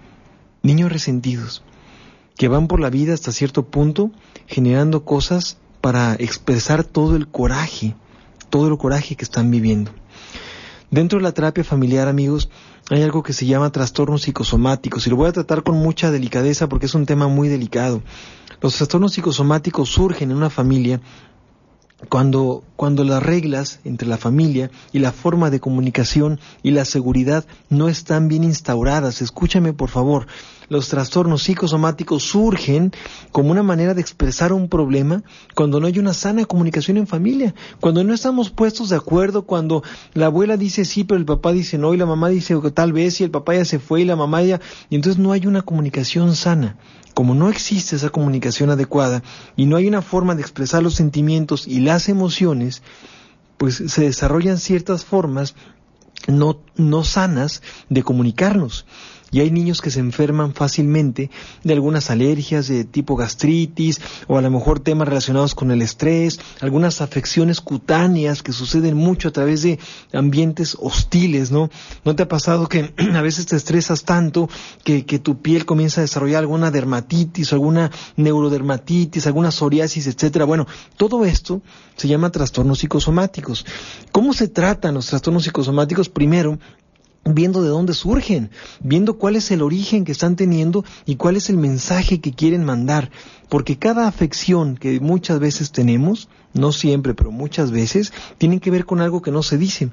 niños 0.61 0.91
resentidos, 0.91 1.63
que 2.37 2.47
van 2.47 2.67
por 2.67 2.79
la 2.79 2.89
vida 2.89 3.13
hasta 3.13 3.31
cierto 3.31 3.67
punto 3.67 4.11
generando 4.47 5.03
cosas 5.03 5.57
para 5.81 6.15
expresar 6.15 6.83
todo 6.83 7.15
el 7.15 7.27
coraje, 7.27 7.95
todo 8.49 8.67
el 8.67 8.77
coraje 8.77 9.15
que 9.15 9.23
están 9.23 9.51
viviendo. 9.51 9.91
Dentro 10.91 11.19
de 11.19 11.23
la 11.23 11.33
terapia 11.33 11.63
familiar, 11.63 12.07
amigos, 12.07 12.49
hay 12.89 13.03
algo 13.03 13.21
que 13.21 13.33
se 13.33 13.45
llama 13.45 13.71
trastornos 13.71 14.23
psicosomáticos 14.23 15.05
y 15.05 15.09
lo 15.11 15.17
voy 15.17 15.29
a 15.29 15.33
tratar 15.33 15.63
con 15.63 15.77
mucha 15.77 16.09
delicadeza 16.09 16.67
porque 16.67 16.87
es 16.87 16.95
un 16.95 17.05
tema 17.05 17.27
muy 17.27 17.47
delicado. 17.47 18.01
Los 18.61 18.75
trastornos 18.75 19.13
psicosomáticos 19.13 19.89
surgen 19.89 20.31
en 20.31 20.37
una 20.37 20.49
familia 20.49 20.99
cuando, 22.07 22.63
cuando 22.75 23.03
las 23.03 23.21
reglas 23.21 23.79
entre 23.83 24.07
la 24.07 24.17
familia 24.17 24.71
y 24.93 24.99
la 24.99 25.11
forma 25.11 25.49
de 25.49 25.59
comunicación 25.59 26.39
y 26.63 26.71
la 26.71 26.85
seguridad 26.85 27.45
no 27.69 27.89
están 27.89 28.29
bien 28.29 28.43
instauradas. 28.43 29.21
Escúchame, 29.21 29.73
por 29.73 29.89
favor 29.89 30.27
los 30.69 30.87
trastornos 30.87 31.43
psicosomáticos 31.43 32.23
surgen 32.23 32.91
como 33.31 33.51
una 33.51 33.63
manera 33.63 33.93
de 33.93 34.01
expresar 34.01 34.53
un 34.53 34.69
problema 34.69 35.23
cuando 35.55 35.79
no 35.79 35.87
hay 35.87 35.99
una 35.99 36.13
sana 36.13 36.45
comunicación 36.45 36.97
en 36.97 37.07
familia, 37.07 37.53
cuando 37.79 38.03
no 38.03 38.13
estamos 38.13 38.49
puestos 38.51 38.89
de 38.89 38.95
acuerdo, 38.95 39.43
cuando 39.43 39.83
la 40.13 40.27
abuela 40.27 40.57
dice 40.57 40.85
sí, 40.85 41.03
pero 41.03 41.17
el 41.17 41.25
papá 41.25 41.51
dice 41.51 41.77
no, 41.77 41.93
y 41.93 41.97
la 41.97 42.05
mamá 42.05 42.29
dice 42.29 42.55
tal 42.73 42.93
vez, 42.93 43.19
y 43.19 43.23
el 43.23 43.31
papá 43.31 43.55
ya 43.55 43.65
se 43.65 43.79
fue, 43.79 44.01
y 44.01 44.05
la 44.05 44.15
mamá 44.15 44.43
ya, 44.43 44.61
y 44.89 44.95
entonces 44.95 45.21
no 45.21 45.31
hay 45.31 45.47
una 45.47 45.63
comunicación 45.63 46.35
sana. 46.35 46.77
Como 47.13 47.35
no 47.35 47.49
existe 47.49 47.97
esa 47.97 48.11
comunicación 48.11 48.69
adecuada 48.69 49.23
y 49.57 49.65
no 49.65 49.75
hay 49.75 49.87
una 49.87 50.01
forma 50.01 50.35
de 50.35 50.41
expresar 50.41 50.81
los 50.83 50.93
sentimientos 50.93 51.67
y 51.67 51.81
las 51.81 52.07
emociones, 52.07 52.81
pues 53.57 53.83
se 53.87 54.01
desarrollan 54.01 54.57
ciertas 54.57 55.03
formas 55.03 55.53
no, 56.27 56.61
no 56.75 57.03
sanas 57.03 57.61
de 57.89 58.03
comunicarnos. 58.03 58.85
Y 59.31 59.41
hay 59.41 59.51
niños 59.51 59.81
que 59.81 59.91
se 59.91 59.99
enferman 59.99 60.53
fácilmente 60.53 61.29
de 61.63 61.73
algunas 61.73 62.09
alergias 62.09 62.67
de 62.67 62.83
tipo 62.83 63.15
gastritis 63.15 64.01
o 64.27 64.37
a 64.37 64.41
lo 64.41 64.49
mejor 64.49 64.79
temas 64.79 65.07
relacionados 65.07 65.55
con 65.55 65.71
el 65.71 65.81
estrés, 65.81 66.39
algunas 66.61 67.01
afecciones 67.01 67.61
cutáneas 67.61 68.43
que 68.43 68.53
suceden 68.53 68.95
mucho 68.95 69.29
a 69.29 69.31
través 69.31 69.61
de 69.61 69.79
ambientes 70.13 70.75
hostiles, 70.79 71.51
¿no? 71.51 71.69
¿No 72.03 72.15
te 72.15 72.23
ha 72.23 72.27
pasado 72.27 72.67
que 72.67 72.93
a 73.13 73.21
veces 73.21 73.45
te 73.45 73.55
estresas 73.55 74.03
tanto 74.03 74.49
que, 74.83 75.05
que 75.05 75.19
tu 75.19 75.41
piel 75.41 75.65
comienza 75.65 76.01
a 76.01 76.03
desarrollar 76.03 76.39
alguna 76.39 76.71
dermatitis, 76.71 77.53
alguna 77.53 77.91
neurodermatitis, 78.15 79.27
alguna 79.27 79.51
psoriasis, 79.51 80.07
etcétera? 80.07 80.45
Bueno, 80.45 80.65
todo 80.97 81.25
esto 81.25 81.61
se 81.95 82.07
llama 82.07 82.31
trastornos 82.31 82.79
psicosomáticos. 82.79 83.65
¿Cómo 84.11 84.33
se 84.33 84.47
tratan 84.47 84.95
los 84.95 85.07
trastornos 85.07 85.43
psicosomáticos? 85.43 86.09
Primero, 86.09 86.59
viendo 87.25 87.61
de 87.61 87.69
dónde 87.69 87.93
surgen, 87.93 88.49
viendo 88.81 89.17
cuál 89.17 89.35
es 89.35 89.51
el 89.51 89.61
origen 89.61 90.05
que 90.05 90.11
están 90.11 90.35
teniendo 90.35 90.83
y 91.05 91.15
cuál 91.15 91.35
es 91.35 91.49
el 91.49 91.57
mensaje 91.57 92.21
que 92.21 92.33
quieren 92.33 92.63
mandar, 92.63 93.11
porque 93.49 93.77
cada 93.77 94.07
afección 94.07 94.77
que 94.77 94.99
muchas 94.99 95.39
veces 95.39 95.71
tenemos 95.71 96.29
no 96.53 96.71
siempre, 96.71 97.13
pero 97.13 97.31
muchas 97.31 97.71
veces, 97.71 98.11
tienen 98.37 98.59
que 98.59 98.71
ver 98.71 98.85
con 98.85 99.01
algo 99.01 99.21
que 99.21 99.31
no 99.31 99.43
se 99.43 99.57
dice. 99.57 99.89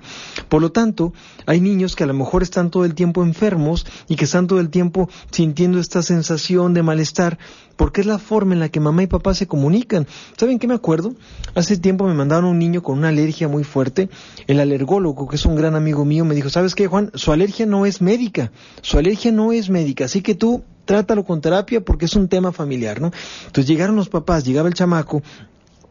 Por 0.48 0.62
lo 0.62 0.72
tanto, 0.72 1.12
hay 1.46 1.60
niños 1.60 1.96
que 1.96 2.04
a 2.04 2.06
lo 2.06 2.14
mejor 2.14 2.42
están 2.42 2.70
todo 2.70 2.84
el 2.84 2.94
tiempo 2.94 3.22
enfermos 3.22 3.86
y 4.08 4.16
que 4.16 4.24
están 4.24 4.46
todo 4.46 4.60
el 4.60 4.70
tiempo 4.70 5.08
sintiendo 5.30 5.78
esta 5.78 6.02
sensación 6.02 6.72
de 6.72 6.82
malestar, 6.82 7.38
porque 7.76 8.00
es 8.00 8.06
la 8.06 8.18
forma 8.18 8.54
en 8.54 8.60
la 8.60 8.70
que 8.70 8.80
mamá 8.80 9.02
y 9.02 9.06
papá 9.06 9.34
se 9.34 9.46
comunican. 9.46 10.06
¿Saben 10.36 10.58
qué 10.58 10.66
me 10.66 10.74
acuerdo? 10.74 11.14
Hace 11.54 11.76
tiempo 11.76 12.06
me 12.06 12.14
mandaron 12.14 12.46
un 12.46 12.58
niño 12.58 12.82
con 12.82 12.98
una 12.98 13.08
alergia 13.08 13.48
muy 13.48 13.64
fuerte. 13.64 14.08
El 14.46 14.60
alergólogo, 14.60 15.28
que 15.28 15.36
es 15.36 15.44
un 15.44 15.56
gran 15.56 15.74
amigo 15.74 16.04
mío, 16.04 16.24
me 16.24 16.34
dijo, 16.34 16.48
¿sabes 16.48 16.74
qué, 16.74 16.86
Juan? 16.86 17.10
Su 17.14 17.32
alergia 17.32 17.66
no 17.66 17.84
es 17.84 18.00
médica. 18.00 18.50
Su 18.80 18.98
alergia 18.98 19.30
no 19.30 19.52
es 19.52 19.68
médica, 19.68 20.06
así 20.06 20.22
que 20.22 20.34
tú 20.34 20.64
trátalo 20.86 21.24
con 21.24 21.42
terapia 21.42 21.82
porque 21.82 22.06
es 22.06 22.16
un 22.16 22.28
tema 22.28 22.52
familiar, 22.52 23.00
¿no? 23.00 23.10
Entonces 23.46 23.66
llegaron 23.66 23.96
los 23.96 24.08
papás, 24.08 24.44
llegaba 24.44 24.68
el 24.68 24.74
chamaco 24.74 25.22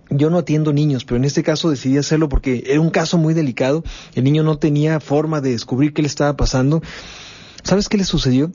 yo 0.09 0.29
no 0.29 0.37
atiendo 0.37 0.73
niños, 0.73 1.05
pero 1.05 1.17
en 1.17 1.25
este 1.25 1.43
caso 1.43 1.69
decidí 1.69 1.97
hacerlo 1.97 2.29
porque 2.29 2.63
era 2.67 2.81
un 2.81 2.89
caso 2.89 3.17
muy 3.17 3.33
delicado. 3.33 3.83
El 4.13 4.23
niño 4.23 4.43
no 4.43 4.57
tenía 4.57 4.99
forma 4.99 5.41
de 5.41 5.51
descubrir 5.51 5.93
qué 5.93 6.01
le 6.01 6.07
estaba 6.07 6.35
pasando. 6.35 6.81
¿Sabes 7.63 7.89
qué 7.89 7.97
le 7.97 8.05
sucedió? 8.05 8.51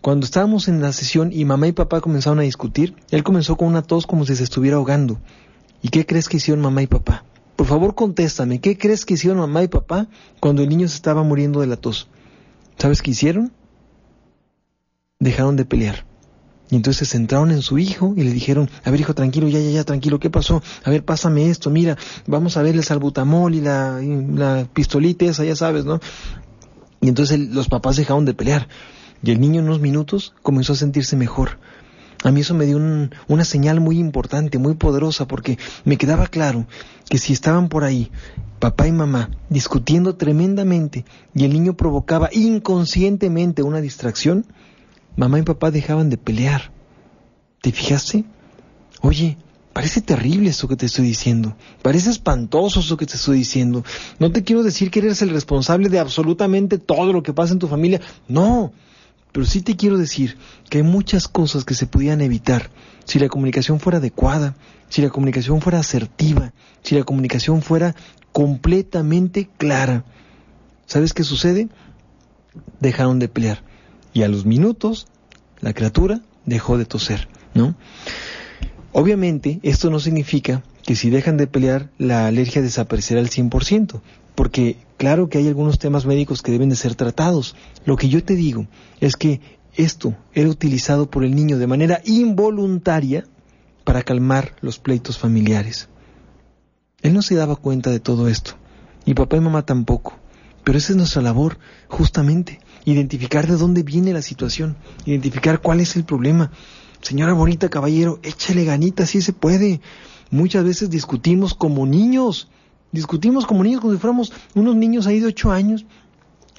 Cuando 0.00 0.24
estábamos 0.24 0.68
en 0.68 0.80
la 0.80 0.92
sesión 0.92 1.30
y 1.32 1.44
mamá 1.44 1.68
y 1.68 1.72
papá 1.72 2.00
comenzaron 2.00 2.38
a 2.38 2.42
discutir, 2.42 2.94
él 3.10 3.22
comenzó 3.22 3.56
con 3.56 3.68
una 3.68 3.82
tos 3.82 4.06
como 4.06 4.26
si 4.26 4.36
se 4.36 4.44
estuviera 4.44 4.76
ahogando. 4.76 5.18
¿Y 5.82 5.88
qué 5.88 6.06
crees 6.06 6.28
que 6.28 6.38
hicieron 6.38 6.62
mamá 6.62 6.82
y 6.82 6.86
papá? 6.86 7.24
Por 7.56 7.66
favor, 7.66 7.94
contéstame, 7.94 8.60
¿qué 8.60 8.76
crees 8.76 9.04
que 9.04 9.14
hicieron 9.14 9.38
mamá 9.38 9.62
y 9.62 9.68
papá 9.68 10.08
cuando 10.40 10.62
el 10.62 10.68
niño 10.68 10.88
se 10.88 10.96
estaba 10.96 11.22
muriendo 11.22 11.60
de 11.60 11.68
la 11.68 11.76
tos? 11.76 12.08
¿Sabes 12.78 13.00
qué 13.00 13.12
hicieron? 13.12 13.52
Dejaron 15.24 15.56
de 15.56 15.64
pelear. 15.64 16.04
Y 16.70 16.76
entonces 16.76 17.08
se 17.08 17.16
centraron 17.16 17.50
en 17.50 17.62
su 17.62 17.78
hijo 17.78 18.12
y 18.14 18.24
le 18.24 18.30
dijeron, 18.30 18.68
a 18.84 18.90
ver 18.90 19.00
hijo, 19.00 19.14
tranquilo, 19.14 19.48
ya, 19.48 19.58
ya, 19.58 19.70
ya, 19.70 19.84
tranquilo, 19.84 20.18
¿qué 20.18 20.28
pasó? 20.28 20.62
A 20.82 20.90
ver, 20.90 21.02
pásame 21.02 21.48
esto, 21.48 21.70
mira, 21.70 21.96
vamos 22.26 22.58
a 22.58 22.62
ver 22.62 22.74
el 22.74 22.84
salbutamol 22.84 23.54
y 23.54 23.62
la, 23.62 24.00
la 24.02 24.68
pistolita 24.70 25.24
esa, 25.24 25.44
ya 25.44 25.56
sabes, 25.56 25.86
¿no? 25.86 26.00
Y 27.00 27.08
entonces 27.08 27.38
los 27.38 27.68
papás 27.68 27.96
dejaron 27.96 28.26
de 28.26 28.34
pelear. 28.34 28.68
Y 29.22 29.30
el 29.30 29.40
niño 29.40 29.60
en 29.60 29.66
unos 29.66 29.80
minutos 29.80 30.34
comenzó 30.42 30.74
a 30.74 30.76
sentirse 30.76 31.16
mejor. 31.16 31.58
A 32.22 32.30
mí 32.30 32.40
eso 32.40 32.54
me 32.54 32.66
dio 32.66 32.78
una 33.28 33.44
señal 33.44 33.80
muy 33.80 33.98
importante, 33.98 34.58
muy 34.58 34.74
poderosa, 34.74 35.26
porque 35.26 35.58
me 35.86 35.96
quedaba 35.96 36.26
claro 36.26 36.66
que 37.08 37.16
si 37.16 37.32
estaban 37.32 37.70
por 37.70 37.84
ahí 37.84 38.10
papá 38.58 38.86
y 38.86 38.92
mamá 38.92 39.30
discutiendo 39.50 40.16
tremendamente 40.16 41.04
y 41.34 41.44
el 41.44 41.52
niño 41.52 41.76
provocaba 41.76 42.30
inconscientemente 42.32 43.62
una 43.62 43.80
distracción, 43.80 44.46
mamá 45.16 45.38
y 45.38 45.42
papá 45.42 45.70
dejaban 45.70 46.10
de 46.10 46.16
pelear. 46.16 46.72
¿Te 47.60 47.72
fijaste? 47.72 48.24
Oye, 49.00 49.36
parece 49.72 50.00
terrible 50.00 50.50
esto 50.50 50.68
que 50.68 50.76
te 50.76 50.86
estoy 50.86 51.06
diciendo. 51.06 51.56
Parece 51.82 52.10
espantoso 52.10 52.80
esto 52.80 52.96
que 52.96 53.06
te 53.06 53.16
estoy 53.16 53.38
diciendo. 53.38 53.84
No 54.18 54.30
te 54.30 54.44
quiero 54.44 54.62
decir 54.62 54.90
que 54.90 55.00
eres 55.00 55.22
el 55.22 55.30
responsable 55.30 55.88
de 55.88 55.98
absolutamente 55.98 56.78
todo 56.78 57.12
lo 57.12 57.22
que 57.22 57.32
pasa 57.32 57.52
en 57.52 57.58
tu 57.58 57.68
familia. 57.68 58.00
No. 58.28 58.72
Pero 59.32 59.46
sí 59.46 59.62
te 59.62 59.76
quiero 59.76 59.98
decir 59.98 60.38
que 60.70 60.78
hay 60.78 60.84
muchas 60.84 61.26
cosas 61.26 61.64
que 61.64 61.74
se 61.74 61.86
podían 61.86 62.20
evitar 62.20 62.70
si 63.04 63.18
la 63.18 63.28
comunicación 63.28 63.80
fuera 63.80 63.98
adecuada, 63.98 64.54
si 64.88 65.02
la 65.02 65.10
comunicación 65.10 65.60
fuera 65.60 65.80
asertiva, 65.80 66.52
si 66.82 66.94
la 66.94 67.02
comunicación 67.02 67.60
fuera 67.60 67.96
completamente 68.32 69.48
clara. 69.58 70.04
¿Sabes 70.86 71.12
qué 71.12 71.24
sucede? 71.24 71.68
Dejaron 72.80 73.18
de 73.18 73.28
pelear. 73.28 73.64
Y 74.14 74.22
a 74.22 74.28
los 74.28 74.46
minutos, 74.46 75.06
la 75.60 75.74
criatura 75.74 76.22
dejó 76.46 76.78
de 76.78 76.86
toser, 76.86 77.28
¿no? 77.52 77.74
Obviamente, 78.92 79.60
esto 79.62 79.90
no 79.90 79.98
significa 80.00 80.62
que 80.84 80.94
si 80.94 81.10
dejan 81.10 81.36
de 81.36 81.46
pelear, 81.46 81.90
la 81.98 82.26
alergia 82.26 82.62
desaparecerá 82.62 83.20
al 83.20 83.28
100%, 83.28 84.00
porque 84.34 84.76
claro 84.96 85.28
que 85.28 85.38
hay 85.38 85.48
algunos 85.48 85.78
temas 85.78 86.06
médicos 86.06 86.42
que 86.42 86.52
deben 86.52 86.68
de 86.68 86.76
ser 86.76 86.94
tratados. 86.94 87.56
Lo 87.84 87.96
que 87.96 88.08
yo 88.08 88.22
te 88.22 88.36
digo 88.36 88.68
es 89.00 89.16
que 89.16 89.40
esto 89.74 90.14
era 90.32 90.48
utilizado 90.48 91.10
por 91.10 91.24
el 91.24 91.34
niño 91.34 91.58
de 91.58 91.66
manera 91.66 92.00
involuntaria 92.04 93.24
para 93.82 94.02
calmar 94.02 94.54
los 94.60 94.78
pleitos 94.78 95.18
familiares. 95.18 95.88
Él 97.02 97.14
no 97.14 97.22
se 97.22 97.34
daba 97.34 97.56
cuenta 97.56 97.90
de 97.90 98.00
todo 98.00 98.28
esto, 98.28 98.52
y 99.04 99.14
papá 99.14 99.36
y 99.36 99.40
mamá 99.40 99.66
tampoco. 99.66 100.18
Pero 100.62 100.78
esa 100.78 100.92
es 100.92 100.96
nuestra 100.96 101.20
labor, 101.20 101.58
justamente, 101.88 102.60
identificar 102.84 103.46
de 103.46 103.56
dónde 103.56 103.82
viene 103.82 104.12
la 104.12 104.22
situación, 104.22 104.76
identificar 105.06 105.60
cuál 105.60 105.80
es 105.80 105.96
el 105.96 106.04
problema. 106.04 106.50
Señora 107.00 107.32
bonita, 107.32 107.68
caballero, 107.68 108.18
échale 108.22 108.64
ganita 108.64 109.06
si 109.06 109.20
se 109.20 109.32
puede. 109.32 109.80
Muchas 110.30 110.64
veces 110.64 110.90
discutimos 110.90 111.54
como 111.54 111.86
niños, 111.86 112.48
discutimos 112.92 113.46
como 113.46 113.62
niños, 113.62 113.80
como 113.80 113.92
si 113.92 113.98
fuéramos 113.98 114.32
unos 114.54 114.76
niños 114.76 115.06
ahí 115.06 115.20
de 115.20 115.26
ocho 115.26 115.52
años, 115.52 115.84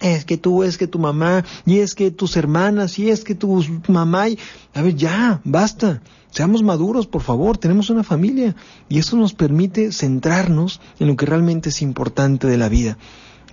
es 0.02 0.26
que 0.26 0.38
tú, 0.38 0.64
es 0.64 0.78
que 0.78 0.88
tu 0.88 1.00
mamá, 1.00 1.46
y 1.66 1.80
es 1.80 1.96
que 1.96 2.12
tus 2.12 2.36
hermanas, 2.36 3.00
y 3.00 3.10
es 3.10 3.24
que 3.24 3.36
tu 3.36 3.64
mamá, 3.88 4.30
y... 4.30 4.38
a 4.74 4.82
ver, 4.82 4.96
ya, 4.96 5.42
basta, 5.46 6.02
seamos 6.32 6.64
maduros, 6.64 7.08
por 7.08 7.22
favor, 7.22 7.58
tenemos 7.58 7.90
una 7.90 8.04
familia, 8.04 8.56
y 8.90 9.00
eso 9.00 9.16
nos 9.16 9.34
permite 9.34 9.92
centrarnos 9.92 10.82
en 11.00 11.08
lo 11.08 11.16
que 11.16 11.26
realmente 11.26 11.70
es 11.70 11.82
importante 11.82 12.48
de 12.48 12.58
la 12.58 12.70
vida. 12.70 12.98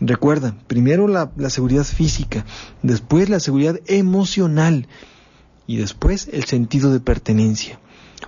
Recuerda, 0.05 0.57
primero 0.67 1.07
la, 1.07 1.31
seguridad 1.49 1.85
física, 1.85 2.45
después 2.83 3.29
la 3.29 3.39
seguridad 3.39 3.79
emocional, 3.87 4.89
y 5.69 5.77
después 5.77 6.29
el 6.33 6.45
sentido 6.45 6.93
de 6.93 6.99
pertenencia. 6.99 7.79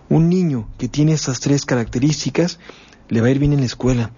Un 0.09 0.29
niño 0.29 0.69
que 0.79 0.89
tiene 0.89 1.13
estas 1.13 1.41
tres 1.41 1.65
características 1.65 2.61
le 3.09 3.21
va 3.21 3.27
a 3.27 3.31
ir 3.31 3.41
bien 3.41 3.53
en 3.53 3.59
la 3.59 3.67
escuela, 3.67 4.13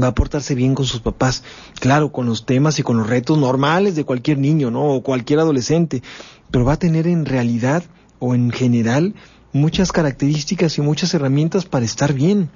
va 0.00 0.08
a 0.08 0.14
portarse 0.14 0.54
bien 0.54 0.74
con 0.74 0.84
sus 0.84 1.00
papás, 1.00 1.42
claro, 1.80 2.12
con 2.12 2.26
los 2.26 2.44
temas 2.44 2.78
y 2.78 2.82
con 2.82 2.98
los 2.98 3.08
retos 3.08 3.38
normales 3.38 3.96
de 3.96 4.04
cualquier 4.04 4.36
niño, 4.36 4.70
¿no? 4.70 4.84
O 4.90 5.02
cualquier 5.02 5.38
adolescente, 5.38 6.02
pero 6.50 6.66
va 6.66 6.74
a 6.74 6.78
tener 6.78 7.06
en 7.06 7.24
realidad 7.24 7.82
o 8.18 8.34
en 8.34 8.50
general 8.50 9.14
muchas 9.54 9.90
características 9.90 10.76
y 10.76 10.82
muchas 10.82 11.14
herramientas 11.14 11.64
para 11.64 11.86
estar 11.86 12.12
bien. 12.12 12.50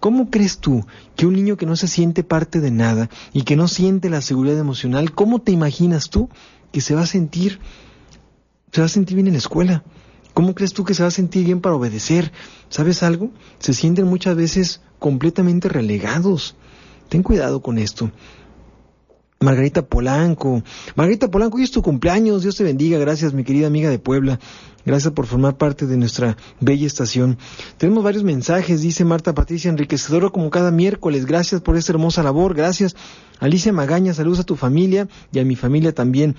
¿Cómo 0.00 0.30
crees 0.30 0.58
tú 0.58 0.86
que 1.16 1.26
un 1.26 1.34
niño 1.34 1.56
que 1.56 1.66
no 1.66 1.76
se 1.76 1.88
siente 1.88 2.22
parte 2.22 2.60
de 2.60 2.70
nada 2.70 3.10
y 3.32 3.42
que 3.42 3.56
no 3.56 3.66
siente 3.68 4.10
la 4.10 4.20
seguridad 4.20 4.58
emocional, 4.58 5.12
cómo 5.12 5.40
te 5.40 5.52
imaginas 5.52 6.08
tú 6.08 6.28
que 6.72 6.80
se 6.80 6.94
va 6.94 7.02
a 7.02 7.06
sentir 7.06 7.60
se 8.72 8.80
va 8.80 8.86
a 8.86 8.90
sentir 8.90 9.16
bien 9.16 9.26
en 9.26 9.34
la 9.34 9.38
escuela? 9.38 9.82
¿Cómo 10.34 10.54
crees 10.54 10.72
tú 10.72 10.84
que 10.84 10.94
se 10.94 11.02
va 11.02 11.08
a 11.08 11.12
sentir 11.12 11.44
bien 11.44 11.60
para 11.60 11.74
obedecer? 11.74 12.32
¿Sabes 12.68 13.02
algo? 13.02 13.30
Se 13.58 13.74
sienten 13.74 14.06
muchas 14.06 14.36
veces 14.36 14.82
completamente 14.98 15.68
relegados. 15.68 16.54
Ten 17.08 17.22
cuidado 17.22 17.60
con 17.60 17.78
esto. 17.78 18.12
Margarita 19.40 19.82
Polanco. 19.86 20.62
Margarita 20.94 21.30
Polanco, 21.30 21.56
hoy 21.56 21.64
es 21.64 21.70
tu 21.70 21.82
cumpleaños. 21.82 22.42
Dios 22.42 22.56
te 22.56 22.64
bendiga. 22.64 22.98
Gracias, 22.98 23.32
mi 23.32 23.44
querida 23.44 23.66
amiga 23.66 23.90
de 23.90 23.98
Puebla. 23.98 24.38
Gracias 24.88 25.12
por 25.12 25.26
formar 25.26 25.58
parte 25.58 25.86
de 25.86 25.98
nuestra 25.98 26.38
bella 26.60 26.86
estación. 26.86 27.36
Tenemos 27.76 28.02
varios 28.02 28.24
mensajes, 28.24 28.80
dice 28.80 29.04
Marta 29.04 29.34
Patricia, 29.34 29.68
enriquecedora 29.68 30.30
como 30.30 30.48
cada 30.48 30.70
miércoles. 30.70 31.26
Gracias 31.26 31.60
por 31.60 31.76
esta 31.76 31.92
hermosa 31.92 32.22
labor. 32.22 32.54
Gracias. 32.54 32.96
Alicia 33.38 33.70
Magaña, 33.70 34.14
saludos 34.14 34.38
a 34.40 34.44
tu 34.44 34.56
familia 34.56 35.06
y 35.30 35.40
a 35.40 35.44
mi 35.44 35.56
familia 35.56 35.94
también. 35.94 36.36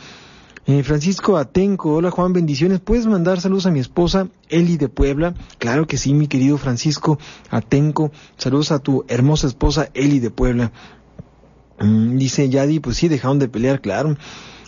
Eh, 0.65 0.81
Francisco 0.81 1.37
Atenco, 1.37 1.93
hola 1.93 2.09
Juan, 2.09 2.33
bendiciones. 2.33 2.79
¿Puedes 2.79 3.05
mandar 3.05 3.39
saludos 3.39 3.67
a 3.67 3.71
mi 3.71 3.81
esposa 3.81 4.29
Eli 4.49 4.77
de 4.77 4.89
Puebla? 4.89 5.35
Claro 5.59 5.85
que 5.85 5.97
sí, 5.99 6.15
mi 6.15 6.27
querido 6.27 6.57
Francisco 6.57 7.19
Atenco. 7.51 8.11
Saludos 8.37 8.71
a 8.71 8.79
tu 8.79 9.05
hermosa 9.09 9.45
esposa 9.45 9.89
Eli 9.93 10.19
de 10.19 10.31
Puebla. 10.31 10.71
Mm, 11.79 12.17
dice 12.17 12.49
Yadi, 12.49 12.79
pues 12.79 12.97
sí, 12.97 13.09
dejaron 13.09 13.37
de 13.37 13.47
pelear, 13.47 13.79
claro. 13.79 14.17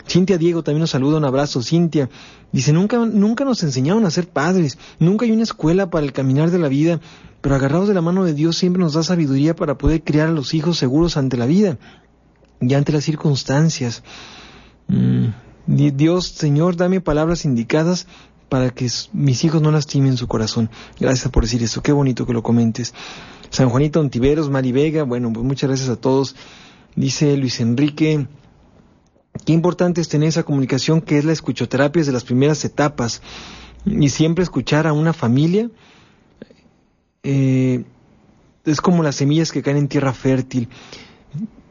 Cintia 0.07 0.37
Diego 0.37 0.63
también 0.63 0.81
nos 0.81 0.91
saluda, 0.91 1.17
un 1.17 1.25
abrazo, 1.25 1.61
Cintia. 1.61 2.09
Dice, 2.51 2.73
nunca, 2.73 2.97
nunca 2.97 3.45
nos 3.45 3.63
enseñaron 3.63 4.05
a 4.05 4.11
ser 4.11 4.27
padres, 4.27 4.77
nunca 4.99 5.25
hay 5.25 5.31
una 5.31 5.43
escuela 5.43 5.89
para 5.89 6.05
el 6.05 6.13
caminar 6.13 6.51
de 6.51 6.59
la 6.59 6.67
vida, 6.67 6.99
pero 7.41 7.55
agarrados 7.55 7.87
de 7.87 7.93
la 7.93 8.01
mano 8.01 8.23
de 8.23 8.33
Dios 8.33 8.57
siempre 8.57 8.81
nos 8.81 8.93
da 8.93 9.03
sabiduría 9.03 9.55
para 9.55 9.77
poder 9.77 10.03
criar 10.03 10.27
a 10.27 10.31
los 10.31 10.53
hijos 10.53 10.77
seguros 10.77 11.17
ante 11.17 11.37
la 11.37 11.45
vida 11.45 11.77
y 12.59 12.73
ante 12.73 12.91
las 12.91 13.03
circunstancias. 13.03 14.03
Mm, 14.87 15.27
Dios, 15.67 16.27
Señor, 16.27 16.75
dame 16.75 17.01
palabras 17.01 17.45
indicadas 17.45 18.07
para 18.49 18.69
que 18.69 18.89
mis 19.13 19.43
hijos 19.45 19.61
no 19.61 19.71
lastimen 19.71 20.17
su 20.17 20.27
corazón. 20.27 20.69
Gracias 20.99 21.31
por 21.31 21.43
decir 21.43 21.63
esto, 21.63 21.81
qué 21.81 21.93
bonito 21.93 22.25
que 22.25 22.33
lo 22.33 22.43
comentes. 22.43 22.93
San 23.49 23.69
Juanito 23.69 23.99
Ontiveros, 23.99 24.49
Mari 24.49 24.71
Vega, 24.71 25.03
bueno, 25.03 25.31
pues 25.31 25.45
muchas 25.45 25.69
gracias 25.69 25.89
a 25.89 25.95
todos. 25.95 26.35
Dice 26.95 27.37
Luis 27.37 27.61
Enrique, 27.61 28.27
qué 29.45 29.53
importante 29.53 30.01
es 30.01 30.09
tener 30.09 30.29
esa 30.29 30.43
comunicación 30.43 31.01
que 31.01 31.17
es 31.17 31.25
la 31.25 31.31
escuchoterapia 31.33 32.01
desde 32.01 32.11
las 32.11 32.23
primeras 32.23 32.63
etapas 32.65 33.21
y 33.85 34.09
siempre 34.09 34.43
escuchar 34.43 34.87
a 34.87 34.93
una 34.93 35.13
familia. 35.13 35.69
Eh, 37.23 37.83
es 38.65 38.81
como 38.81 39.03
las 39.03 39.15
semillas 39.15 39.51
que 39.51 39.61
caen 39.61 39.77
en 39.77 39.87
tierra 39.87 40.13
fértil. 40.13 40.69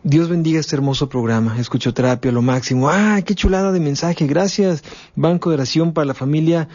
Dios 0.02 0.28
bendiga 0.28 0.58
este 0.58 0.76
hermoso 0.76 1.08
programa. 1.08 1.58
Escuchoterapia, 1.58 2.32
lo 2.32 2.42
máximo. 2.42 2.88
¡Ah, 2.88 3.20
qué 3.24 3.34
chulada 3.34 3.70
de 3.70 3.80
mensaje! 3.80 4.26
Gracias. 4.26 4.82
Banco 5.14 5.50
de 5.50 5.56
oración 5.56 5.92
para 5.92 6.06
la 6.06 6.14
familia 6.14 6.68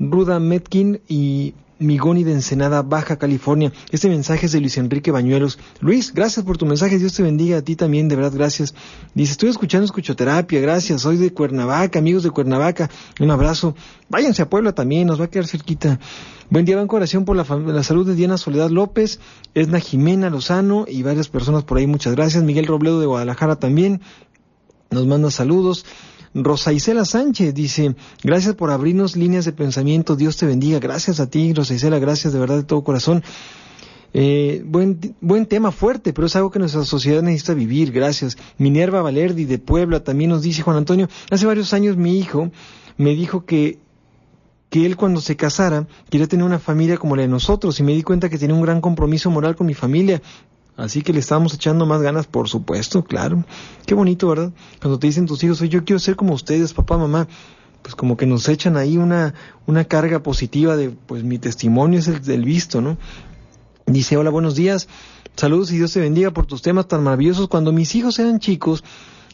Ruda 0.00 0.40
Metkin 0.40 1.00
y 1.08 1.54
Migoni 1.84 2.24
de 2.24 2.32
Ensenada, 2.32 2.82
Baja 2.82 3.16
California. 3.16 3.72
Este 3.90 4.08
mensaje 4.08 4.46
es 4.46 4.52
de 4.52 4.60
Luis 4.60 4.76
Enrique 4.78 5.10
Bañuelos. 5.10 5.58
Luis, 5.80 6.12
gracias 6.12 6.44
por 6.44 6.58
tu 6.58 6.66
mensaje. 6.66 6.98
Dios 6.98 7.14
te 7.14 7.22
bendiga 7.22 7.58
a 7.58 7.62
ti 7.62 7.76
también, 7.76 8.08
de 8.08 8.16
verdad, 8.16 8.32
gracias. 8.34 8.74
Dice, 9.14 9.32
estoy 9.32 9.50
escuchando 9.50 9.84
escuchoterapia, 9.84 10.60
gracias. 10.60 11.02
Soy 11.02 11.16
de 11.16 11.32
Cuernavaca, 11.32 11.98
amigos 11.98 12.22
de 12.22 12.30
Cuernavaca. 12.30 12.90
Un 13.20 13.30
abrazo. 13.30 13.76
Váyanse 14.08 14.42
a 14.42 14.50
Puebla 14.50 14.72
también, 14.72 15.06
nos 15.06 15.20
va 15.20 15.26
a 15.26 15.30
quedar 15.30 15.46
cerquita. 15.46 16.00
Buen 16.50 16.64
día, 16.64 16.76
Banco 16.76 16.96
Oración 16.96 17.24
por 17.24 17.36
la, 17.36 17.44
la, 17.72 17.82
salud 17.82 18.06
de 18.06 18.14
Diana 18.14 18.36
Soledad 18.36 18.70
López, 18.70 19.20
Esna 19.54 19.80
Jimena 19.80 20.30
Lozano 20.30 20.84
y 20.88 21.02
varias 21.02 21.28
personas 21.28 21.64
por 21.64 21.78
ahí. 21.78 21.86
Muchas 21.86 22.14
gracias. 22.14 22.42
Miguel 22.42 22.66
Robledo 22.66 23.00
de 23.00 23.06
Guadalajara 23.06 23.56
también 23.56 24.00
nos 24.90 25.06
manda 25.06 25.30
saludos. 25.30 25.84
Rosa 26.34 26.72
Isela 26.72 27.04
Sánchez 27.04 27.54
dice, 27.54 27.94
gracias 28.22 28.54
por 28.54 28.70
abrirnos 28.70 29.16
líneas 29.16 29.44
de 29.44 29.52
pensamiento, 29.52 30.16
Dios 30.16 30.36
te 30.36 30.46
bendiga. 30.46 30.80
Gracias 30.80 31.20
a 31.20 31.30
ti, 31.30 31.54
Rosa 31.54 31.74
Isela, 31.74 31.98
gracias 31.98 32.32
de 32.32 32.40
verdad 32.40 32.56
de 32.56 32.64
todo 32.64 32.82
corazón. 32.82 33.22
Eh, 34.12 34.62
buen, 34.64 35.16
buen 35.20 35.46
tema 35.46 35.72
fuerte, 35.72 36.12
pero 36.12 36.26
es 36.26 36.36
algo 36.36 36.50
que 36.50 36.58
nuestra 36.58 36.84
sociedad 36.84 37.22
necesita 37.22 37.54
vivir. 37.54 37.92
Gracias. 37.92 38.36
Minerva 38.58 39.02
Valerdi 39.02 39.44
de 39.44 39.58
Puebla 39.58 40.04
también 40.04 40.30
nos 40.30 40.42
dice 40.42 40.62
Juan 40.62 40.76
Antonio, 40.76 41.08
hace 41.30 41.46
varios 41.46 41.72
años 41.72 41.96
mi 41.96 42.18
hijo 42.18 42.50
me 42.96 43.14
dijo 43.14 43.44
que 43.44 43.78
que 44.70 44.84
él 44.84 44.96
cuando 44.96 45.20
se 45.20 45.36
casara 45.36 45.86
quería 46.10 46.26
tener 46.26 46.44
una 46.44 46.58
familia 46.58 46.96
como 46.96 47.14
la 47.14 47.22
de 47.22 47.28
nosotros 47.28 47.78
y 47.78 47.84
me 47.84 47.92
di 47.92 48.02
cuenta 48.02 48.28
que 48.28 48.38
tenía 48.38 48.56
un 48.56 48.62
gran 48.62 48.80
compromiso 48.80 49.30
moral 49.30 49.54
con 49.54 49.68
mi 49.68 49.74
familia. 49.74 50.20
Así 50.76 51.02
que 51.02 51.12
le 51.12 51.20
estábamos 51.20 51.54
echando 51.54 51.86
más 51.86 52.02
ganas, 52.02 52.26
por 52.26 52.48
supuesto, 52.48 53.04
claro. 53.04 53.44
Qué 53.86 53.94
bonito, 53.94 54.28
¿verdad? 54.28 54.52
Cuando 54.80 54.98
te 54.98 55.06
dicen 55.06 55.26
tus 55.26 55.42
hijos, 55.44 55.60
yo 55.60 55.84
quiero 55.84 56.00
ser 56.00 56.16
como 56.16 56.34
ustedes, 56.34 56.74
papá, 56.74 56.98
mamá, 56.98 57.28
pues 57.82 57.94
como 57.94 58.16
que 58.16 58.26
nos 58.26 58.48
echan 58.48 58.76
ahí 58.76 58.96
una, 58.96 59.34
una 59.66 59.84
carga 59.84 60.22
positiva 60.22 60.76
de, 60.76 60.90
pues 60.90 61.22
mi 61.22 61.38
testimonio 61.38 62.00
es 62.00 62.08
el 62.08 62.22
del 62.22 62.44
visto, 62.44 62.80
¿no? 62.80 62.96
Dice, 63.86 64.16
hola, 64.16 64.30
buenos 64.30 64.56
días, 64.56 64.88
saludos 65.36 65.70
y 65.70 65.76
Dios 65.76 65.92
te 65.92 66.00
bendiga 66.00 66.32
por 66.32 66.46
tus 66.46 66.62
temas 66.62 66.88
tan 66.88 67.04
maravillosos. 67.04 67.48
Cuando 67.48 67.72
mis 67.72 67.94
hijos 67.94 68.18
eran 68.18 68.40
chicos, 68.40 68.82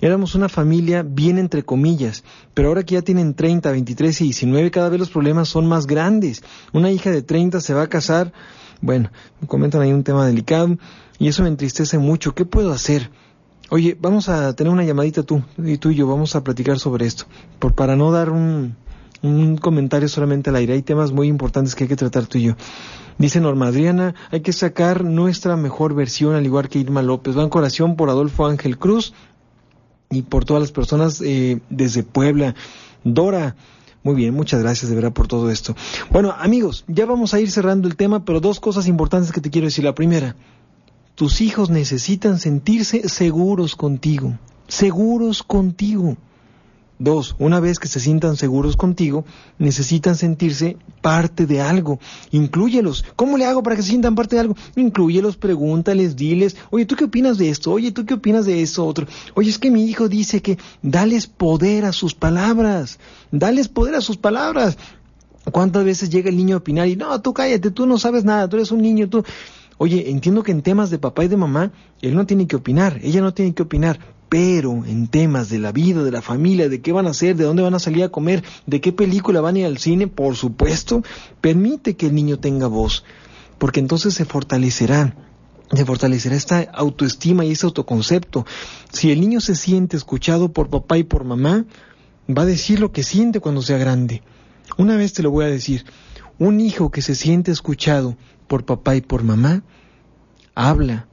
Éramos 0.03 0.35
una 0.35 0.49
familia 0.49 1.03
bien 1.03 1.37
entre 1.37 1.63
comillas, 1.63 2.25
pero 2.55 2.69
ahora 2.69 2.85
que 2.85 2.95
ya 2.95 3.03
tienen 3.03 3.35
30, 3.35 3.71
23 3.71 4.21
y 4.23 4.25
19, 4.25 4.71
cada 4.71 4.89
vez 4.89 4.99
los 4.99 5.11
problemas 5.11 5.51
son 5.51 5.67
más 5.67 5.87
grandes. 5.87 6.43
Una 6.73 6.91
hija 6.91 7.11
de 7.11 7.21
30 7.21 7.61
se 7.61 7.75
va 7.75 7.83
a 7.83 7.89
casar, 7.89 8.33
bueno, 8.81 9.11
me 9.43 9.47
comentan 9.47 9.83
ahí 9.83 9.93
un 9.93 10.03
tema 10.03 10.27
delicado 10.27 10.79
y 11.21 11.29
eso 11.29 11.43
me 11.43 11.49
entristece 11.49 11.99
mucho. 11.99 12.35
¿Qué 12.35 12.45
puedo 12.45 12.73
hacer? 12.73 13.11
Oye, 13.69 13.97
vamos 14.01 14.29
a 14.29 14.53
tener 14.57 14.73
una 14.73 14.83
llamadita 14.83 15.23
tú 15.23 15.45
y 15.59 15.77
tú 15.77 15.91
y 15.91 15.95
yo, 15.95 16.09
vamos 16.09 16.35
a 16.35 16.43
platicar 16.43 16.81
sobre 16.81 17.07
esto, 17.07 17.27
por 17.61 17.75
para 17.75 17.95
no 17.95 18.11
dar 18.11 18.31
un, 18.31 18.75
un 19.23 19.57
comentario 19.59 20.09
solamente 20.09 20.51
al 20.51 20.57
aire. 20.57 20.73
Hay 20.73 20.83
temas 20.83 21.13
muy 21.13 21.29
importantes 21.29 21.77
que 21.77 21.85
hay 21.85 21.89
que 21.89 21.95
tratar 21.95 22.27
tú 22.27 22.39
y 22.39 22.45
yo. 22.45 22.55
Dice 23.19 23.39
Norma 23.39 23.67
Adriana, 23.67 24.15
hay 24.31 24.41
que 24.41 24.55
sacar 24.55 25.05
nuestra 25.05 25.57
mejor 25.57 25.95
versión, 25.95 26.35
al 26.35 26.47
igual 26.47 26.71
que 26.71 26.79
Irma 26.79 27.03
López. 27.03 27.35
Van 27.35 27.51
oración 27.53 27.97
por 27.97 28.09
Adolfo 28.09 28.47
Ángel 28.47 28.79
Cruz 28.79 29.13
y 30.09 30.23
por 30.23 30.47
todas 30.47 30.63
las 30.63 30.73
personas 30.73 31.21
eh, 31.21 31.61
desde 31.69 32.03
Puebla. 32.03 32.55
Dora, 33.05 33.57
muy 34.03 34.15
bien, 34.15 34.35
muchas 34.35 34.63
gracias 34.63 34.89
de 34.89 34.97
verdad 34.97 35.13
por 35.13 35.29
todo 35.29 35.51
esto. 35.51 35.77
Bueno, 36.11 36.35
amigos, 36.39 36.85
ya 36.89 37.05
vamos 37.05 37.35
a 37.35 37.41
ir 37.41 37.51
cerrando 37.51 37.89
el 37.89 37.97
tema, 37.97 38.25
pero 38.25 38.41
dos 38.41 38.59
cosas 38.59 38.87
importantes 38.89 39.33
que 39.33 39.43
te 39.43 39.51
quiero 39.51 39.67
decir. 39.67 39.85
La 39.85 39.95
primera, 39.95 40.35
tus 41.21 41.43
hijos 41.43 41.69
necesitan 41.69 42.39
sentirse 42.39 43.07
seguros 43.11 43.77
contigo, 43.77 44.39
seguros 44.69 45.43
contigo. 45.43 46.17
Dos, 46.99 47.37
una 47.39 47.61
vez 47.61 47.79
que 47.79 47.89
se 47.89 48.01
sientan 48.01 48.39
seguros 48.39 48.75
contigo, 48.75 49.27
necesitan 49.59 50.17
sentirse 50.17 50.79
parte 51.03 51.45
de 51.45 51.61
algo. 51.61 52.01
Inclúyelos. 52.31 53.05
¿Cómo 53.17 53.37
le 53.37 53.45
hago 53.45 53.63
para 53.63 53.77
que 53.77 53.83
se 53.83 53.91
sientan 53.91 54.15
parte 54.15 54.37
de 54.37 54.41
algo? 54.41 54.57
Inclúyelos, 54.77 55.37
pregúntales, 55.37 56.17
diles, 56.17 56.57
oye, 56.71 56.87
¿tú 56.87 56.97
qué 56.97 57.05
opinas 57.05 57.37
de 57.37 57.51
esto? 57.51 57.71
Oye, 57.71 57.93
¿tú 57.93 58.07
qué 58.07 58.15
opinas 58.15 58.47
de 58.47 58.63
eso 58.63 58.87
otro? 58.87 59.07
Oye, 59.35 59.51
es 59.51 59.59
que 59.59 59.71
mi 59.71 59.85
hijo 59.85 60.09
dice 60.09 60.41
que 60.41 60.57
dales 60.81 61.27
poder 61.27 61.85
a 61.85 61.93
sus 61.93 62.15
palabras. 62.15 62.99
Dales 63.31 63.69
poder 63.69 63.95
a 63.95 64.01
sus 64.01 64.17
palabras. 64.17 64.79
¿Cuántas 65.53 65.85
veces 65.85 66.09
llega 66.09 66.31
el 66.31 66.39
niño 66.39 66.57
a 66.57 66.59
opinar 66.61 66.89
y 66.89 66.97
no, 66.97 67.21
tú 67.21 67.35
cállate, 67.35 67.71
tú 67.71 67.87
no 67.87 67.99
sabes 67.99 68.25
nada, 68.25 68.49
tú 68.49 68.57
eres 68.57 68.71
un 68.71 68.81
niño, 68.81 69.11
tú... 69.11 69.23
Oye, 69.83 70.11
entiendo 70.11 70.43
que 70.43 70.53
en 70.53 70.61
temas 70.61 70.91
de 70.91 70.99
papá 70.99 71.25
y 71.25 71.29
de 71.29 71.39
mamá, 71.39 71.73
él 72.03 72.15
no 72.15 72.27
tiene 72.27 72.47
que 72.47 72.55
opinar, 72.55 73.01
ella 73.03 73.23
no 73.23 73.33
tiene 73.33 73.55
que 73.55 73.63
opinar, 73.63 73.99
pero 74.29 74.85
en 74.85 75.07
temas 75.07 75.49
de 75.49 75.59
la 75.59 75.73
vida, 75.73 76.05
de 76.05 76.11
la 76.11 76.21
familia, 76.21 76.69
de 76.69 76.83
qué 76.83 76.93
van 76.93 77.07
a 77.07 77.13
hacer, 77.13 77.35
de 77.35 77.45
dónde 77.45 77.63
van 77.63 77.73
a 77.73 77.79
salir 77.79 78.05
a 78.05 78.11
comer, 78.11 78.45
de 78.67 78.83
qué 78.83 78.93
película 78.93 79.41
van 79.41 79.57
a 79.57 79.61
ir 79.61 79.65
al 79.65 79.79
cine, 79.79 80.07
por 80.07 80.37
supuesto, 80.37 81.03
permite 81.41 81.97
que 81.97 82.09
el 82.09 82.15
niño 82.15 82.39
tenga 82.39 82.67
voz, 82.67 83.05
porque 83.57 83.81
entonces 83.81 84.13
se 84.13 84.27
fortalecerá 84.27 85.17
se 85.73 85.87
fortalecerá 85.87 86.37
esta 86.37 86.61
autoestima 86.61 87.47
y 87.47 87.53
ese 87.53 87.65
autoconcepto. 87.65 88.45
Si 88.93 89.11
el 89.11 89.21
niño 89.21 89.41
se 89.41 89.55
siente 89.55 89.97
escuchado 89.97 90.53
por 90.53 90.69
papá 90.69 90.99
y 90.99 91.05
por 91.05 91.25
mamá, 91.25 91.65
va 92.29 92.43
a 92.43 92.47
decir 92.47 92.81
lo 92.81 92.93
que 92.93 93.03
siente 93.03 93.41
cuando 93.41 93.63
sea 93.63 93.79
grande. 93.79 94.23
Una 94.77 94.97
vez 94.97 95.15
te 95.15 95.23
lo 95.23 95.31
voy 95.31 95.47
a 95.47 95.49
decir, 95.49 95.87
un 96.39 96.61
hijo 96.61 96.91
que 96.91 97.01
se 97.01 97.15
siente 97.15 97.51
escuchado 97.51 98.17
por 98.51 98.65
papá 98.65 98.97
y 98.97 99.01
por 99.01 99.23
mamá, 99.23 99.63
habla, 100.57 101.07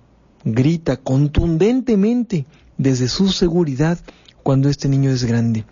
grita 0.44 0.98
contundentemente 0.98 2.48
desde 2.80 3.08
su 3.08 3.30
seguridad 3.30 4.00
cuando 4.42 4.70
este 4.70 4.90
niño 4.90 5.12
es 5.12 5.24
grande. 5.24 5.64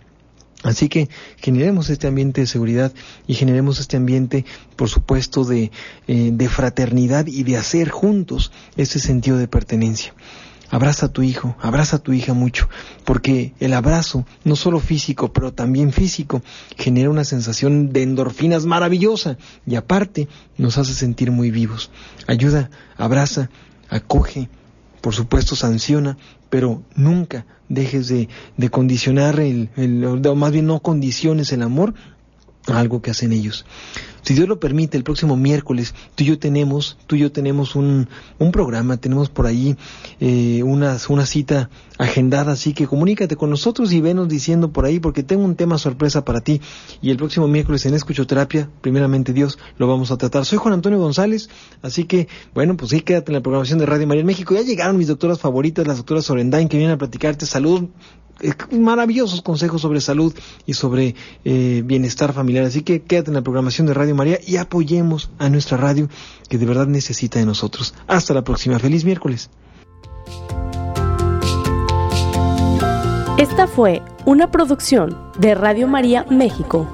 Así 0.62 0.88
que 0.88 1.08
generemos 1.38 1.90
este 1.90 2.06
ambiente 2.06 2.42
de 2.42 2.46
seguridad 2.46 2.92
y 3.26 3.34
generemos 3.34 3.80
este 3.80 3.96
ambiente, 3.96 4.44
por 4.76 4.88
supuesto, 4.88 5.44
de, 5.44 5.72
eh, 6.06 6.30
de 6.32 6.48
fraternidad 6.48 7.26
y 7.26 7.42
de 7.42 7.56
hacer 7.56 7.88
juntos 7.88 8.52
ese 8.76 9.00
sentido 9.00 9.36
de 9.36 9.48
pertenencia. 9.48 10.14
Abraza 10.70 11.06
a 11.06 11.08
tu 11.10 11.22
hijo, 11.22 11.56
abraza 11.60 11.96
a 11.96 11.98
tu 12.00 12.12
hija 12.12 12.34
mucho, 12.34 12.68
porque 13.04 13.54
el 13.60 13.72
abrazo, 13.72 14.26
no 14.44 14.56
solo 14.56 14.80
físico, 14.80 15.32
pero 15.32 15.52
también 15.52 15.92
físico, 15.92 16.42
genera 16.76 17.10
una 17.10 17.24
sensación 17.24 17.92
de 17.92 18.02
endorfinas 18.02 18.66
maravillosa 18.66 19.38
y 19.66 19.76
aparte 19.76 20.28
nos 20.58 20.76
hace 20.78 20.92
sentir 20.92 21.30
muy 21.30 21.50
vivos. 21.50 21.90
Ayuda, 22.26 22.70
abraza, 22.96 23.50
acoge, 23.88 24.48
por 25.00 25.14
supuesto 25.14 25.54
sanciona, 25.54 26.18
pero 26.50 26.82
nunca 26.96 27.46
dejes 27.68 28.08
de, 28.08 28.28
de 28.56 28.68
condicionar 28.68 29.38
el, 29.40 29.70
el, 29.76 30.04
o 30.04 30.34
más 30.34 30.52
bien 30.52 30.66
no 30.66 30.80
condiciones 30.80 31.52
el 31.52 31.62
amor 31.62 31.94
algo 32.68 33.02
que 33.02 33.10
hacen 33.10 33.32
ellos. 33.32 33.64
Si 34.22 34.34
Dios 34.34 34.48
lo 34.48 34.58
permite, 34.58 34.96
el 34.96 35.04
próximo 35.04 35.36
miércoles 35.36 35.94
tú 36.16 36.24
y 36.24 36.26
yo 36.26 36.38
tenemos, 36.40 36.98
tú 37.06 37.14
y 37.14 37.20
yo 37.20 37.30
tenemos 37.30 37.76
un, 37.76 38.08
un 38.40 38.50
programa, 38.50 38.96
tenemos 38.96 39.30
por 39.30 39.46
ahí 39.46 39.76
eh, 40.18 40.64
una, 40.64 40.96
una 41.08 41.26
cita 41.26 41.70
agendada, 41.96 42.52
así 42.52 42.72
que 42.72 42.88
comunícate 42.88 43.36
con 43.36 43.50
nosotros 43.50 43.92
y 43.92 44.00
venos 44.00 44.28
diciendo 44.28 44.72
por 44.72 44.84
ahí, 44.84 44.98
porque 44.98 45.22
tengo 45.22 45.44
un 45.44 45.54
tema 45.54 45.78
sorpresa 45.78 46.24
para 46.24 46.40
ti. 46.40 46.60
Y 47.00 47.10
el 47.10 47.18
próximo 47.18 47.46
miércoles 47.46 47.86
en 47.86 47.94
Escuchoterapia, 47.94 48.68
primeramente 48.80 49.32
Dios, 49.32 49.60
lo 49.78 49.86
vamos 49.86 50.10
a 50.10 50.16
tratar. 50.16 50.44
Soy 50.44 50.58
Juan 50.58 50.74
Antonio 50.74 50.98
González, 50.98 51.48
así 51.82 52.02
que, 52.02 52.26
bueno, 52.52 52.76
pues 52.76 52.90
sí, 52.90 53.02
quédate 53.02 53.30
en 53.30 53.34
la 53.34 53.42
programación 53.42 53.78
de 53.78 53.86
Radio 53.86 54.08
María 54.08 54.22
en 54.22 54.26
México. 54.26 54.54
Ya 54.54 54.62
llegaron 54.62 54.96
mis 54.96 55.06
doctoras 55.06 55.38
favoritas, 55.38 55.86
las 55.86 55.98
doctoras 55.98 56.24
Sorendain, 56.24 56.68
que 56.68 56.76
vienen 56.78 56.96
a 56.96 56.98
platicarte 56.98 57.46
salud, 57.46 57.90
maravillosos 58.70 59.42
consejos 59.42 59.82
sobre 59.82 60.00
salud 60.00 60.34
y 60.66 60.74
sobre 60.74 61.14
eh, 61.44 61.82
bienestar 61.84 62.32
familiar. 62.32 62.64
Así 62.64 62.82
que 62.82 63.02
quédate 63.02 63.30
en 63.30 63.34
la 63.34 63.42
programación 63.42 63.86
de 63.86 63.94
Radio 63.94 64.14
María 64.14 64.38
y 64.46 64.56
apoyemos 64.56 65.30
a 65.38 65.48
nuestra 65.48 65.76
radio 65.76 66.08
que 66.48 66.58
de 66.58 66.66
verdad 66.66 66.86
necesita 66.86 67.38
de 67.38 67.46
nosotros. 67.46 67.94
Hasta 68.06 68.34
la 68.34 68.42
próxima. 68.42 68.78
Feliz 68.78 69.04
miércoles. 69.04 69.50
Esta 73.38 73.66
fue 73.66 74.02
una 74.24 74.50
producción 74.50 75.16
de 75.38 75.54
Radio 75.54 75.86
María 75.86 76.24
México. 76.30 76.90